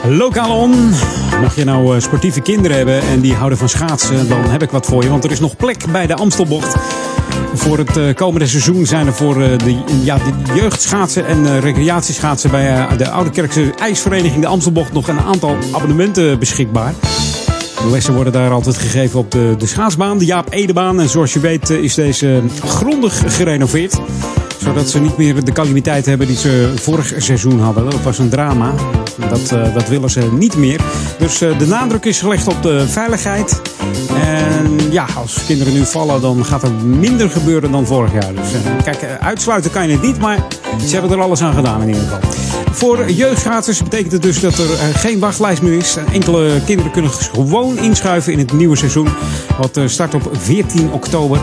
Lokaal 0.09 0.61
on. 0.61 0.71
Mocht 1.41 1.57
je 1.57 1.65
nou 1.65 1.95
uh, 1.95 2.01
sportieve 2.01 2.41
kinderen 2.41 2.77
hebben 2.77 3.01
en 3.01 3.21
die 3.21 3.35
houden 3.35 3.59
van 3.59 3.69
schaatsen, 3.69 4.29
dan 4.29 4.45
heb 4.45 4.63
ik 4.63 4.71
wat 4.71 4.87
voor 4.87 5.03
je. 5.03 5.09
Want 5.09 5.25
er 5.25 5.31
is 5.31 5.41
nog 5.41 5.57
plek 5.57 5.93
bij 5.93 6.07
de 6.07 6.15
Amstelbocht. 6.15 6.77
Voor 7.55 7.79
het 7.79 7.97
uh, 7.97 8.15
komende 8.15 8.47
seizoen 8.47 8.87
zijn 8.87 9.07
er 9.07 9.15
voor 9.15 9.37
uh, 9.37 9.59
de, 9.59 9.77
ja, 10.03 10.17
de 10.17 10.55
jeugdschaatsen 10.55 11.27
en 11.27 11.61
recreatieschaatsen 11.61 12.51
bij 12.51 12.97
de 12.97 13.11
Oude 13.11 13.31
Kerkse 13.31 13.73
IJsvereniging 13.79 14.43
de 14.43 14.47
Amstelbocht 14.47 14.93
nog 14.93 15.09
een 15.09 15.21
aantal 15.21 15.57
abonnementen 15.73 16.39
beschikbaar. 16.39 16.95
De 17.83 17.91
lessen 17.91 18.15
worden 18.15 18.33
daar 18.33 18.51
altijd 18.51 18.77
gegeven 18.77 19.19
op 19.19 19.31
de, 19.31 19.55
de 19.59 19.67
schaatsbaan, 19.67 20.19
de 20.19 20.25
Jaap 20.25 20.53
Edebaan. 20.53 21.01
En 21.01 21.09
zoals 21.09 21.33
je 21.33 21.41
weet 21.41 21.71
is 21.71 21.95
deze 21.95 22.43
grondig 22.65 23.37
gerenoveerd 23.37 23.99
zodat 24.69 24.91
ze 24.91 25.01
niet 25.01 25.17
meer 25.17 25.45
de 25.45 25.53
calamiteit 25.53 26.07
hebben 26.07 26.27
die 26.27 26.37
ze 26.37 26.73
vorig 26.75 27.13
seizoen 27.17 27.61
hadden. 27.61 27.85
Dat 27.85 28.03
was 28.03 28.19
een 28.19 28.29
drama. 28.29 28.73
Dat, 29.29 29.53
uh, 29.53 29.75
dat 29.75 29.89
willen 29.89 30.11
ze 30.11 30.33
niet 30.33 30.57
meer. 30.57 30.81
Dus 31.19 31.43
uh, 31.43 31.59
de 31.59 31.67
nadruk 31.67 32.05
is 32.05 32.21
gelegd 32.21 32.49
op 32.49 32.63
de 32.63 32.89
veiligheid. 32.89 33.63
En 34.15 34.79
ja, 34.91 35.07
als 35.17 35.45
kinderen 35.47 35.73
nu 35.73 35.85
vallen, 35.85 36.21
dan 36.21 36.45
gaat 36.45 36.63
er 36.63 36.73
minder 36.85 37.31
gebeuren 37.31 37.73
dan 37.73 37.87
vorig 37.87 38.13
jaar. 38.13 38.35
Dus 38.35 38.53
uh, 38.53 38.83
kijk, 38.85 39.19
uitsluiten 39.21 39.71
kan 39.71 39.87
je 39.87 39.93
het 39.93 40.03
niet, 40.03 40.19
maar 40.19 40.47
ze 40.87 40.93
hebben 40.93 41.11
er 41.11 41.23
alles 41.23 41.43
aan 41.43 41.55
gedaan 41.55 41.83
in 41.83 41.89
ieder 41.89 42.03
geval. 42.03 42.21
Voor 42.71 43.11
jeugdschaatsers 43.11 43.83
betekent 43.83 44.13
het 44.13 44.23
dus 44.23 44.41
dat 44.41 44.59
er 44.59 44.69
geen 44.95 45.19
wachtlijst 45.19 45.63
meer 45.63 45.79
is. 45.79 45.97
Enkele 46.13 46.61
kinderen 46.65 46.93
kunnen 46.93 47.11
gewoon 47.11 47.79
inschuiven 47.79 48.33
in 48.33 48.39
het 48.39 48.53
nieuwe 48.53 48.77
seizoen. 48.77 49.09
Wat 49.59 49.91
start 49.91 50.15
op 50.15 50.31
14 50.33 50.93
oktober. 50.93 51.41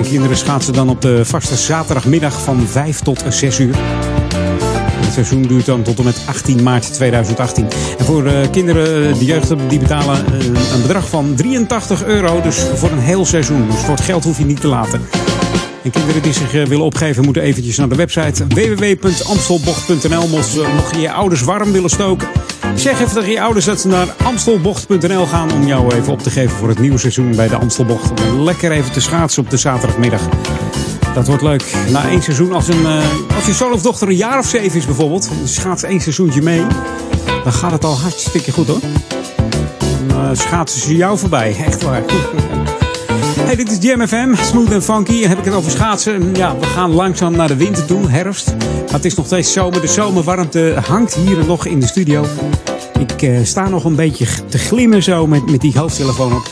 De 0.00 0.08
kinderen 0.08 0.36
schaatsen 0.36 0.72
dan 0.72 0.88
op 0.88 1.02
de 1.02 1.24
vaste 1.24 1.56
zaterdagmiddag 1.56 2.42
van 2.42 2.66
5 2.66 3.00
tot 3.00 3.24
6 3.28 3.58
uur. 3.58 3.74
Het 5.12 5.12
seizoen 5.12 5.42
duurt 5.42 5.66
dan 5.66 5.82
tot 5.82 5.98
en 5.98 6.04
met 6.04 6.22
18 6.26 6.62
maart 6.62 6.92
2018. 6.92 7.68
En 7.98 8.04
voor 8.04 8.26
uh, 8.26 8.32
kinderen, 8.50 9.18
de 9.18 9.24
jeugd, 9.24 9.52
die 9.68 9.78
betalen 9.78 10.24
uh, 10.32 10.44
een 10.74 10.82
bedrag 10.82 11.08
van 11.08 11.34
83 11.34 12.04
euro. 12.04 12.40
Dus 12.40 12.56
voor 12.74 12.90
een 12.90 12.98
heel 12.98 13.26
seizoen. 13.26 13.66
Dus 13.66 13.80
voor 13.80 13.94
het 13.94 14.04
geld 14.04 14.24
hoef 14.24 14.38
je 14.38 14.44
niet 14.44 14.60
te 14.60 14.68
laten. 14.68 15.00
En 15.82 15.90
kinderen 15.90 16.22
die 16.22 16.32
zich 16.32 16.54
uh, 16.54 16.66
willen 16.66 16.84
opgeven, 16.84 17.24
moeten 17.24 17.42
eventjes 17.42 17.76
naar 17.76 17.88
de 17.88 17.94
website 17.94 18.46
www.amstelbocht.nl. 18.46 20.28
Mocht, 20.28 20.56
mocht 20.74 20.94
je 20.94 21.00
je 21.00 21.12
ouders 21.12 21.40
warm 21.40 21.72
willen 21.72 21.90
stoken. 21.90 22.28
Zeg 22.74 23.00
even 23.00 23.14
tegen 23.14 23.30
je 23.30 23.40
ouders 23.40 23.64
dat 23.64 23.80
ze 23.80 23.88
naar 23.88 24.14
amstelbocht.nl 24.24 25.26
gaan 25.26 25.52
om 25.52 25.66
jou 25.66 25.94
even 25.94 26.12
op 26.12 26.22
te 26.22 26.30
geven 26.30 26.56
voor 26.56 26.68
het 26.68 26.78
nieuwe 26.78 26.98
seizoen 26.98 27.36
bij 27.36 27.48
de 27.48 27.56
Amstelbocht. 27.56 28.10
Om 28.30 28.42
lekker 28.42 28.70
even 28.70 28.92
te 28.92 29.00
schaatsen 29.00 29.42
op 29.42 29.50
de 29.50 29.56
zaterdagmiddag. 29.56 30.20
Dat 31.14 31.26
wordt 31.26 31.42
leuk. 31.42 31.74
Na 31.90 32.08
één 32.08 32.22
seizoen, 32.22 32.52
als, 32.52 32.68
een, 32.68 32.82
uh, 32.82 33.02
als 33.36 33.46
je 33.46 33.52
zoon 33.52 33.72
of 33.72 33.82
dochter 33.82 34.08
een 34.08 34.16
jaar 34.16 34.38
of 34.38 34.46
zeven 34.46 34.78
is 34.78 34.86
bijvoorbeeld, 34.86 35.30
schaats 35.44 35.82
één 35.82 36.00
seizoentje 36.00 36.42
mee, 36.42 36.62
dan 37.44 37.52
gaat 37.52 37.72
het 37.72 37.84
al 37.84 37.98
hartstikke 37.98 38.52
goed 38.52 38.66
hoor. 38.66 38.80
Dan 40.06 40.36
schaatsen 40.36 40.80
ze 40.80 40.96
jou 40.96 41.18
voorbij, 41.18 41.56
echt 41.66 41.82
waar. 41.82 42.02
Hey, 43.52 43.64
dit 43.64 43.72
is 43.72 43.88
Jam 43.88 44.06
FM, 44.08 44.34
smooth 44.34 44.72
en 44.72 44.82
funky. 44.82 45.22
En 45.22 45.28
heb 45.28 45.38
ik 45.38 45.44
het 45.44 45.54
over 45.54 45.70
schaatsen. 45.70 46.34
Ja, 46.34 46.58
we 46.58 46.66
gaan 46.66 46.90
langzaam 46.90 47.36
naar 47.36 47.48
de 47.48 47.56
winter 47.56 47.84
toe, 47.84 48.10
herfst. 48.10 48.46
Maar 48.56 48.92
het 48.92 49.04
is 49.04 49.14
nog 49.14 49.26
steeds 49.26 49.52
zomer. 49.52 49.80
De 49.80 49.86
zomerwarmte 49.86 50.78
hangt 50.86 51.14
hier 51.14 51.44
nog 51.46 51.66
in 51.66 51.80
de 51.80 51.86
studio. 51.86 52.26
Ik 52.98 53.22
uh, 53.22 53.44
sta 53.44 53.68
nog 53.68 53.84
een 53.84 53.94
beetje 53.94 54.26
te 54.48 54.58
glimmen 54.58 55.02
zo 55.02 55.26
met, 55.26 55.50
met 55.50 55.60
die 55.60 55.78
hoofdtelefoon 55.78 56.34
op. 56.34 56.50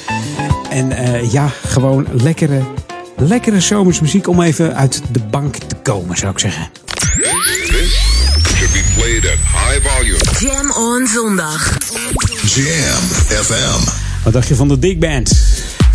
En 0.71 0.91
uh, 0.91 1.33
ja, 1.33 1.53
gewoon 1.67 2.07
lekkere, 2.13 2.63
lekkere 3.17 3.61
zomersmuziek 3.61 4.29
om 4.29 4.43
even 4.43 4.77
uit 4.77 5.03
de 5.11 5.21
bank 5.31 5.57
te 5.57 5.77
komen, 5.83 6.17
zou 6.17 6.33
ik 6.33 6.39
zeggen. 6.39 6.69
This 7.67 8.01
should 8.57 8.73
be 8.73 8.83
played 8.97 9.25
at 9.25 9.39
high 9.67 9.89
volume. 9.89 10.19
Jam 10.39 10.71
on 10.71 11.07
zondag. 11.07 11.79
Jam 12.43 13.03
FM. 13.43 13.89
Wat 14.25 14.33
dacht 14.33 14.49
je 14.49 14.55
van 14.55 14.69
de 14.69 14.79
Big 14.79 14.99
Band? 14.99 15.33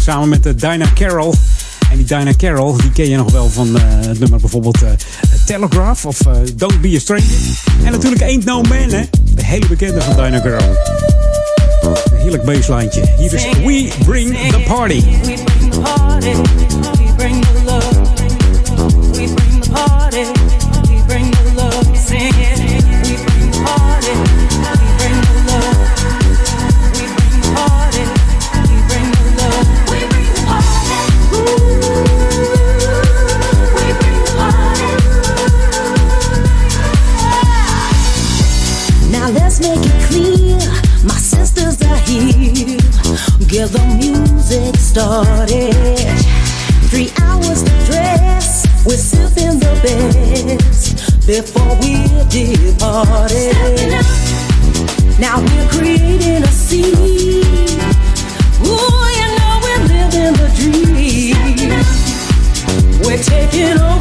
Samen 0.06 0.30
met 0.30 0.44
de 0.44 0.56
Dinah 0.56 0.94
Carroll. 0.94 1.34
En 1.92 1.98
die 1.98 2.06
Dinah 2.06 2.36
Carroll, 2.36 2.78
die 2.78 2.92
ken 2.92 3.10
je 3.10 3.18
nog 3.18 3.32
wel 3.32 3.50
van 3.50 3.68
uh, 3.68 3.82
het 3.82 4.20
nummer 4.20 4.40
bijvoorbeeld 4.40 4.82
uh, 4.84 4.90
Telegraph 5.46 6.06
of 6.06 6.28
uh, 6.28 6.34
Don't 6.56 6.82
Be 6.82 6.94
a 6.96 7.00
Stranger. 7.00 7.24
En 7.84 7.92
natuurlijk 7.92 8.22
Ain't 8.22 8.46
No 8.46 8.62
Man, 8.62 8.90
hè? 8.90 9.04
De 9.36 9.46
hele 9.46 9.68
bekende 9.68 10.02
van 10.02 10.16
Dinah 10.16 10.42
Carroll. 10.42 10.76
Een 11.82 12.18
heerlijk 12.18 12.44
basslijntje. 12.44 13.04
Hier 13.18 13.34
is 13.34 13.44
We 13.44 13.92
Bring 14.06 14.38
the 14.38 14.64
Party. 14.68 15.04
Started. 44.96 45.74
Three 46.88 47.12
hours 47.22 47.64
to 47.64 47.72
dress, 47.86 48.66
we're 48.86 48.96
sipping 48.96 49.60
the 49.60 49.76
best 49.84 51.28
before 51.28 51.76
we 51.84 52.08
departed. 52.32 53.92
Now 55.20 55.42
we're 55.42 55.68
creating 55.68 56.44
a 56.44 56.48
scene. 56.48 57.44
Ooh, 58.64 59.04
you 59.20 59.28
know 59.36 59.60
we're 59.66 59.84
living 59.84 60.34
the 60.40 60.48
dream. 60.56 61.36
We're 63.04 63.22
taking 63.22 63.78
over 63.78 63.95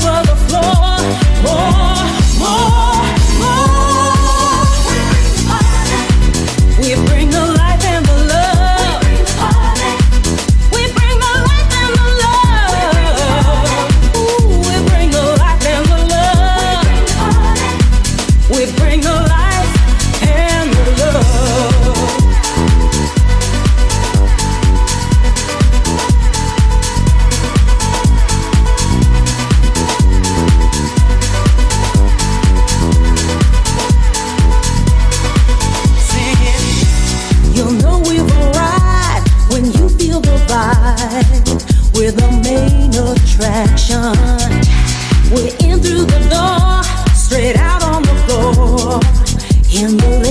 and 49.84 50.00
the 50.00 50.23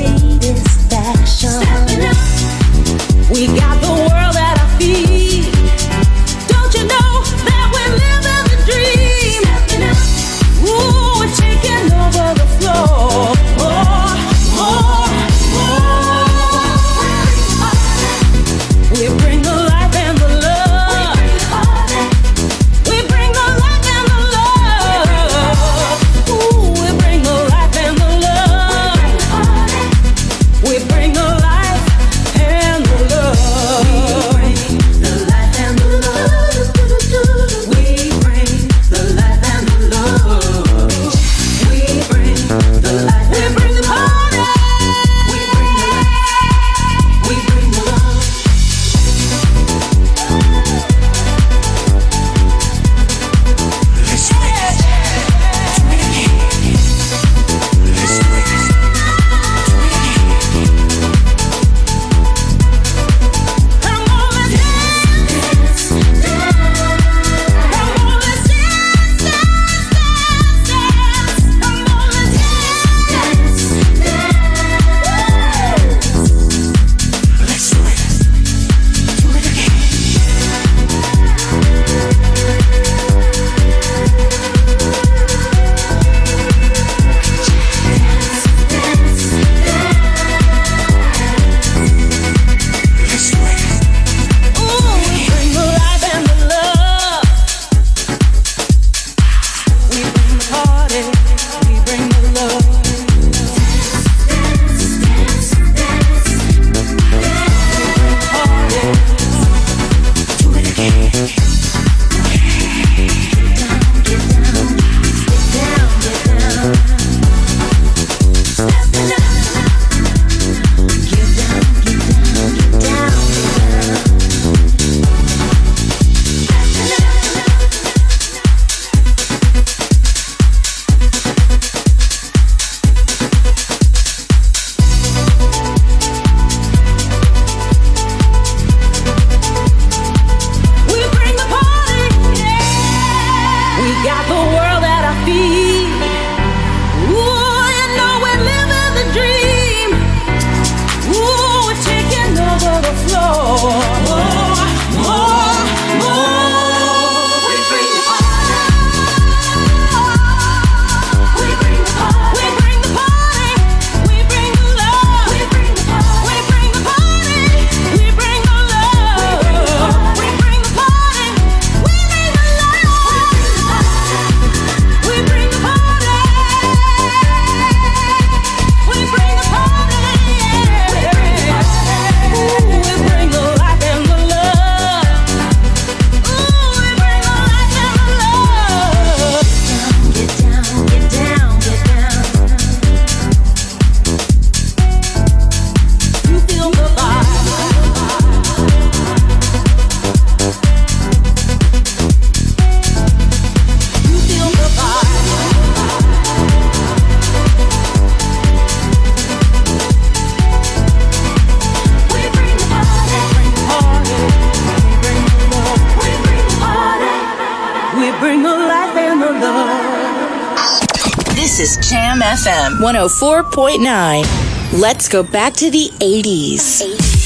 104.9. 223.04 224.80
Let's 224.80 225.10
go 225.10 225.24
back 225.24 225.54
to 225.56 225.70
the 225.70 225.92
80s. 226.00 226.84
80s. 226.84 227.23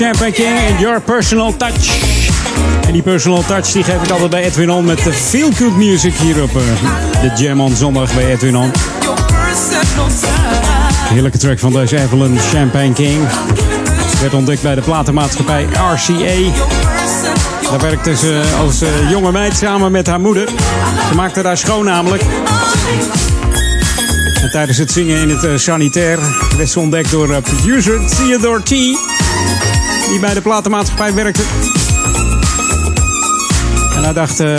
Champagne 0.00 0.32
King 0.32 0.58
en 0.58 0.78
Your 0.78 1.00
Personal 1.00 1.56
Touch. 1.56 2.00
En 2.86 2.92
die 2.92 3.02
personal 3.02 3.44
touch 3.44 3.72
die 3.72 3.82
geef 3.82 4.02
ik 4.02 4.10
altijd 4.10 4.30
bij 4.30 4.44
Edwin 4.44 4.70
On 4.70 4.84
met 4.84 5.04
de 5.04 5.12
Feel 5.12 5.50
Good 5.52 5.76
Music 5.76 6.14
hier 6.14 6.42
op 6.42 6.56
eh, 6.56 6.62
de 7.20 7.42
Jam 7.42 7.60
on 7.60 7.76
zondag 7.76 8.14
bij 8.14 8.30
Edwin 8.30 8.56
On. 8.56 8.70
Heerlijke 11.08 11.38
track 11.38 11.58
van 11.58 11.72
deze 11.72 11.98
Evelyn 11.98 12.38
Champagne 12.38 12.92
King. 12.92 13.28
Werd 14.20 14.34
ontdekt 14.34 14.62
bij 14.62 14.74
de 14.74 14.80
platenmaatschappij 14.80 15.62
RCA. 15.62 16.60
Daar 17.70 17.80
werkte 17.80 18.16
ze 18.16 18.42
als 18.60 18.82
eh, 18.82 19.10
jonge 19.10 19.32
meid 19.32 19.56
samen 19.56 19.92
met 19.92 20.06
haar 20.06 20.20
moeder. 20.20 20.48
Ze 21.08 21.14
maakte 21.14 21.42
daar 21.42 21.58
schoon 21.58 21.84
namelijk. 21.84 22.22
En 24.42 24.50
tijdens 24.50 24.78
het 24.78 24.90
zingen 24.90 25.20
in 25.20 25.30
het 25.30 25.44
eh, 25.44 25.56
sanitair 25.56 26.18
werd 26.56 26.70
ze 26.70 26.80
ontdekt 26.80 27.10
door 27.10 27.42
producer 27.42 28.08
Theodore 28.16 28.62
T. 28.62 29.18
Die 30.10 30.20
bij 30.20 30.34
de 30.34 30.40
platenmaatschappij 30.40 31.14
werkte. 31.14 31.42
En 33.96 34.02
hij 34.04 34.12
dacht, 34.12 34.40
eh, 34.40 34.58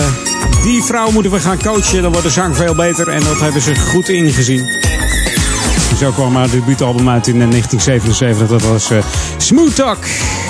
die 0.64 0.84
vrouw 0.84 1.11
moeten 1.11 1.32
we 1.32 1.40
gaan 1.40 1.57
coachen. 1.57 2.02
Dan 2.02 2.11
wordt 2.11 2.26
de 2.26 2.34
zang 2.34 2.56
veel 2.56 2.76
beter. 2.76 3.07
En 3.07 3.23
dat 3.23 3.40
hebben 3.40 3.61
ze 3.61 3.76
goed 3.76 4.10
ingezien. 4.10 4.68
En 5.91 5.98
zo 5.98 6.11
kwam 6.11 6.36
haar 6.36 6.49
debuutalbum 6.49 7.10
uit 7.10 7.28
in 7.28 7.41
eh, 7.41 7.49
1977. 7.49 8.48
Dat 8.48 8.61
was 8.61 8.91
eh, 8.91 8.98
Smooth 9.38 9.76
Talk. 9.76 9.98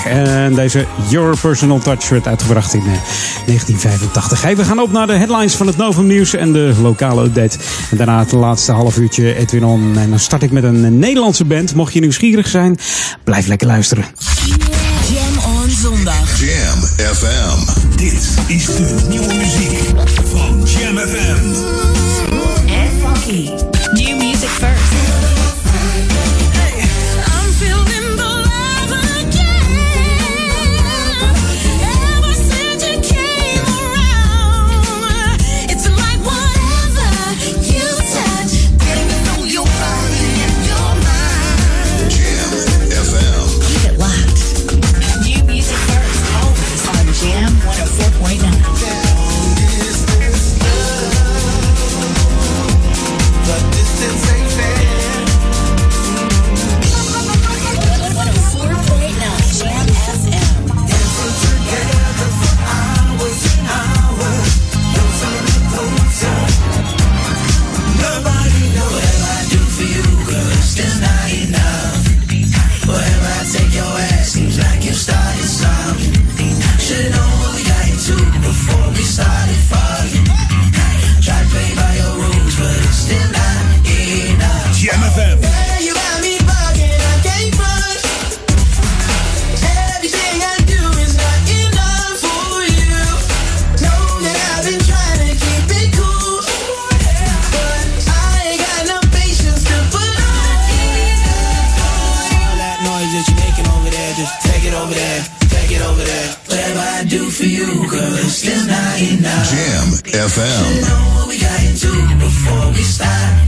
En 0.04 0.54
deze 0.54 0.86
Your 1.08 1.36
Personal 1.40 1.78
Touch 1.78 2.08
werd 2.08 2.26
uitgebracht 2.26 2.74
in 2.74 2.80
eh, 2.80 2.86
1985. 2.86 4.42
Hey, 4.42 4.56
we 4.56 4.64
gaan 4.64 4.80
op 4.80 4.92
naar 4.92 5.06
de 5.06 5.12
headlines 5.12 5.54
van 5.54 5.66
het 5.66 5.76
Novum 5.76 6.06
Nieuws 6.06 6.34
en 6.34 6.52
de 6.52 6.74
lokale 6.82 7.24
update. 7.24 7.58
En 7.90 7.96
daarna 7.96 8.18
het 8.18 8.32
laatste 8.32 8.72
half 8.72 8.96
uurtje 8.96 9.34
Edwin 9.34 9.64
On. 9.64 9.92
En 9.98 10.10
dan 10.10 10.18
start 10.18 10.42
ik 10.42 10.50
met 10.50 10.64
een 10.64 10.98
Nederlandse 10.98 11.44
band. 11.44 11.74
Mocht 11.74 11.92
je 11.92 12.00
nieuwsgierig 12.00 12.48
zijn, 12.48 12.78
blijf 13.24 13.46
lekker 13.46 13.66
luisteren. 13.66 14.04
Jam 16.42 16.82
FM. 17.14 17.58
Dit 17.96 18.36
is 18.46 18.64
de 18.64 19.04
nieuwe 19.08 19.34
muziek 19.34 19.78
van 20.24 20.62
Jam 20.64 20.96
FM. 20.98 21.81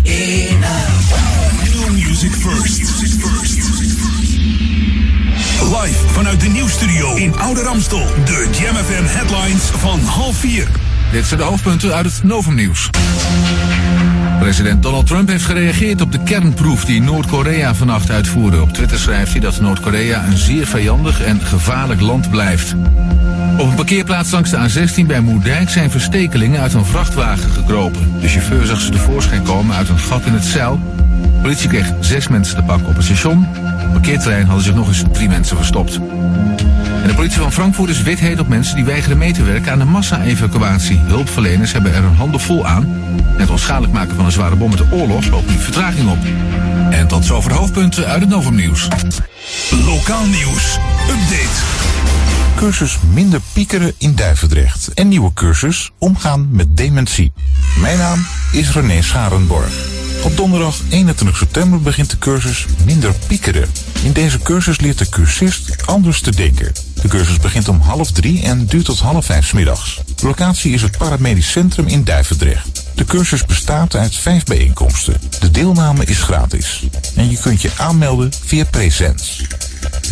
Enough. 0.05 1.12
New 1.62 1.93
music 1.93 2.31
first. 2.31 2.78
Live 5.61 6.09
vanuit 6.09 6.41
de 6.41 6.49
nieuwstudio 6.49 7.15
in 7.15 7.39
Oude 7.39 7.62
Ramstel. 7.62 8.07
De 8.24 8.49
Jam 8.61 8.74
FM 8.74 9.05
headlines 9.05 9.62
van 9.62 10.01
half 10.01 10.36
vier. 10.36 10.69
Dit 11.12 11.27
zijn 11.27 11.41
de 11.41 11.47
hoofdpunten 11.47 11.95
uit 11.95 12.07
het 12.07 12.23
Novumnieuws. 12.23 12.91
President 14.39 14.82
Donald 14.82 15.07
Trump 15.07 15.28
heeft 15.28 15.45
gereageerd 15.45 16.01
op 16.01 16.12
de 16.12 16.23
kernproef 16.23 16.85
die 16.85 17.03
Noord-Korea 17.03 17.74
vannacht 17.74 18.11
uitvoerde. 18.11 18.61
Op 18.61 18.73
Twitter 18.73 18.99
schrijft 18.99 19.31
hij 19.31 19.41
dat 19.41 19.61
Noord-Korea 19.61 20.24
een 20.24 20.36
zeer 20.36 20.66
vijandig 20.66 21.23
en 21.23 21.41
gevaarlijk 21.41 22.01
land 22.01 22.31
blijft. 22.31 22.74
Op 23.59 23.68
een 23.68 23.74
parkeerplaats 23.74 24.31
langs 24.31 24.51
de 24.51 24.68
A16 24.68 25.06
bij 25.06 25.20
Moerdijk 25.20 25.70
zijn 25.70 25.90
verstekelingen 25.90 26.60
uit 26.60 26.74
een 26.74 26.85
vrachtwagen 26.85 27.51
gekropen. 27.51 28.20
De 28.20 28.28
chauffeur 28.28 28.66
zag 28.66 28.81
ze 28.81 28.90
tevoorschijn 28.90 29.43
komen 29.43 29.76
uit 29.76 29.89
een 29.89 29.98
gat 29.98 30.24
in 30.24 30.32
het 30.32 30.44
zeil. 30.44 30.81
De 31.22 31.40
politie 31.43 31.68
kreeg 31.68 31.93
zes 32.01 32.28
mensen 32.28 32.56
te 32.56 32.62
pakken 32.62 32.86
op 32.86 32.94
het 32.94 33.05
station. 33.05 33.48
Op 33.56 33.81
het 33.81 33.93
parkeerterrein 33.93 34.47
hadden 34.47 34.64
zich 34.64 34.74
nog 34.74 34.89
eens 34.89 35.02
drie 35.12 35.28
mensen 35.28 35.56
verstopt. 35.56 36.01
En 37.02 37.09
de 37.09 37.14
politie 37.14 37.40
van 37.40 37.52
Frankfurt 37.52 37.90
is 37.90 38.02
wit 38.02 38.20
heet 38.20 38.40
op 38.40 38.48
mensen 38.48 38.76
die 38.76 38.85
weigeren 38.85 39.18
mee 39.18 39.32
te 39.32 39.43
werken 39.43 39.72
aan 39.72 39.78
de 39.78 39.85
massa-evacuatie. 39.85 40.98
Hulpverleners 40.98 41.72
hebben 41.72 41.94
er 41.94 42.05
een 42.05 42.14
handen 42.14 42.40
vol 42.40 42.66
aan. 42.66 42.86
Het 43.36 43.51
onschadelijk 43.51 43.93
maken 43.93 44.16
van 44.16 44.24
een 44.24 44.32
zware 44.32 44.56
bom 44.56 44.68
met 44.68 44.78
de 44.78 44.86
oorlog 44.90 45.26
loopt 45.26 45.51
nu 45.51 45.59
vertraging 45.59 46.10
op. 46.10 46.18
En 46.90 47.06
tot 47.06 47.24
zover 47.24 47.51
de 47.51 47.56
hoofdpunten 47.56 48.06
uit 48.06 48.20
het 48.20 48.31
Novumnieuws. 48.31 48.89
Lokaal 49.70 50.26
nieuws. 50.26 50.78
Update. 51.09 52.03
Cursus 52.65 52.99
Minder 53.12 53.41
Piekeren 53.53 53.95
in 53.99 54.15
Duivendrecht. 54.15 54.95
En 54.95 55.09
nieuwe 55.09 55.32
cursus 55.32 55.93
Omgaan 55.99 56.49
met 56.51 56.77
Dementie. 56.77 57.32
Mijn 57.81 57.99
naam 57.99 58.27
is 58.53 58.73
René 58.73 59.03
Scharenborg. 59.03 59.73
Op 60.23 60.36
donderdag 60.36 60.81
21 60.91 61.36
september 61.36 61.81
begint 61.81 62.11
de 62.11 62.19
cursus 62.19 62.66
Minder 62.85 63.15
Piekeren. 63.27 63.69
In 64.03 64.12
deze 64.12 64.39
cursus 64.39 64.81
leert 64.81 64.99
de 64.99 65.09
cursist 65.09 65.86
anders 65.86 66.20
te 66.20 66.31
denken. 66.31 66.73
De 67.03 67.09
cursus 67.09 67.39
begint 67.39 67.69
om 67.69 67.81
half 67.81 68.11
drie 68.11 68.43
en 68.43 68.66
duurt 68.66 68.85
tot 68.85 69.01
half 69.01 69.24
vijf 69.24 69.55
middags. 69.55 70.01
Locatie 70.23 70.73
is 70.73 70.82
het 70.82 70.99
Paramedisch 70.99 71.51
Centrum 71.51 71.86
in 71.86 72.05
Duivendrecht. 72.05 72.84
De 72.94 73.04
cursus 73.04 73.44
bestaat 73.44 73.94
uit 73.94 74.16
vijf 74.16 74.44
bijeenkomsten. 74.44 75.20
De 75.40 75.50
deelname 75.50 76.04
is 76.04 76.22
gratis. 76.22 76.82
En 77.14 77.30
je 77.30 77.38
kunt 77.38 77.62
je 77.62 77.70
aanmelden 77.76 78.32
via 78.44 78.64
Presents. 78.64 79.42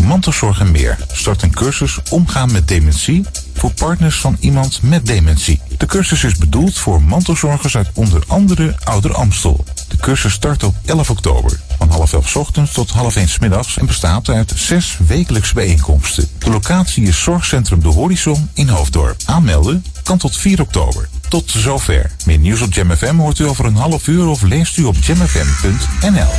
Mantelzorg 0.02 0.60
en 0.60 0.70
meer 0.70 0.98
start 1.12 1.42
een 1.42 1.54
cursus 1.54 1.98
Omgaan 2.10 2.52
met 2.52 2.68
dementie 2.68 3.24
voor 3.54 3.72
partners 3.72 4.20
van 4.20 4.36
iemand 4.40 4.82
met 4.82 5.06
dementie. 5.06 5.60
De 5.78 5.86
cursus 5.86 6.24
is 6.24 6.36
bedoeld 6.36 6.78
voor 6.78 7.02
mantelzorgers 7.02 7.76
uit 7.76 7.90
onder 7.94 8.22
andere 8.26 8.74
Ouder 8.84 9.14
Amstel. 9.14 9.64
De 9.88 9.96
cursus 9.96 10.32
start 10.32 10.62
op 10.62 10.74
11 10.84 11.10
oktober 11.10 11.60
van 11.78 11.90
half 11.90 12.12
elf 12.12 12.36
ochtends 12.36 12.72
tot 12.72 12.90
half 12.90 13.16
1 13.16 13.28
's 13.28 13.38
middags 13.38 13.76
en 13.76 13.86
bestaat 13.86 14.28
uit 14.28 14.52
zes 14.54 14.98
wekelijkse 15.06 15.54
bijeenkomsten. 15.54 16.28
De 16.38 16.50
locatie 16.50 17.04
is 17.04 17.22
Zorgcentrum 17.22 17.82
De 17.82 17.88
Horizon 17.88 18.50
in 18.52 18.68
Hoofddorp. 18.68 19.20
Aanmelden 19.24 19.84
kan 20.02 20.18
tot 20.18 20.36
4 20.36 20.60
oktober. 20.60 21.08
Tot 21.32 21.50
zover. 21.50 22.10
Meer 22.24 22.38
nieuws 22.38 22.60
op 22.60 22.74
Jam 22.74 22.96
FM 22.96 23.16
hoort 23.16 23.38
u 23.38 23.46
over 23.46 23.64
een 23.64 23.76
half 23.76 24.06
uur 24.06 24.26
of 24.26 24.42
leest 24.42 24.76
u 24.76 24.84
op 24.84 24.96
jamfm.nl. 25.00 26.30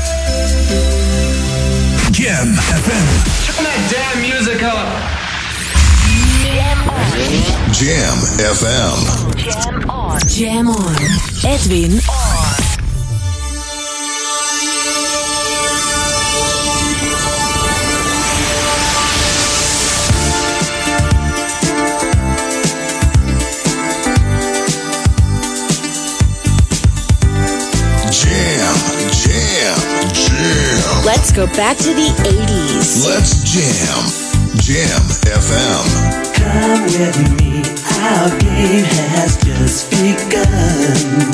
Jam 2.12 2.54
FM. 2.56 3.06
Turn 3.46 3.64
that 3.64 3.92
damn 3.92 4.20
music 4.22 4.62
up. 4.62 4.88
Jam 7.72 8.18
FM. 8.56 9.06
Jam 9.36 9.90
on. 9.90 10.18
Jam 10.28 10.68
on. 10.68 10.96
Edwin 11.44 11.92
on. 11.92 12.63
Jam. 30.44 31.06
Let's 31.06 31.32
go 31.32 31.48
back 31.48 31.78
to 31.78 31.94
the 31.94 32.10
80s. 32.24 33.06
Let's 33.06 33.44
jam. 33.44 34.04
Jam 34.60 35.02
FM. 35.28 35.86
Come 36.36 36.84
with 36.84 37.18
me 37.40 37.64
Our 38.00 38.30
game 38.40 38.86
has 38.86 39.38
just 39.44 39.90
begun. 39.92 41.32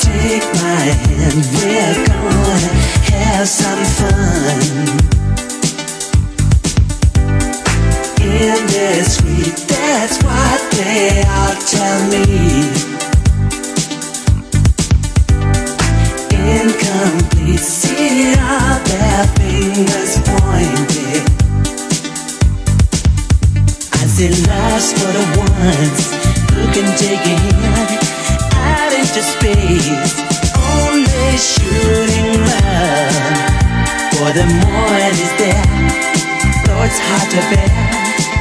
Take 0.00 0.46
my 0.62 0.84
hand, 1.02 1.40
we're 1.54 2.06
gonna 2.06 2.72
have 3.10 3.48
some 3.48 3.84
fun. 3.96 4.60
In 8.20 8.66
this 8.66 9.16
street, 9.16 9.56
that's 9.68 10.22
what 10.22 10.60
they 10.72 11.22
all 11.28 11.54
tell 11.66 12.00
me. 12.10 13.13
Incomplete, 16.44 17.58
see 17.58 18.34
their 18.84 19.26
fingers 19.38 20.18
pointed. 20.28 21.34
For 24.74 25.12
the 25.12 25.24
ones 25.36 26.12
who 26.52 26.64
can 26.72 26.88
take 26.96 27.24
hand 27.24 28.00
out 28.54 28.92
into 28.92 29.22
space. 29.22 30.22
Only 30.56 31.36
shooting 31.36 32.38
for 34.14 34.30
the 34.32 34.46
is 35.20 35.32
there. 35.36 35.66
Though 36.64 36.82
it's 36.84 37.00
hard 37.00 37.28
to 37.32 37.40
bear 37.50 37.70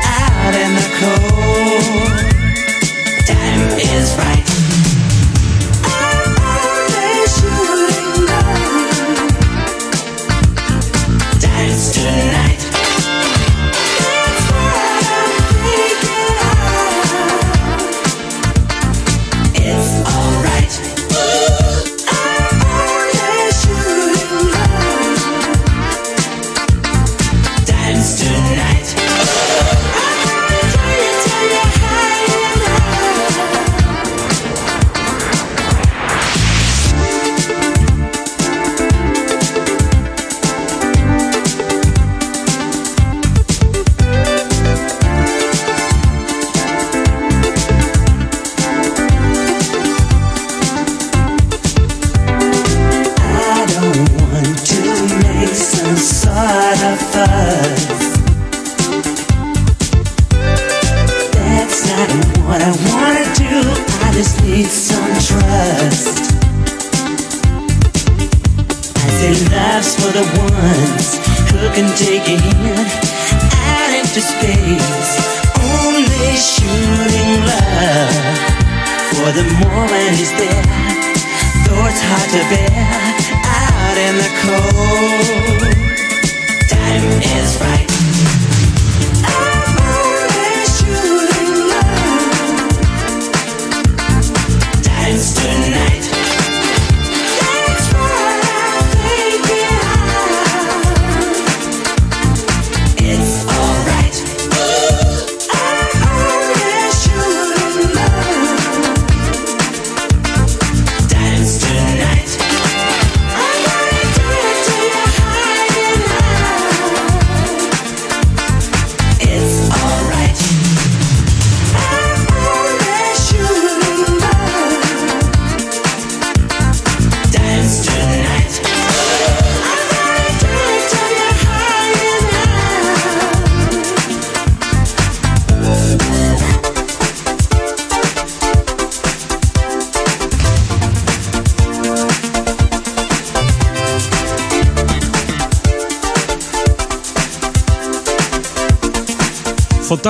out 0.05 0.53
in 0.63 0.71
the 0.79 0.87
cold. 0.99 2.13
Time 3.25 3.63
is 3.79 4.15
right. 4.17 4.72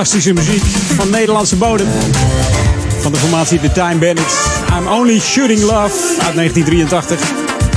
Fantastische 0.03 0.33
muziek 0.33 0.63
van 0.95 1.09
Nederlandse 1.09 1.55
bodem. 1.55 1.87
Van 2.99 3.11
de 3.11 3.17
formatie 3.17 3.59
The 3.59 3.71
Time 3.71 3.95
Bandits. 3.95 4.33
I'm 4.77 4.87
Only 4.87 5.19
Shooting 5.19 5.59
Love 5.59 6.15
uit 6.19 6.35
1983. 6.35 7.19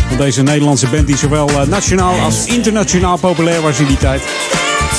Van 0.08 0.16
deze 0.16 0.42
Nederlandse 0.42 0.86
band 0.86 1.06
die 1.06 1.16
zowel 1.16 1.48
eh, 1.48 1.66
nationaal 1.66 2.20
als 2.20 2.46
internationaal 2.46 3.18
populair 3.18 3.60
was 3.62 3.78
in 3.78 3.86
die 3.86 3.96
tijd. 3.96 4.22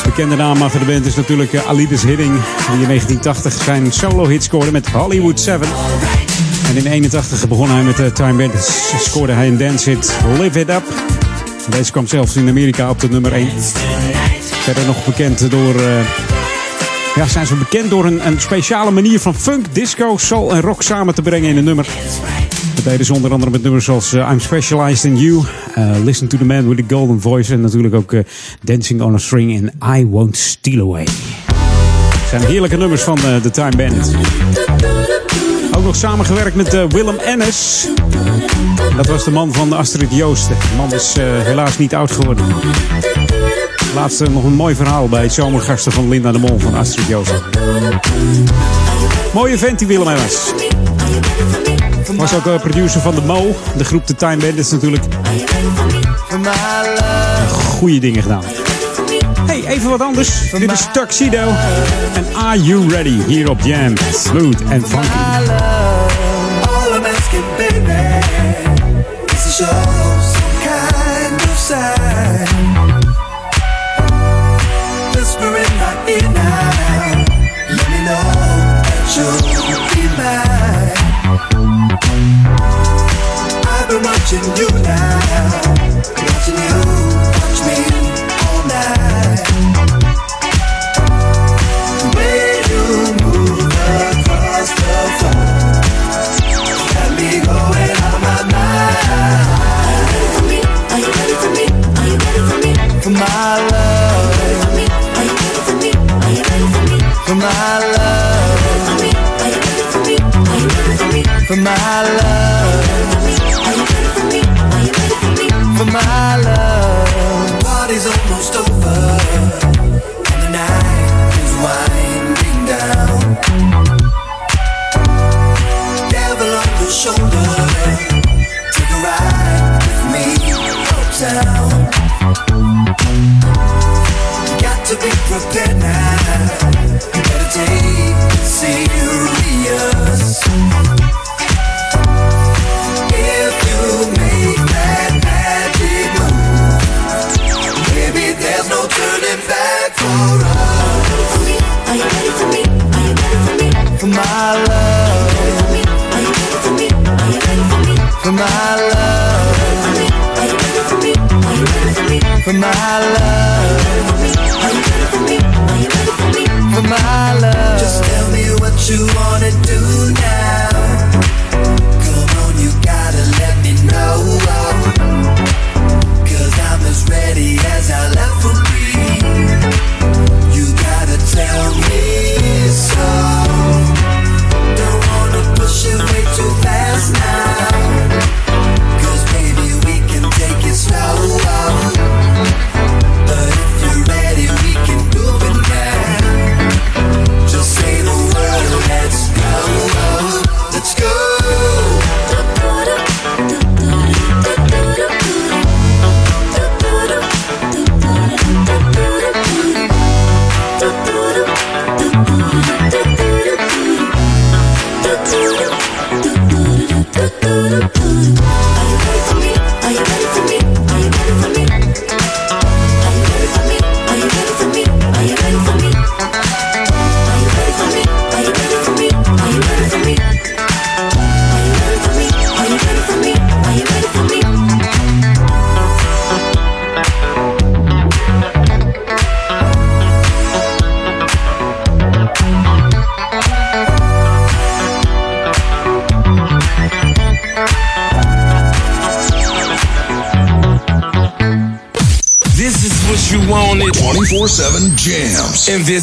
Bekende 0.03 0.35
naam 0.35 0.61
achter 0.61 0.79
de 0.79 0.85
band 0.85 1.05
is 1.05 1.15
natuurlijk 1.15 1.53
eh, 1.53 1.67
Alidus 1.67 2.01
Hidding. 2.01 2.33
Die 2.71 2.79
in 2.79 2.87
1980 2.87 3.63
zijn 3.63 3.91
solo-hit 3.91 4.43
scoorde 4.43 4.71
met 4.71 4.87
Hollywood 4.87 5.39
7. 5.39 5.67
En 6.69 6.75
in 6.75 6.85
81 6.85 7.47
begon 7.47 7.71
hij 7.71 7.83
met 7.83 7.97
de 7.97 8.11
Time 8.11 8.33
Bandits. 8.33 8.93
Scoorde 8.99 9.33
hij 9.33 9.47
een 9.47 9.57
dance 9.57 9.89
hit 9.89 10.13
Live 10.39 10.59
It 10.59 10.69
Up. 10.69 10.83
Deze 11.69 11.91
kwam 11.91 12.07
zelfs 12.07 12.35
in 12.35 12.49
Amerika 12.49 12.89
op 12.89 12.99
de 12.99 13.09
nummer 13.09 13.33
1. 13.33 13.49
Verder 14.39 14.85
nog 14.85 15.05
bekend 15.05 15.51
door... 15.51 15.75
eh, 15.75 16.26
ja, 17.17 17.27
zijn 17.27 17.47
ze 17.47 17.55
bekend 17.55 17.89
door 17.89 18.05
een, 18.05 18.27
een 18.27 18.41
speciale 18.41 18.91
manier 18.91 19.19
van 19.19 19.35
funk, 19.35 19.65
disco, 19.71 20.17
soul 20.17 20.53
en 20.53 20.61
rock 20.61 20.81
samen 20.81 21.15
te 21.15 21.21
brengen 21.21 21.49
in 21.49 21.57
een 21.57 21.63
nummer. 21.63 21.87
Dat 22.75 22.83
deden 22.83 23.05
ze 23.05 23.13
onder 23.13 23.31
andere 23.31 23.51
met 23.51 23.63
nummers 23.63 23.85
zoals 23.85 24.13
eh, 24.13 24.29
I'm 24.31 24.39
Specialized 24.39 25.03
in 25.03 25.17
You, 25.17 25.43
eh, 25.73 25.91
Listen 26.03 26.27
to 26.27 26.37
the 26.37 26.45
Man 26.45 26.67
with 26.67 26.77
the 26.77 26.95
Golden 26.95 27.21
Voice 27.21 27.53
en 27.53 27.61
natuurlijk 27.61 27.95
ook 27.95 28.13
eh, 28.13 28.23
Dancing 28.61 29.01
on 29.01 29.13
a 29.13 29.17
String 29.17 29.55
en 29.55 29.97
I 29.97 30.05
Won't 30.05 30.37
Steal 30.37 30.81
Away. 30.81 31.07
Het 32.13 32.29
zijn 32.29 32.41
heerlijke 32.41 32.77
nummers 32.77 33.01
van 33.01 33.17
The 33.41 33.51
Time 33.51 33.75
Bandits. 33.75 34.09
Ook 35.71 35.83
nog 35.83 35.95
samengewerkt 35.95 36.55
met 36.55 36.91
Willem 36.93 37.17
Ennis. 37.17 37.87
Dat 38.95 39.07
was 39.07 39.23
de 39.23 39.31
man 39.31 39.53
van 39.53 39.73
Astrid 39.73 40.11
Joosten. 40.11 40.55
De 40.59 40.75
man 40.77 40.93
is 40.93 41.15
helaas 41.43 41.77
niet 41.77 41.95
oud 41.95 42.11
geworden. 42.11 42.45
Laatste 43.95 44.29
nog 44.29 44.43
een 44.43 44.53
mooi 44.53 44.75
verhaal 44.75 45.09
bij 45.09 45.23
het 45.23 45.33
zomergasten 45.33 45.91
van 45.91 46.09
Linda 46.09 46.31
de 46.31 46.39
Mol 46.39 46.59
van 46.59 46.75
Astrid 46.75 47.07
Joosten. 47.07 47.41
Mooie 49.33 49.57
vent 49.57 49.79
die 49.79 49.87
Willem 49.87 50.07
Ennis. 50.07 50.53
Was 52.15 52.33
ook 52.33 52.45
eh, 52.45 52.59
producer 52.59 53.01
van 53.01 53.15
de 53.15 53.21
Mo, 53.21 53.55
de 53.77 53.83
groep 53.83 54.05
The 54.05 54.15
Time 54.15 54.37
Bandits 54.37 54.71
natuurlijk. 54.71 55.03
Goeie 57.53 57.99
dingen 57.99 58.21
gedaan. 58.21 58.43
Hey, 59.45 59.65
even 59.67 59.89
wat 59.89 60.01
anders. 60.01 60.51
Dit 60.51 60.71
is 60.71 60.87
Tuxedo. 60.93 61.47
En 62.13 62.25
Are 62.35 62.61
You 62.61 62.89
Ready? 62.89 63.23
Hier 63.27 63.49
op 63.49 63.59
Jam. 63.61 63.93
Smooth 64.13 64.61
and 64.71 64.87
funky. 64.87 65.07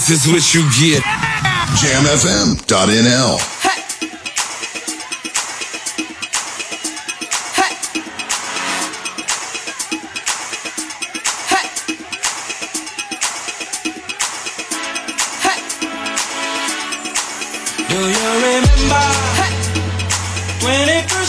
this 0.06 0.26
is 0.26 0.32
what 0.32 0.54
you 0.54 0.60
get. 0.78 1.02
JamFM.nl. 1.80 3.38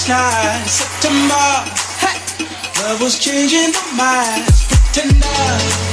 night, 0.07 0.67
September. 0.67 1.47
Hey. 1.97 2.19
Love 2.83 3.01
was 3.01 3.17
changing 3.17 3.71
the 3.71 3.83
minds, 3.97 4.67
pretenders 4.67 5.84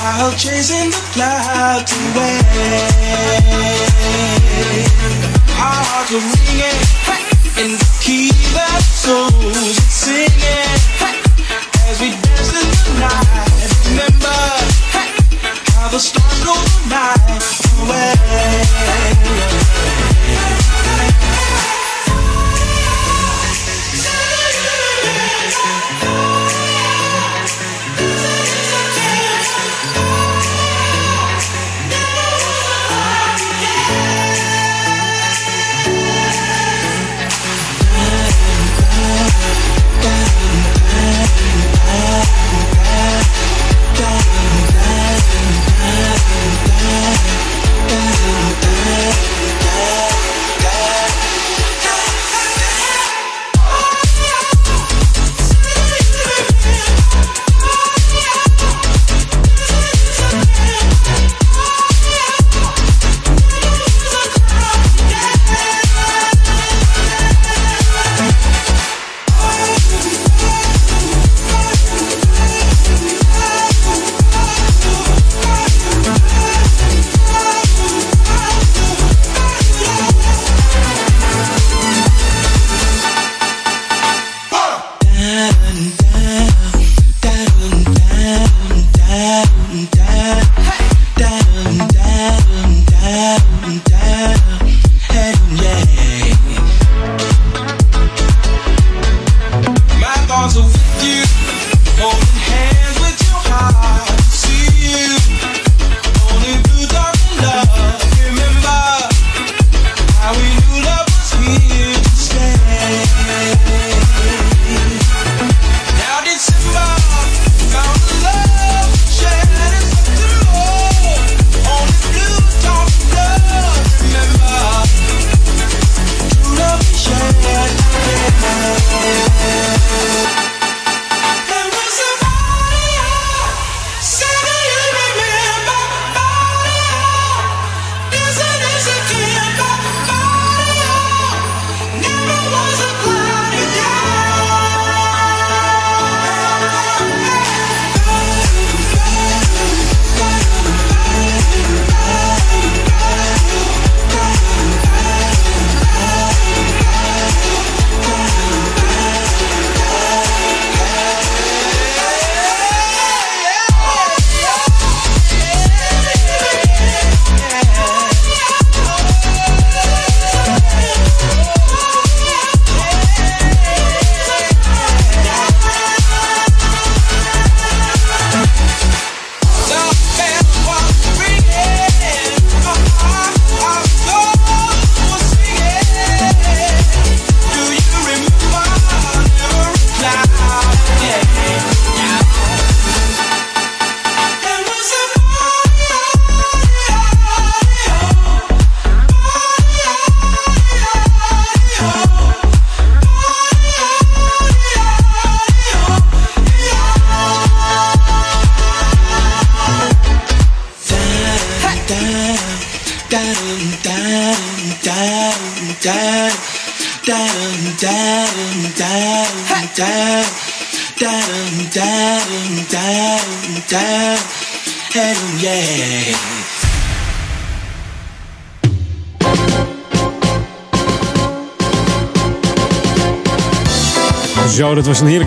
while 0.00 0.32
chasing 0.32 0.90
the 0.90 1.02
clouds 1.12 1.92
away. 1.92 2.40
Our 5.60 5.82
hearts 5.90 6.12
are 6.16 6.24
ringing 6.32 6.78
and 7.60 7.72
the 7.76 7.88
key 8.00 8.32
that 8.56 8.80
souls 8.80 9.34
are 9.34 9.76
singing 9.92 10.80
as 11.84 12.00
we 12.00 12.08
dance 12.16 12.50
in 12.60 12.66
the 12.72 12.92
night. 13.00 13.60
Remember 13.92 14.40
how 15.76 15.88
the 15.88 15.98
stars 15.98 16.40
go 16.44 16.54
the 16.56 16.80
night 16.88 17.50
away. 17.84 19.09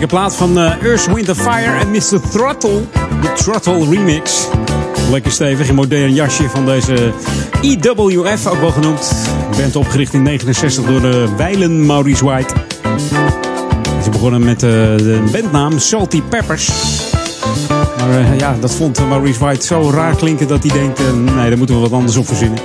Heerlijke 0.04 0.36
plaat 0.36 0.36
van 0.36 0.58
eh 0.58 0.86
Earth, 0.86 1.14
Wind 1.14 1.36
Fire 1.36 1.78
en 1.78 1.90
Mr. 1.90 2.30
Throttle. 2.30 2.80
De 3.20 3.32
Throttle 3.34 3.88
remix. 3.90 4.48
Lekker 5.10 5.32
stevig 5.32 5.68
in 5.68 5.74
modern 5.74 6.14
jasje 6.14 6.48
van 6.48 6.64
deze 6.66 7.12
EWF, 7.62 8.46
ook 8.46 8.60
wel 8.60 8.70
genoemd. 8.70 9.12
Band 9.56 9.76
opgericht 9.76 10.12
in 10.12 10.22
69 10.22 10.84
door 10.84 11.00
de 11.00 11.28
Weilen 11.36 11.86
Maurice 11.86 12.24
White. 12.24 12.54
Ze 14.02 14.10
begonnen 14.10 14.44
met 14.44 14.62
eh, 14.62 14.70
de 14.70 15.22
bandnaam 15.32 15.78
Salty 15.78 16.22
Peppers. 16.22 16.70
Maar 17.98 18.10
eh, 18.10 18.38
ja, 18.38 18.56
dat 18.60 18.74
vond 18.74 19.08
Maurice 19.08 19.38
White 19.38 19.66
zo 19.66 19.90
raar 19.90 20.16
klinken 20.16 20.48
dat 20.48 20.62
hij 20.62 20.72
denkt... 20.72 20.98
eh, 20.98 21.12
nee, 21.12 21.48
daar 21.48 21.58
moeten 21.58 21.76
we 21.76 21.82
wat 21.82 21.92
anders 21.92 22.16
op 22.16 22.26
verzinnen. 22.26 22.58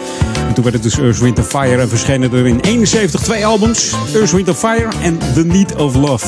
En 0.48 0.54
toen 0.54 0.64
werd 0.64 0.76
het 0.76 0.84
dus 0.84 1.00
Earth, 1.00 1.20
Wind 1.20 1.40
Fire 1.40 1.82
en 1.82 1.90
verschenen 1.90 2.34
er 2.34 2.48
in 2.48 2.60
71 2.60 3.22
twee 3.22 3.46
albums. 3.46 3.94
Earth, 4.14 4.32
Wind 4.32 4.56
Fire 4.56 4.90
en 5.02 5.18
The 5.34 5.46
Need 5.46 5.76
of 5.76 5.96
Love. 5.96 6.28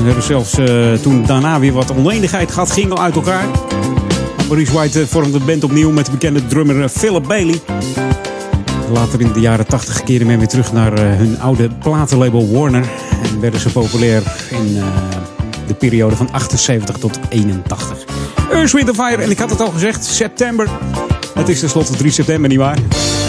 We 0.00 0.06
hebben 0.06 0.24
zelfs 0.24 0.58
eh, 0.58 0.92
toen 0.92 1.26
daarna 1.26 1.60
weer 1.60 1.72
wat 1.72 1.92
oneenigheid 1.96 2.52
gehad, 2.52 2.72
ging 2.72 2.90
al 2.90 3.02
uit 3.02 3.14
elkaar. 3.14 3.44
Maurice 4.48 4.72
White 4.72 5.00
eh, 5.00 5.06
vormde 5.06 5.38
de 5.38 5.44
band 5.44 5.64
opnieuw 5.64 5.90
met 5.90 6.04
de 6.04 6.10
bekende 6.10 6.46
drummer 6.46 6.82
eh, 6.82 6.88
Philip 6.88 7.26
Bailey. 7.26 7.60
Later 8.92 9.20
in 9.20 9.32
de 9.32 9.40
jaren 9.40 9.66
80 9.66 10.02
keerden 10.02 10.26
men 10.26 10.38
weer 10.38 10.48
terug 10.48 10.72
naar 10.72 10.98
hun 10.98 11.40
oude 11.40 11.68
platenlabel 11.68 12.52
Warner. 12.52 12.84
En 13.22 13.40
werden 13.40 13.60
ze 13.60 13.70
populair 13.72 14.22
in 14.50 14.82
de 15.66 15.74
periode 15.74 16.16
van 16.16 16.32
78 16.32 16.96
tot 16.96 17.18
81. 17.28 17.98
Earth, 18.52 18.72
Wind 18.72 18.90
Fire, 18.90 19.22
en 19.22 19.30
ik 19.30 19.38
had 19.38 19.50
het 19.50 19.60
al 19.60 19.70
gezegd, 19.70 20.04
september. 20.04 20.68
Het 21.34 21.48
is 21.48 21.60
tenslotte 21.60 21.96
3 21.96 22.10
september, 22.10 22.48
nietwaar? 22.48 22.78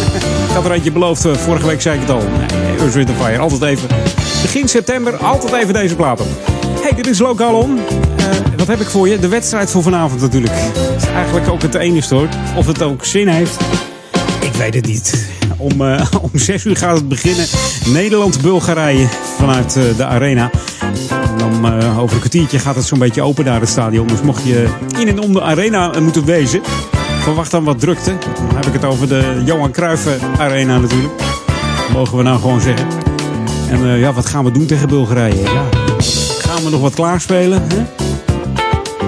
ik 0.48 0.54
had 0.54 0.66
er 0.66 0.72
eentje 0.72 0.92
beloofd, 0.92 1.28
vorige 1.38 1.68
week 1.68 1.82
zei 1.82 1.96
ik 1.96 2.02
het 2.02 2.12
al. 2.12 2.22
Nee, 2.22 2.78
Earth, 2.80 3.10
Fire, 3.22 3.38
altijd 3.38 3.62
even. 3.62 3.88
Begin 4.42 4.68
september, 4.68 5.16
altijd 5.16 5.54
even 5.54 5.74
deze 5.74 5.96
plaat 5.96 6.22
op. 6.22 6.61
Hey, 6.92 7.02
dit 7.02 7.12
is 7.12 7.20
Lokaal 7.20 7.56
On. 7.56 7.80
Eh, 8.18 8.26
wat 8.58 8.68
heb 8.68 8.80
ik 8.80 8.88
voor 8.88 9.08
je? 9.08 9.20
De 9.20 9.28
wedstrijd 9.28 9.72
voor 9.72 9.84
vanavond 9.84 10.22
natuurlijk. 10.22 10.54
Is 10.98 11.06
eigenlijk 11.06 11.50
ook 11.50 11.62
het 11.62 11.76
enige 11.76 12.16
hoor. 12.16 12.28
Of 12.56 12.66
het 12.66 12.82
ook 12.82 13.06
zin 13.06 13.28
heeft. 13.28 13.60
Ik 14.42 14.54
weet 14.54 14.74
het 14.74 14.86
niet. 14.86 15.30
Om, 15.58 15.82
eh, 15.82 16.06
om 16.22 16.30
6 16.34 16.66
uur 16.66 16.78
gaat 16.78 16.96
het 16.96 17.08
beginnen. 17.08 17.46
Nederland-Bulgarije 17.86 19.08
vanuit 19.38 19.76
eh, 19.76 19.84
de 19.98 20.06
arena. 20.06 20.52
En 21.10 21.38
dan 21.38 21.84
over 21.98 22.14
een 22.14 22.20
kwartiertje 22.20 22.60
gaat 22.60 22.76
het 22.76 22.86
zo'n 22.86 23.00
beetje 23.00 23.22
open 23.22 23.46
naar 23.46 23.60
het 23.60 23.70
stadion. 23.70 24.08
Dus 24.08 24.22
mocht 24.22 24.44
je 24.44 24.70
in 25.00 25.08
en 25.08 25.20
om 25.20 25.34
de 25.34 25.42
arena 25.42 26.00
moeten 26.00 26.26
wezen, 26.26 26.62
verwacht 27.22 27.52
dan 27.52 27.64
wat 27.64 27.80
drukte. 27.80 28.18
Dan 28.48 28.56
heb 28.56 28.66
ik 28.66 28.74
het 28.74 28.86
over 28.86 29.08
de 29.08 29.42
Johan 29.46 29.72
Cruijff 29.72 30.08
Arena 30.38 30.80
natuurlijk. 30.80 31.14
Mogen 31.94 32.18
we 32.18 32.24
nou 32.24 32.40
gewoon 32.40 32.62
zeggen. 32.62 32.88
En 33.70 33.98
ja, 33.98 34.14
wat 34.14 34.26
gaan 34.26 34.44
we 34.44 34.52
doen 34.52 34.66
tegen 34.66 34.88
Bulgarije? 34.88 35.42
Ja, 35.42 35.81
gaan 36.62 36.70
we 36.72 36.78
nog 36.78 36.90
wat 36.90 36.96
klaarspelen? 36.96 37.64
Hè? 37.68 37.86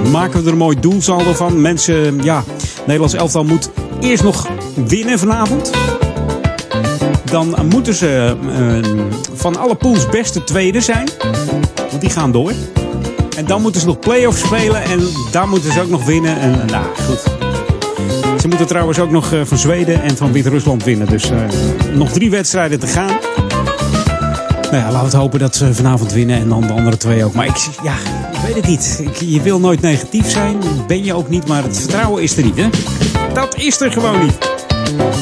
Maken 0.09 0.39
we 0.39 0.45
er 0.45 0.51
een 0.51 0.57
mooi 0.57 0.79
doelsaldo 0.79 1.33
van? 1.33 1.61
Mensen, 1.61 2.23
ja, 2.23 2.43
Nederlands 2.79 3.13
elftal 3.13 3.43
moet 3.43 3.69
eerst 4.01 4.23
nog 4.23 4.47
winnen 4.85 5.19
vanavond. 5.19 5.71
Dan 7.25 7.55
moeten 7.69 7.93
ze 7.93 8.37
eh, 8.51 8.89
van 9.33 9.57
alle 9.57 9.75
pools 9.75 10.09
beste 10.09 10.43
tweede 10.43 10.81
zijn. 10.81 11.09
Want 11.89 12.01
die 12.01 12.09
gaan 12.09 12.31
door. 12.31 12.51
En 13.37 13.45
dan 13.45 13.61
moeten 13.61 13.81
ze 13.81 13.87
nog 13.87 13.99
play-offs 13.99 14.41
spelen. 14.41 14.83
En 14.83 14.99
daar 15.31 15.47
moeten 15.47 15.71
ze 15.71 15.81
ook 15.81 15.89
nog 15.89 16.05
winnen. 16.05 16.39
En 16.39 16.65
nou, 16.65 16.85
goed. 17.05 17.21
Ze 18.41 18.47
moeten 18.47 18.67
trouwens 18.67 18.99
ook 18.99 19.11
nog 19.11 19.33
eh, 19.33 19.41
van 19.43 19.57
Zweden 19.57 20.01
en 20.01 20.17
van 20.17 20.31
Wit-Rusland 20.31 20.83
winnen. 20.83 21.07
Dus 21.07 21.29
eh, 21.29 21.37
nog 21.93 22.11
drie 22.11 22.29
wedstrijden 22.29 22.79
te 22.79 22.87
gaan. 22.87 23.32
Nou 24.81 24.91
laten 24.93 25.09
we 25.11 25.17
hopen 25.17 25.39
dat 25.39 25.55
ze 25.55 25.73
vanavond 25.73 26.13
winnen 26.13 26.37
en 26.39 26.49
dan 26.49 26.61
de 26.61 26.73
andere 26.73 26.97
twee 26.97 27.25
ook. 27.25 27.33
Maar 27.33 27.45
ik, 27.45 27.55
ja, 27.83 27.93
ik 28.31 28.39
weet 28.45 28.55
het 28.55 28.67
niet. 28.67 29.03
Je 29.31 29.41
wil 29.41 29.59
nooit 29.59 29.81
negatief 29.81 30.29
zijn. 30.29 30.57
Ben 30.87 31.03
je 31.03 31.13
ook 31.13 31.29
niet, 31.29 31.47
maar 31.47 31.63
het 31.63 31.77
vertrouwen 31.79 32.23
is 32.23 32.37
er 32.37 32.43
niet, 32.43 32.55
hè? 32.57 32.69
Dat 33.33 33.55
is 33.57 33.81
er 33.81 33.91
gewoon 33.91 34.19
niet. 34.23 34.37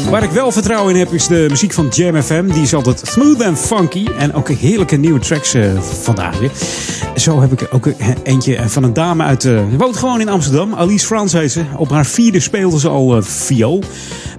Waar 0.09 0.23
ik 0.23 0.29
wel 0.31 0.51
vertrouwen 0.51 0.93
in 0.93 0.99
heb 0.99 1.11
is 1.13 1.27
de 1.27 1.45
muziek 1.49 1.73
van 1.73 1.87
Jam 1.87 2.21
FM. 2.21 2.45
Die 2.51 2.61
is 2.61 2.73
altijd 2.73 3.01
smooth 3.05 3.41
en 3.41 3.57
funky. 3.57 4.05
En 4.17 4.33
ook 4.33 4.49
heerlijke 4.49 4.95
nieuwe 4.95 5.19
tracks 5.19 5.53
eh, 5.53 5.63
vandaag 6.01 6.39
weer. 6.39 6.51
Zo 7.15 7.41
heb 7.41 7.51
ik 7.61 7.67
ook 7.71 7.85
een- 7.85 7.95
eentje 8.23 8.69
van 8.69 8.83
een 8.83 8.93
dame 8.93 9.23
uit... 9.23 9.45
eh 9.45 9.59
woont 9.77 9.97
gewoon 9.97 10.21
in 10.21 10.29
Amsterdam. 10.29 10.73
Alice 10.73 11.05
Frans 11.05 11.33
heet 11.33 11.51
ze. 11.51 11.63
Op 11.77 11.89
haar 11.89 12.05
vierde 12.05 12.39
speelde 12.39 12.79
ze 12.79 12.87
al 12.89 13.15
eh, 13.15 13.21
viool. 13.23 13.83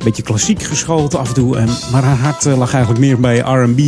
Beetje 0.04 0.22
klassiek 0.22 0.62
geschoold 0.62 1.14
af 1.16 1.28
en 1.28 1.34
toe. 1.34 1.56
En, 1.56 1.68
maar 1.92 2.02
haar 2.02 2.16
hart 2.16 2.46
eh, 2.46 2.58
lag 2.58 2.72
eigenlijk 2.72 3.04
meer 3.04 3.20
bij 3.20 3.38
R&B. 3.38 3.78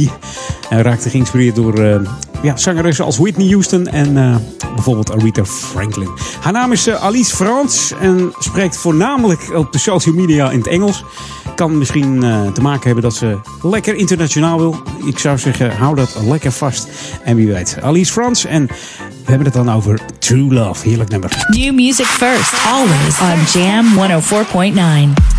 En 0.69 0.83
raakte 0.83 1.11
geïnspireerd 1.11 1.55
door 1.55 1.79
eh, 1.79 2.01
ja, 2.43 2.57
zangeressen 2.57 3.05
als 3.05 3.19
Whitney 3.19 3.49
Houston 3.49 3.87
en 3.87 4.17
eh, 4.17 4.37
bijvoorbeeld 4.75 5.13
Aretha 5.13 5.45
Franklin. 5.45 6.09
Haar 6.41 6.53
naam 6.53 6.73
is 6.73 6.89
Alice 6.89 7.37
Frans 7.37 7.93
en 8.01 8.33
spreekt 8.39 8.77
voornamelijk 8.77 9.51
op 9.55 9.73
de 9.73 9.79
social 9.79 10.15
media 10.15 10.51
in 10.51 10.59
het 10.59 10.67
Engels. 10.67 11.05
Kan 11.55 11.79
misschien 11.79 12.21
te 12.55 12.61
maken 12.61 12.85
hebben 12.85 13.03
dat 13.03 13.15
ze 13.15 13.39
lekker 13.63 13.95
internationaal 13.95 14.59
wil. 14.59 14.77
Ik 15.05 15.19
zou 15.19 15.39
zeggen, 15.39 15.77
hou 15.77 15.95
dat 15.95 16.17
lekker 16.25 16.53
vast. 16.53 16.89
En 17.23 17.37
wie 17.37 17.47
weet, 17.47 17.79
Alice 17.83 18.13
Frans. 18.13 18.45
En 18.45 18.67
we 19.25 19.31
hebben 19.31 19.47
het 19.47 19.55
dan 19.55 19.73
over 19.73 20.01
True 20.19 20.55
Love. 20.55 20.89
Heerlijk 20.89 21.11
nummer. 21.11 21.47
New 21.49 21.75
music 21.75 22.07
first, 22.07 22.53
always 22.67 23.21
on 23.21 23.61
Jam 23.61 23.87
104.9. 25.15 25.34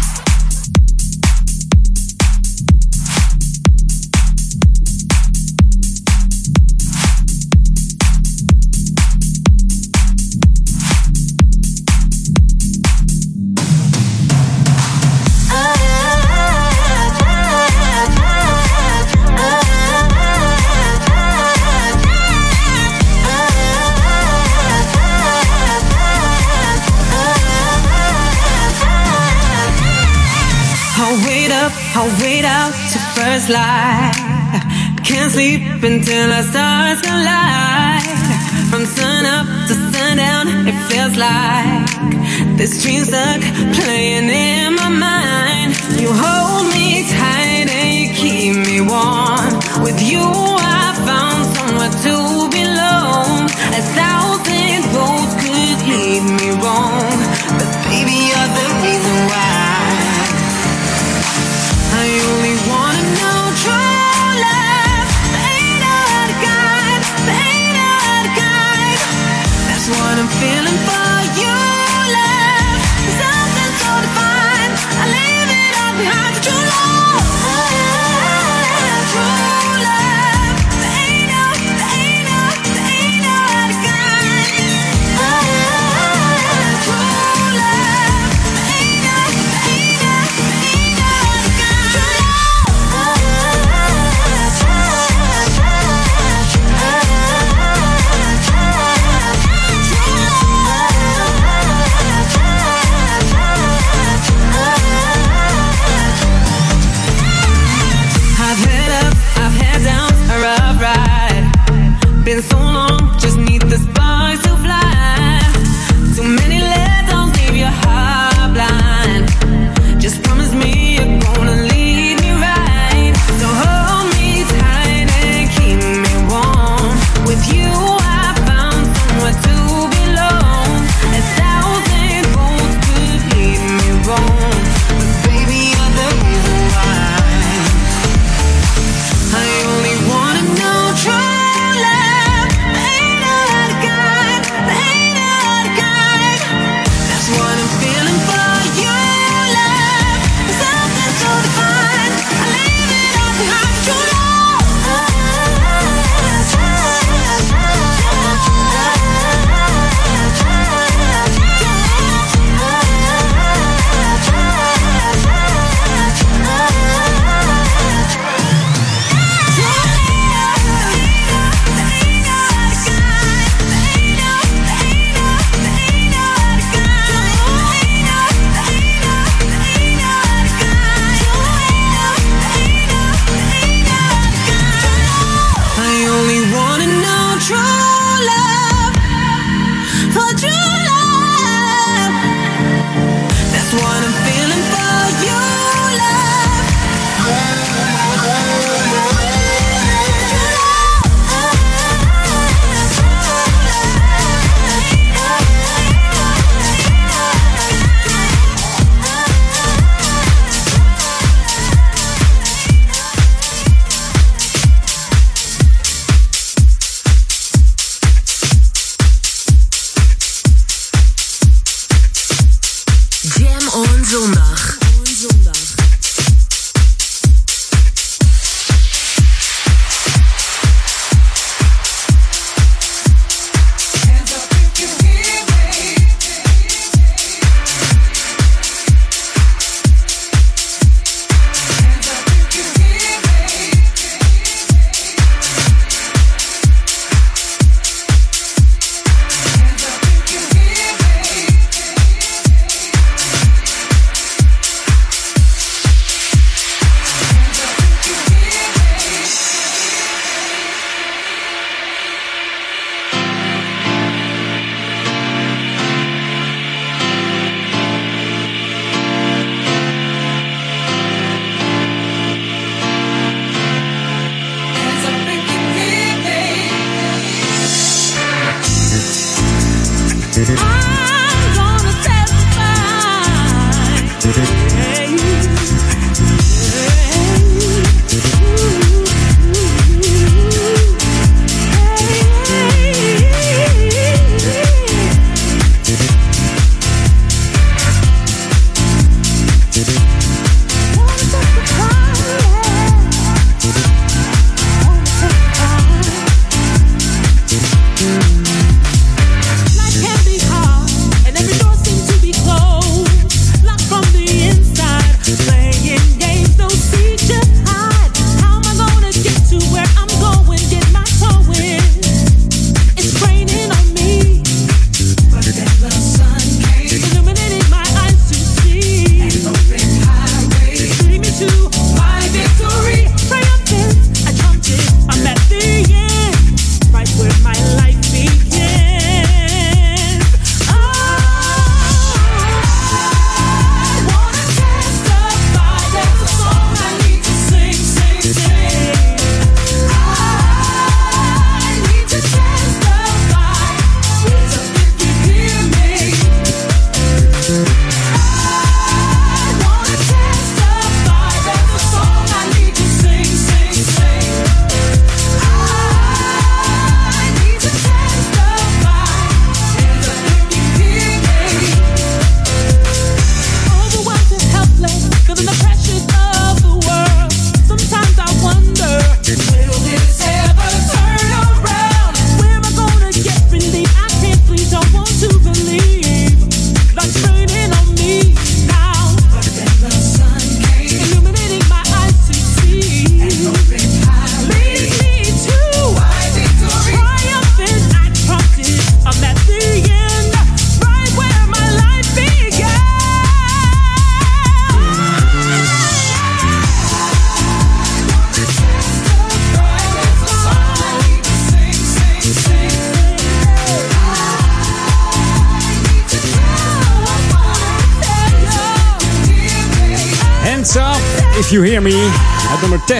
wait 32.22 32.46
out 32.46 32.74
to 32.92 33.00
first 33.16 33.50
light. 33.50 34.14
Can't 35.04 35.32
sleep 35.32 35.62
until 35.84 36.28
the 36.30 36.44
stars 36.44 37.02
collide. 37.02 38.02
From 38.70 38.86
sun 38.86 39.26
up 39.26 39.48
to 39.68 39.74
sundown, 39.92 40.68
it 40.68 40.78
feels 40.90 41.16
like 41.18 42.58
this 42.58 42.84
dream 42.84 43.04
stuck 43.04 43.42
playing 43.80 44.30
in 44.30 44.76
my 44.76 44.90
mind. 44.90 45.72
You 46.00 46.10
hold 46.12 46.74
me 46.74 47.04
tight 47.10 47.68
and 47.70 47.90
you 48.00 48.08
keep 48.14 48.54
me 48.68 48.82
warm. 48.82 49.54
With 49.84 50.02
you, 50.02 50.26
I 50.26 50.94
found 51.08 51.42
somewhere 51.56 51.94
to 52.06 52.16
belong. 52.54 53.50
A 53.80 53.84
thousand 53.98 54.78
roads 54.96 55.34
could 55.42 55.80
lead 55.90 56.24
me 56.40 56.50
wrong, 56.62 57.18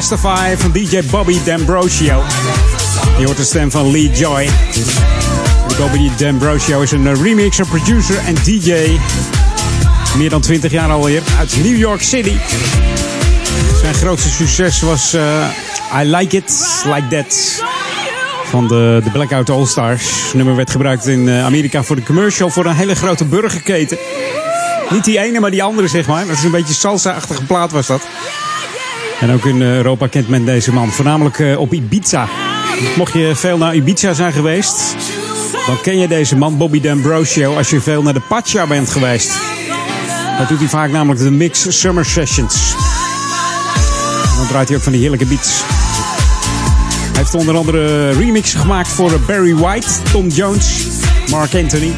Testify 0.08 0.56
van 0.58 0.72
DJ 0.72 1.02
Bobby 1.10 1.44
D'Ambrosio. 1.44 2.24
Je 3.18 3.26
hoort 3.26 3.38
de 3.38 3.44
stem 3.44 3.72
van 3.72 3.92
Lee 3.92 4.10
Joy. 4.10 4.50
Bobby 5.78 6.10
D'Ambrosio 6.18 6.82
is 6.82 6.92
een 6.92 7.24
remixer, 7.24 7.66
producer 7.68 8.18
en 8.26 8.36
DJ. 8.36 9.00
Meer 10.18 10.30
dan 10.30 10.42
20 10.42 10.72
jaar 10.72 10.90
alweer. 10.90 11.22
Uit 11.40 11.58
New 11.64 11.78
York 11.78 12.02
City. 12.02 12.36
Zijn 13.82 13.94
grootste 13.94 14.30
succes 14.30 14.82
was 14.82 15.14
uh, 15.14 15.48
I 16.02 16.04
Like 16.04 16.36
It 16.36 16.84
Like 16.84 17.08
That. 17.08 17.64
Van 18.44 18.68
de, 18.68 19.02
de 19.04 19.10
Blackout 19.12 19.50
All 19.50 19.66
Stars. 19.66 20.04
Het 20.24 20.34
nummer 20.34 20.56
werd 20.56 20.72
gebruikt 20.72 21.08
in 21.08 21.30
eh, 21.30 21.46
Amerika 21.46 21.84
voor 21.84 21.96
de 21.96 22.04
commercial 22.04 22.50
voor 22.50 22.66
een 22.66 22.76
hele 22.76 22.96
grote 22.96 23.26
burgerketen. 23.26 23.98
Niet 24.90 25.04
die 25.04 25.20
ene, 25.20 25.40
maar 25.40 25.52
die 25.52 25.64
andere, 25.64 25.88
zeg 25.88 26.08
maar. 26.08 26.28
Dat 26.28 26.38
is 26.38 26.44
een 26.44 26.52
beetje 26.52 26.74
salsa-achtige 26.74 27.46
plaat 27.46 27.72
was 27.72 27.88
dat. 27.88 28.02
En 29.20 29.32
ook 29.32 29.46
in 29.46 29.62
Europa 29.62 30.08
kent 30.08 30.30
men 30.30 30.46
deze 30.46 30.74
man. 30.74 30.92
Voornamelijk 30.92 31.40
uh, 31.40 31.60
op 31.60 31.74
Ibiza. 31.74 32.28
Mocht 32.98 33.14
je 33.14 33.32
veel 33.36 33.58
naar 33.58 33.76
Ibiza 33.76 34.14
zijn 34.14 34.34
geweest, 34.34 34.96
dan 35.68 35.82
ken 35.82 36.00
je 36.00 36.08
deze 36.08 36.36
man, 36.36 36.58
Bobby 36.58 36.82
D'Ambrosio, 36.82 37.56
als 37.56 37.70
je 37.70 37.82
veel 37.82 38.02
naar 38.02 38.14
de 38.14 38.22
Pacha 38.30 38.68
bent 38.68 38.90
geweest. 38.90 39.32
Dat 40.38 40.48
doet 40.48 40.60
hij 40.60 40.68
vaak 40.68 40.92
namelijk 40.92 41.20
de 41.20 41.32
Mix 41.32 41.80
Summer 41.80 42.06
Sessions. 42.06 42.76
Dan 44.38 44.48
draait 44.48 44.68
hij 44.68 44.78
ook 44.78 44.84
van 44.84 44.92
die 44.92 45.02
heerlijke 45.02 45.26
beats. 45.26 45.64
Hij 47.12 47.24
heeft 47.24 47.36
onder 47.36 47.56
andere 47.56 48.12
remixen 48.12 48.60
gemaakt 48.60 48.88
voor 48.88 49.20
Barry 49.28 49.56
White, 49.56 49.88
Tom 50.12 50.28
Jones, 50.28 50.88
Mark 51.30 51.56
Anthony. 51.56 51.92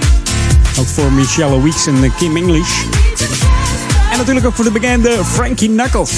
Ook 0.79 0.87
voor 0.87 1.11
Michelle 1.11 1.63
Weeks 1.63 1.87
en 1.87 2.13
Kim 2.17 2.37
English. 2.37 2.81
En 4.11 4.17
natuurlijk 4.17 4.45
ook 4.45 4.55
voor 4.55 4.65
de 4.65 4.71
bekende 4.71 5.19
Frankie 5.25 5.69
Knuckles. 5.69 6.11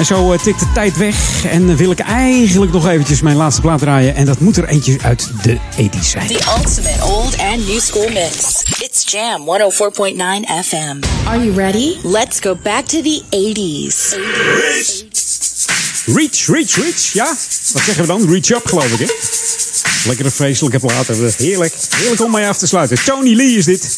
En 0.00 0.06
zo 0.06 0.36
tikt 0.36 0.60
de 0.60 0.72
tijd 0.74 0.96
weg. 0.96 1.44
En 1.44 1.76
wil 1.76 1.90
ik 1.90 1.98
eigenlijk 1.98 2.72
nog 2.72 2.88
eventjes 2.88 3.20
mijn 3.20 3.36
laatste 3.36 3.60
plaat 3.60 3.78
draaien. 3.78 4.14
En 4.14 4.26
dat 4.26 4.38
moet 4.38 4.56
er 4.56 4.68
eentje 4.68 4.98
uit 5.02 5.30
de 5.42 5.56
80s 5.56 6.06
zijn. 6.06 6.26
The 6.26 6.54
ultimate 6.58 7.04
old 7.04 7.38
and 7.38 7.66
new 7.66 7.80
school 7.80 8.08
mix. 8.08 8.62
It's 8.78 9.12
Jam 9.12 9.40
104.9 9.40 10.64
FM. 10.64 11.26
Are 11.26 11.44
you 11.44 11.52
ready? 11.56 11.96
Let's 12.02 12.40
go 12.40 12.56
back 12.62 12.84
to 12.84 13.02
the 13.02 13.22
80s. 13.30 14.16
Reach, 16.14 16.46
reach, 16.46 16.76
reach. 16.76 17.12
Ja, 17.12 17.36
wat 17.72 17.82
zeggen 17.82 18.00
we 18.00 18.06
dan? 18.06 18.30
Reach 18.30 18.50
up, 18.50 18.66
geloof 18.66 18.92
ik, 18.92 18.98
hè? 18.98 19.14
Lekkere 20.08 20.30
vreselijke 20.30 20.78
platen. 20.78 21.32
Heerlijk. 21.36 21.74
Heerlijk 21.96 22.22
om 22.22 22.30
mee 22.30 22.46
af 22.46 22.58
te 22.58 22.66
sluiten. 22.66 23.04
Tony 23.04 23.34
Lee 23.34 23.56
is 23.56 23.64
dit. 23.64 23.96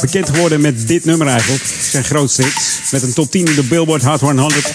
Bekend 0.00 0.28
geworden 0.28 0.60
met 0.60 0.88
dit 0.88 1.04
nummer 1.04 1.26
eigenlijk. 1.26 1.64
Zijn 1.90 2.04
grootste 2.04 2.42
hit. 2.42 2.80
Met 2.90 3.02
een 3.02 3.12
top 3.12 3.30
10 3.30 3.46
in 3.46 3.54
de 3.54 3.62
Billboard 3.62 4.02
Hot 4.02 4.20
100. 4.20 4.72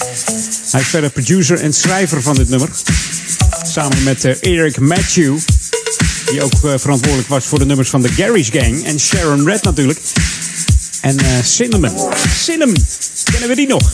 Hij 0.72 0.82
is 0.82 0.88
verder 0.88 1.10
producer 1.10 1.60
en 1.60 1.74
schrijver 1.74 2.22
van 2.22 2.36
dit 2.36 2.50
nummer. 2.50 2.70
Samen 3.64 4.04
met 4.04 4.26
uh, 4.26 4.36
Eric 4.42 4.80
Matthew. 4.80 5.38
Die 6.32 6.44
ook 6.44 6.54
uh, 6.66 6.74
verantwoordelijk 6.78 7.28
was 7.28 7.46
voor 7.46 7.60
de 7.60 7.66
nummers 7.66 7.90
van 7.90 8.02
de 8.02 8.10
Garage 8.10 8.52
Gang. 8.52 8.86
En 8.86 9.00
Sharon 9.00 9.46
Red 9.46 9.64
natuurlijk. 9.64 10.00
En 11.06 11.16
uh, 11.22 11.44
Cinnamon. 11.44 11.92
Cinnamon. 12.44 12.86
Kennen 13.24 13.50
we 13.50 13.56
die 13.56 13.68
nog? 13.68 13.92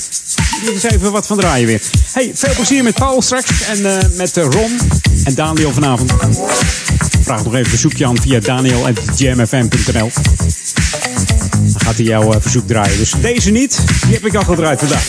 Hier 0.62 0.72
eens 0.74 0.84
even 0.84 1.12
wat 1.12 1.28
van 1.28 1.38
draaien 1.38 1.68
weer. 1.68 1.82
Hey, 2.12 2.32
veel 2.34 2.54
plezier 2.56 2.84
met 2.84 2.94
Paul 2.94 3.22
straks. 3.22 3.62
En 3.62 3.82
met 4.16 4.38
Ron 4.38 4.78
en 5.24 5.36
Daniel 5.36 5.72
vanavond. 5.72 6.14
Vraag 7.22 7.44
nog 7.44 7.54
even 7.54 7.60
een 7.60 7.66
verzoekje 7.66 8.06
aan 8.06 8.18
via 8.22 8.40
daniel.jamfm.nl 8.40 10.12
Dan 11.52 11.82
gaat 11.82 11.96
hij 11.96 12.06
jouw 12.06 12.42
verzoek 12.42 12.68
draaien. 12.68 12.98
Dus 12.98 13.14
deze 13.22 13.50
niet, 13.50 13.82
die 14.06 14.14
heb 14.14 14.26
ik 14.26 14.36
al 14.36 14.44
gedraaid 14.44 14.80
vandaag. 14.80 15.06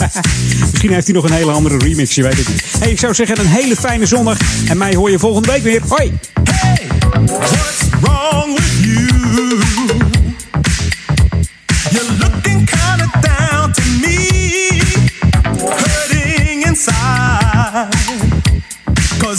Misschien 0.70 0.92
heeft 0.92 1.06
hij 1.06 1.14
nog 1.14 1.24
een 1.24 1.32
hele 1.32 1.50
andere 1.50 1.78
remix, 1.78 2.14
je 2.14 2.22
weet 2.22 2.36
het 2.36 2.48
niet. 2.48 2.62
Hey, 2.78 2.90
ik 2.90 2.98
zou 2.98 3.14
zeggen 3.14 3.38
een 3.38 3.46
hele 3.46 3.76
fijne 3.76 4.06
zondag. 4.06 4.38
En 4.68 4.78
mij 4.78 4.94
hoor 4.94 5.10
je 5.10 5.18
volgende 5.18 5.52
week 5.52 5.62
weer. 5.62 5.82
Hoi! 5.88 6.18
Hey, 6.50 6.86
what's 7.26 7.88
wrong 8.00 8.54
with 8.54 8.72
you? 8.80 9.77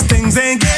Things 0.03 0.38
ain't 0.38 0.68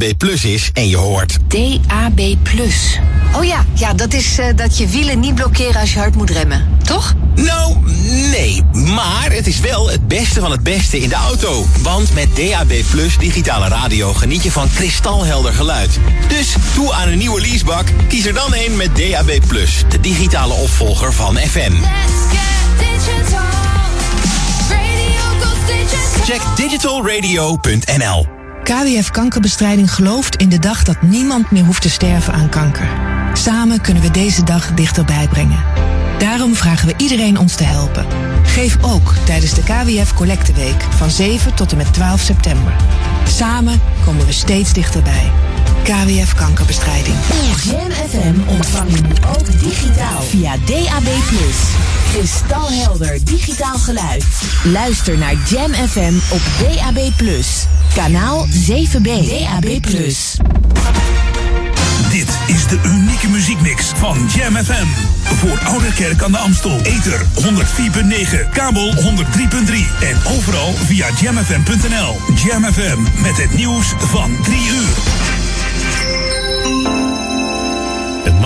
DAB 0.00 0.16
Plus 0.16 0.44
is 0.44 0.70
en 0.72 0.88
je 0.88 0.96
hoort. 0.96 1.38
DAB+. 1.48 2.20
Oh 3.36 3.44
ja, 3.44 3.64
ja 3.74 3.94
dat 3.94 4.12
is 4.12 4.38
eh, 4.38 4.46
dat 4.56 4.78
je 4.78 4.86
wielen 4.86 5.20
niet 5.20 5.34
blokkeren 5.34 5.80
als 5.80 5.92
je 5.92 5.98
hard 5.98 6.14
moet 6.14 6.30
remmen, 6.30 6.78
toch? 6.84 7.14
Nou, 7.34 7.76
nee. 8.30 8.62
Maar 8.72 9.32
het 9.32 9.46
is 9.46 9.60
wel 9.60 9.90
het 9.90 10.08
beste 10.08 10.40
van 10.40 10.50
het 10.50 10.62
beste 10.62 11.00
in 11.00 11.08
de 11.08 11.14
auto. 11.14 11.66
Want 11.82 12.14
met 12.14 12.28
DAB 12.36 12.72
Plus 12.90 13.18
digitale 13.18 13.68
radio 13.68 14.12
geniet 14.12 14.42
je 14.42 14.52
van 14.52 14.68
kristalhelder 14.74 15.52
geluid. 15.52 15.98
Dus 16.28 16.54
toe 16.74 16.92
aan 16.92 17.08
een 17.08 17.18
nieuwe 17.18 17.40
leasebak. 17.40 17.86
Kies 18.08 18.26
er 18.26 18.34
dan 18.34 18.54
een 18.54 18.76
met 18.76 18.96
DAB 18.96 19.46
Plus, 19.46 19.84
de 19.88 20.00
digitale 20.00 20.54
opvolger 20.54 21.12
van 21.12 21.36
FM. 21.36 21.72
Check 26.24 26.40
digitalradio.nl. 26.56 28.29
KWF 28.70 29.10
Kankerbestrijding 29.10 29.94
gelooft 29.94 30.36
in 30.36 30.48
de 30.48 30.58
dag 30.58 30.82
dat 30.82 31.02
niemand 31.02 31.50
meer 31.50 31.64
hoeft 31.64 31.82
te 31.82 31.90
sterven 31.90 32.32
aan 32.32 32.48
kanker. 32.48 32.88
Samen 33.32 33.80
kunnen 33.80 34.02
we 34.02 34.10
deze 34.10 34.44
dag 34.44 34.74
dichterbij 34.74 35.28
brengen. 35.28 35.64
Daarom 36.18 36.54
vragen 36.54 36.88
we 36.88 36.94
iedereen 36.96 37.38
ons 37.38 37.54
te 37.54 37.64
helpen. 37.64 38.06
Geef 38.42 38.76
ook 38.80 39.14
tijdens 39.24 39.54
de 39.54 39.62
KWF 39.62 40.14
Collecteweek 40.14 40.82
van 40.82 41.10
7 41.10 41.54
tot 41.54 41.70
en 41.70 41.76
met 41.76 41.92
12 41.92 42.20
september. 42.20 42.72
Samen 43.28 43.80
komen 44.04 44.26
we 44.26 44.32
steeds 44.32 44.72
dichterbij. 44.72 45.30
KWF 45.84 46.34
Kankerbestrijding. 46.34 47.16
Jam 47.64 47.90
FM 47.90 48.48
ontvang 48.48 48.90
je 48.90 49.00
nu 49.00 49.12
ook 49.38 49.60
digitaal 49.60 50.22
via 50.22 50.56
DAB+. 50.66 51.08
Kristalhelder 52.12 53.24
digitaal 53.24 53.78
geluid. 53.78 54.24
Luister 54.64 55.18
naar 55.18 55.34
Jam 55.48 55.72
FM 55.72 56.14
op 56.28 56.40
DAB+. 56.58 57.10
Kanaal 57.94 58.46
7B. 58.46 59.02
DAB+. 59.02 59.80
Dit 62.10 62.38
is 62.46 62.66
de 62.66 62.78
unieke 62.84 63.28
muziekmix 63.28 63.92
van 63.96 64.30
Jam 64.36 64.56
FM. 64.56 64.86
Voor 65.22 65.58
Oude 65.64 65.92
Kerk 65.92 66.22
aan 66.22 66.32
de 66.32 66.38
Amstel. 66.38 66.80
Ether 66.82 67.20
104.9, 67.20 68.50
kabel 68.52 68.94
103.3 68.94 69.02
en 70.00 70.16
overal 70.36 70.72
via 70.72 71.06
jamfm.nl. 71.20 72.18
Jam 72.44 72.64
FM 72.72 73.22
met 73.22 73.36
het 73.36 73.54
nieuws 73.54 73.94
van 73.98 74.36
3 74.42 74.56
uur. 74.56 75.19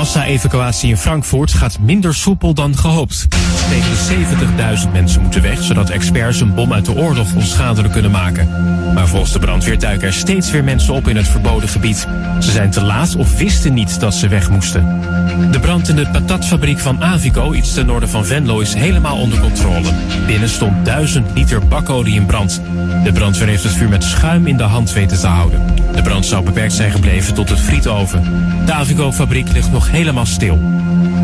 Massa-evacuatie 0.05 0.89
in 0.89 0.97
Frankfurt 0.97 1.53
gaat 1.53 1.79
minder 1.79 2.15
soepel 2.15 2.55
dan 2.55 2.77
gehoopt. 2.77 3.27
Tegen 3.69 3.91
de 3.91 4.85
70.000 4.87 4.93
mensen 4.93 5.23
moeten 5.23 5.43
weg, 5.43 5.63
zodat 5.63 5.91
experts 5.91 6.41
een 6.41 6.55
bom 6.55 6.73
uit 6.73 6.85
de 6.85 6.95
oorlog 6.95 7.35
onschadelijk 7.35 7.93
kunnen 7.93 8.11
maken. 8.11 8.49
Maar 8.95 9.09
volgens 9.09 9.33
de 9.33 9.39
brandweer 9.39 9.79
duiken 9.79 10.07
er 10.07 10.13
steeds 10.13 10.51
weer 10.51 10.65
mensen 10.65 10.95
op 10.95 11.09
in 11.09 11.17
het 11.17 11.29
verboden 11.29 11.69
gebied. 11.69 12.07
Ze 12.41 12.51
zijn 12.51 12.71
te 12.71 12.83
laat 12.83 13.17
of 13.17 13.37
wisten 13.37 13.75
niet 13.75 14.01
dat 14.01 14.15
ze 14.15 14.29
weg 14.29 14.51
moesten. 14.51 15.01
De 15.51 15.61
brand 15.61 15.89
in 15.89 15.97
de 15.97 16.09
patatfabriek 16.09 16.79
van 16.79 17.05
Avico, 17.05 17.53
iets 17.53 17.75
ten 17.75 17.87
noorden 17.87 18.09
van 18.09 18.27
Venlo, 18.27 18.61
is 18.61 18.75
helemaal 18.75 19.17
onder 19.17 19.41
controle. 19.41 19.89
Binnen 20.27 20.49
stond 20.49 20.85
1000 20.85 21.27
liter 21.35 21.67
bakolie 21.69 22.15
in 22.15 22.27
brand. 22.27 22.61
De 23.05 23.13
brandweer 23.13 23.49
heeft 23.49 23.63
het 23.63 23.73
vuur 23.73 23.89
met 23.89 24.05
schuim 24.05 24.47
in 24.47 24.57
de 24.57 24.63
hand 24.63 24.93
weten 24.93 25.19
te 25.19 25.27
houden. 25.27 25.63
De 25.95 26.03
brand 26.03 26.27
zou 26.27 26.45
beperkt 26.45 26.73
zijn 26.73 26.91
gebleven 26.91 27.35
tot 27.35 27.49
het 27.49 27.61
frietoven. 27.61 28.23
De 28.65 28.73
Avico-fabriek 28.73 29.53
ligt 29.53 29.73
nog 29.73 29.91
helemaal 29.95 30.27
stil. 30.27 30.59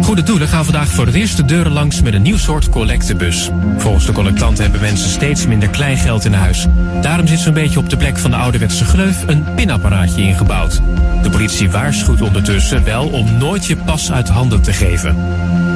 Goede 0.03 0.23
doelen 0.23 0.49
gaan 0.49 0.65
vandaag 0.65 0.89
voor 0.89 1.07
het 1.07 1.15
eerst 1.15 1.37
de 1.37 1.45
deuren 1.45 1.73
langs 1.73 2.03
met 2.03 2.15
een 2.15 2.23
nieuw 2.23 2.37
soort 2.37 2.69
collectebus. 2.69 3.51
Volgens 3.79 4.07
de 4.07 4.13
collectanten 4.13 4.63
hebben 4.63 4.81
mensen 4.81 5.11
steeds 5.11 5.47
minder 5.47 5.69
kleingeld 5.69 6.25
in 6.25 6.33
huis. 6.33 6.67
Daarom 7.01 7.27
zit 7.27 7.39
zo'n 7.39 7.55
beetje 7.55 7.79
op 7.79 7.91
de 7.91 7.97
plek 7.97 8.19
van 8.19 8.31
de 8.31 8.37
ouderwetse 8.37 8.85
gleuf 8.85 9.25
een 9.27 9.45
pinapparaatje 9.55 10.23
ingebouwd. 10.23 10.81
De 11.23 11.31
politie 11.31 11.71
waarschuwt 11.71 12.21
ondertussen 12.23 12.85
wel 12.85 13.09
om 13.09 13.39
nooit 13.39 13.67
je 13.67 13.77
pas 13.77 14.13
uit 14.13 14.29
handen 14.29 14.63
te 14.63 14.73
geven. 14.73 15.17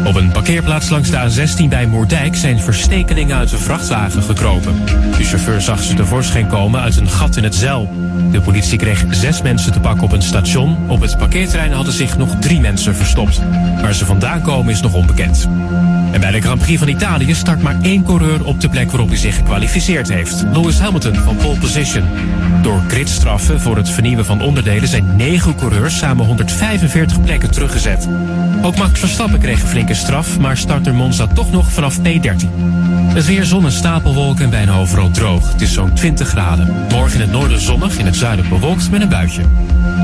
Op 0.06 0.14
een 0.14 0.30
parkeerplaats 0.30 0.88
langs 0.88 1.10
de 1.10 1.16
A16 1.16 1.68
bij 1.68 1.86
Moerdijk 1.86 2.36
zijn 2.36 2.60
verstekelingen 2.60 3.36
uit 3.36 3.52
een 3.52 3.58
vrachtwagen 3.58 4.22
gekropen. 4.22 4.84
De 5.16 5.24
chauffeur 5.24 5.60
zag 5.60 5.82
ze 5.82 5.94
tevoorschijn 5.94 6.46
komen 6.46 6.80
uit 6.80 6.96
een 6.96 7.08
gat 7.08 7.36
in 7.36 7.44
het 7.44 7.54
zeil. 7.54 7.90
De 8.30 8.40
politie 8.40 8.78
kreeg 8.78 9.04
zes 9.10 9.42
mensen 9.42 9.72
te 9.72 9.80
pakken 9.80 10.04
op 10.04 10.12
een 10.12 10.22
station. 10.22 10.76
Op 10.90 11.00
het 11.00 11.18
parkeerterrein 11.18 11.72
hadden 11.72 11.92
zich 11.92 12.18
nog 12.18 12.36
drie 12.40 12.60
mensen 12.60 12.94
verstopt. 12.94 13.40
Waar 13.80 13.94
ze 13.94 14.04
vandaan 14.20 14.42
komen 14.42 14.72
is 14.72 14.80
nog 14.80 14.94
onbekend. 14.94 15.48
En 16.12 16.20
bij 16.20 16.30
de 16.30 16.40
Grand 16.40 16.60
Prix 16.60 16.78
van 16.78 16.88
Italië 16.88 17.34
start 17.34 17.62
maar 17.62 17.76
één 17.82 18.04
coureur 18.04 18.44
op 18.44 18.60
de 18.60 18.68
plek 18.68 18.90
waarop 18.90 19.08
hij 19.08 19.16
zich 19.16 19.36
gekwalificeerd 19.36 20.08
heeft. 20.08 20.44
Lewis 20.52 20.78
Hamilton 20.78 21.14
van 21.14 21.36
pole 21.36 21.58
position. 21.58 22.04
Door 22.62 22.82
gridstraffen 22.88 23.60
voor 23.60 23.76
het 23.76 23.88
vernieuwen 23.90 24.24
van 24.24 24.42
onderdelen 24.42 24.88
zijn 24.88 25.16
negen 25.16 25.56
coureurs 25.56 25.98
samen 25.98 26.26
145 26.26 27.22
plekken 27.22 27.50
teruggezet. 27.50 28.08
Ook 28.62 28.76
Max 28.76 29.00
Verstappen 29.00 29.40
kreeg 29.40 29.62
een 29.62 29.68
flinke 29.68 29.94
straf, 29.94 30.38
maar 30.38 30.56
starter 30.56 30.94
Monza 30.94 31.26
toch 31.26 31.50
nog 31.50 31.72
vanaf 31.72 31.98
P13. 31.98 32.48
Het 33.14 33.26
weer 33.26 33.44
zon 33.44 33.64
en 33.64 33.72
stapelwolken 33.72 34.44
en 34.44 34.50
bijna 34.50 34.78
overal 34.78 35.10
droog. 35.10 35.52
Het 35.52 35.60
is 35.60 35.72
zo'n 35.72 35.92
20 35.92 36.28
graden. 36.28 36.86
Morgen 36.90 37.14
in 37.14 37.20
het 37.20 37.32
noorden 37.32 37.60
zonnig, 37.60 37.98
in 37.98 38.06
het 38.06 38.16
zuiden 38.16 38.48
bewolkt 38.48 38.90
met 38.90 39.02
een 39.02 39.08
buitje. 39.08 39.42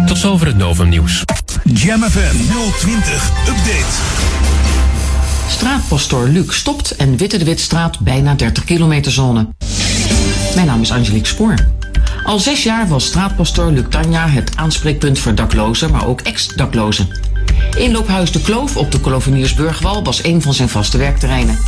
Tot 0.07 0.19
zover 0.19 0.47
het 0.47 0.57
Novum 0.57 0.89
nieuws. 0.89 1.25
Jam 1.75 2.03
FM 2.03 2.37
020 2.79 3.31
Update. 3.49 3.85
Straatpastoor 5.49 6.29
Luc 6.29 6.55
stopt 6.55 6.97
en 6.97 7.17
Witte 7.17 7.39
de 7.39 7.45
Witstraat 7.45 7.99
bijna 7.99 8.35
30 8.35 8.65
kilometer 8.65 9.13
zone. 9.13 9.49
Mijn 10.55 10.67
naam 10.67 10.81
is 10.81 10.93
Angelique 10.93 11.27
Spoor. 11.29 11.55
Al 12.25 12.39
zes 12.39 12.63
jaar 12.63 12.89
was 12.89 13.05
straatpastoor 13.05 13.71
Luc 13.71 13.85
Tanja 13.89 14.29
het 14.29 14.57
aanspreekpunt 14.57 15.19
voor 15.19 15.35
daklozen, 15.35 15.91
maar 15.91 16.07
ook 16.07 16.21
ex-daklozen. 16.21 17.09
Inloophuis 17.79 18.33
De 18.33 18.41
Kloof 18.41 18.77
op 18.77 18.93
de 18.93 19.01
Koloveniersburgwal 19.01 20.05
was 20.05 20.25
een 20.25 20.43
van 20.43 20.55
zijn 20.55 20.69
vaste 20.69 20.99
werkterreinen. 20.99 21.59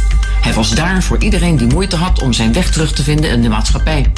Hij 0.43 0.53
was 0.53 0.71
daar 0.71 1.03
voor 1.03 1.23
iedereen 1.23 1.57
die 1.57 1.67
moeite 1.67 1.97
had 1.97 2.23
om 2.23 2.33
zijn 2.33 2.53
weg 2.53 2.71
terug 2.71 2.93
te 2.93 3.03
vinden 3.03 3.31
in 3.31 3.43
de 3.43 3.49
maatschappij. 3.49 4.13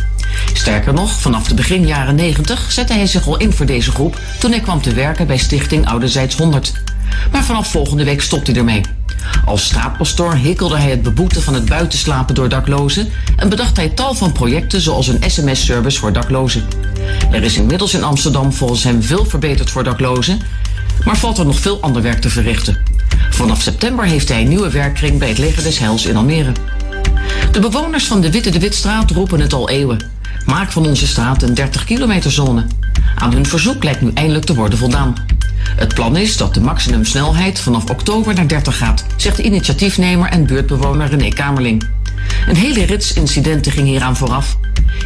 Sterker 0.52 0.92
nog, 0.92 1.20
vanaf 1.20 1.48
de 1.48 1.54
begin 1.54 1.86
jaren 1.86 2.14
90 2.14 2.72
zette 2.72 2.92
hij 2.92 3.06
zich 3.06 3.26
al 3.26 3.36
in 3.36 3.52
voor 3.52 3.66
deze 3.66 3.90
groep 3.90 4.20
toen 4.38 4.50
hij 4.50 4.60
kwam 4.60 4.82
te 4.82 4.92
werken 4.92 5.26
bij 5.26 5.36
Stichting 5.36 5.86
Ouderzijds 5.86 6.36
100. 6.36 6.72
Maar 7.32 7.44
vanaf 7.44 7.70
volgende 7.70 8.04
week 8.04 8.22
stopt 8.22 8.46
hij 8.46 8.56
ermee. 8.56 8.80
Als 9.44 9.64
straatpastoor 9.64 10.34
hikkelde 10.34 10.76
hij 10.76 10.90
het 10.90 11.02
beboeten 11.02 11.42
van 11.42 11.54
het 11.54 11.64
buitenslapen 11.64 12.34
door 12.34 12.48
daklozen 12.48 13.08
en 13.36 13.48
bedacht 13.48 13.76
hij 13.76 13.88
tal 13.88 14.14
van 14.14 14.32
projecten 14.32 14.80
zoals 14.80 15.08
een 15.08 15.30
sms-service 15.30 15.98
voor 15.98 16.12
daklozen. 16.12 16.64
Er 17.30 17.42
is 17.42 17.56
inmiddels 17.56 17.94
in 17.94 18.04
Amsterdam 18.04 18.52
volgens 18.52 18.84
hem 18.84 19.02
veel 19.02 19.24
verbeterd 19.24 19.70
voor 19.70 19.84
daklozen, 19.84 20.40
maar 21.04 21.16
valt 21.16 21.38
er 21.38 21.46
nog 21.46 21.58
veel 21.58 21.80
ander 21.80 22.02
werk 22.02 22.20
te 22.20 22.30
verrichten. 22.30 22.93
Vanaf 23.30 23.62
september 23.62 24.04
heeft 24.04 24.28
hij 24.28 24.40
een 24.40 24.48
nieuwe 24.48 24.70
werkkring 24.70 25.18
bij 25.18 25.28
het 25.28 25.38
Leger 25.38 25.62
des 25.62 25.78
Heils 25.78 26.06
in 26.06 26.16
Almere. 26.16 26.52
De 27.52 27.60
bewoners 27.60 28.04
van 28.04 28.20
de 28.20 28.30
Witte 28.30 28.50
de 28.50 28.58
Witstraat 28.58 29.10
roepen 29.10 29.40
het 29.40 29.52
al 29.52 29.68
eeuwen. 29.68 30.10
Maak 30.46 30.72
van 30.72 30.86
onze 30.86 31.06
straat 31.06 31.42
een 31.42 31.54
30 31.54 31.84
kilometer 31.84 32.32
zone. 32.32 32.66
Aan 33.14 33.32
hun 33.32 33.46
verzoek 33.46 33.84
lijkt 33.84 34.00
nu 34.00 34.10
eindelijk 34.14 34.44
te 34.44 34.54
worden 34.54 34.78
voldaan. 34.78 35.14
Het 35.76 35.94
plan 35.94 36.16
is 36.16 36.36
dat 36.36 36.54
de 36.54 36.60
maximumsnelheid 36.60 37.60
vanaf 37.60 37.90
oktober 37.90 38.34
naar 38.34 38.48
30 38.48 38.76
gaat, 38.76 39.04
zegt 39.16 39.38
initiatiefnemer 39.38 40.28
en 40.28 40.46
buurtbewoner 40.46 41.08
René 41.08 41.28
Kamerling. 41.28 41.84
Een 42.46 42.56
hele 42.56 42.84
rits 42.84 43.12
incidenten 43.12 43.72
ging 43.72 43.86
hieraan 43.86 44.16
vooraf. 44.16 44.58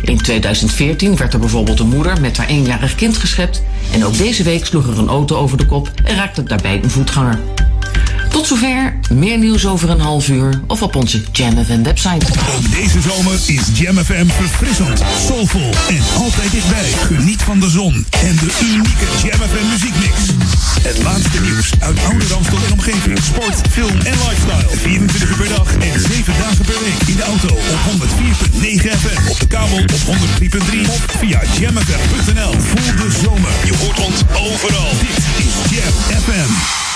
In 0.02 0.18
2014 0.18 1.16
werd 1.16 1.32
er 1.32 1.40
bijvoorbeeld 1.40 1.80
een 1.80 1.88
moeder 1.88 2.20
met 2.20 2.36
haar 2.36 2.46
eenjarig 2.46 2.94
kind 2.94 3.16
geschept 3.16 3.62
en 3.92 4.04
ook 4.04 4.16
deze 4.16 4.42
week 4.42 4.66
sloeg 4.66 4.86
er 4.86 4.98
een 4.98 5.08
auto 5.08 5.36
over 5.36 5.56
de 5.56 5.66
kop 5.66 5.90
en 6.04 6.16
raakte 6.16 6.42
daarbij 6.42 6.80
een 6.82 6.90
voetganger. 6.90 7.38
Tot 8.30 8.46
zover, 8.46 8.94
meer 9.12 9.38
nieuws 9.38 9.66
over 9.66 9.90
een 9.90 10.00
half 10.00 10.28
uur 10.28 10.60
of 10.66 10.82
op 10.82 10.96
onze 10.96 11.22
Jam 11.32 11.64
FM 11.64 11.82
website. 11.82 12.26
Ook 12.56 12.70
deze 12.70 13.00
zomer 13.00 13.32
is 13.46 13.62
Jam 13.74 13.96
FM 13.96 14.26
verfrissend, 14.26 15.02
soulvol 15.26 15.70
en 15.88 16.02
altijd 16.16 16.50
dichtbij. 16.50 16.90
Geniet 17.06 17.42
van 17.42 17.60
de 17.60 17.68
zon 17.68 18.06
en 18.10 18.36
de 18.36 18.50
unieke 18.62 19.06
Jam 19.24 19.40
FM 19.48 19.66
muziekmix. 19.70 20.14
Het 20.82 21.02
laatste 21.02 21.40
nieuws 21.40 21.70
uit 21.78 21.98
oude 22.04 22.26
Ramstel 22.26 22.58
en 22.66 22.72
omgeving. 22.72 23.18
Sport, 23.18 23.56
film 23.70 23.98
en 24.00 24.16
lifestyle. 24.28 24.76
24 24.76 25.28
uur 25.30 25.36
per 25.36 25.48
dag 25.48 25.74
en 25.74 26.00
7 26.00 26.34
dagen 26.38 26.64
per 26.64 26.80
week. 26.80 27.08
In 27.08 27.16
de 27.16 27.22
auto 27.22 27.54
op 27.54 27.80
104.9 27.90 28.98
FM. 29.00 29.30
Op 29.30 29.40
de 29.40 29.46
kabel 29.46 29.78
op 29.78 29.90
103.3 29.90 30.80
of 30.88 31.04
via 31.18 31.40
jamfm.nl. 31.58 32.52
Voel 32.52 32.96
de 32.96 33.10
zomer. 33.22 33.50
Je 33.64 33.74
hoort 33.76 33.98
ons 33.98 34.20
overal. 34.32 34.90
Dit 35.00 35.18
is 35.46 35.70
Jam 35.70 36.20
FM. 36.22 36.87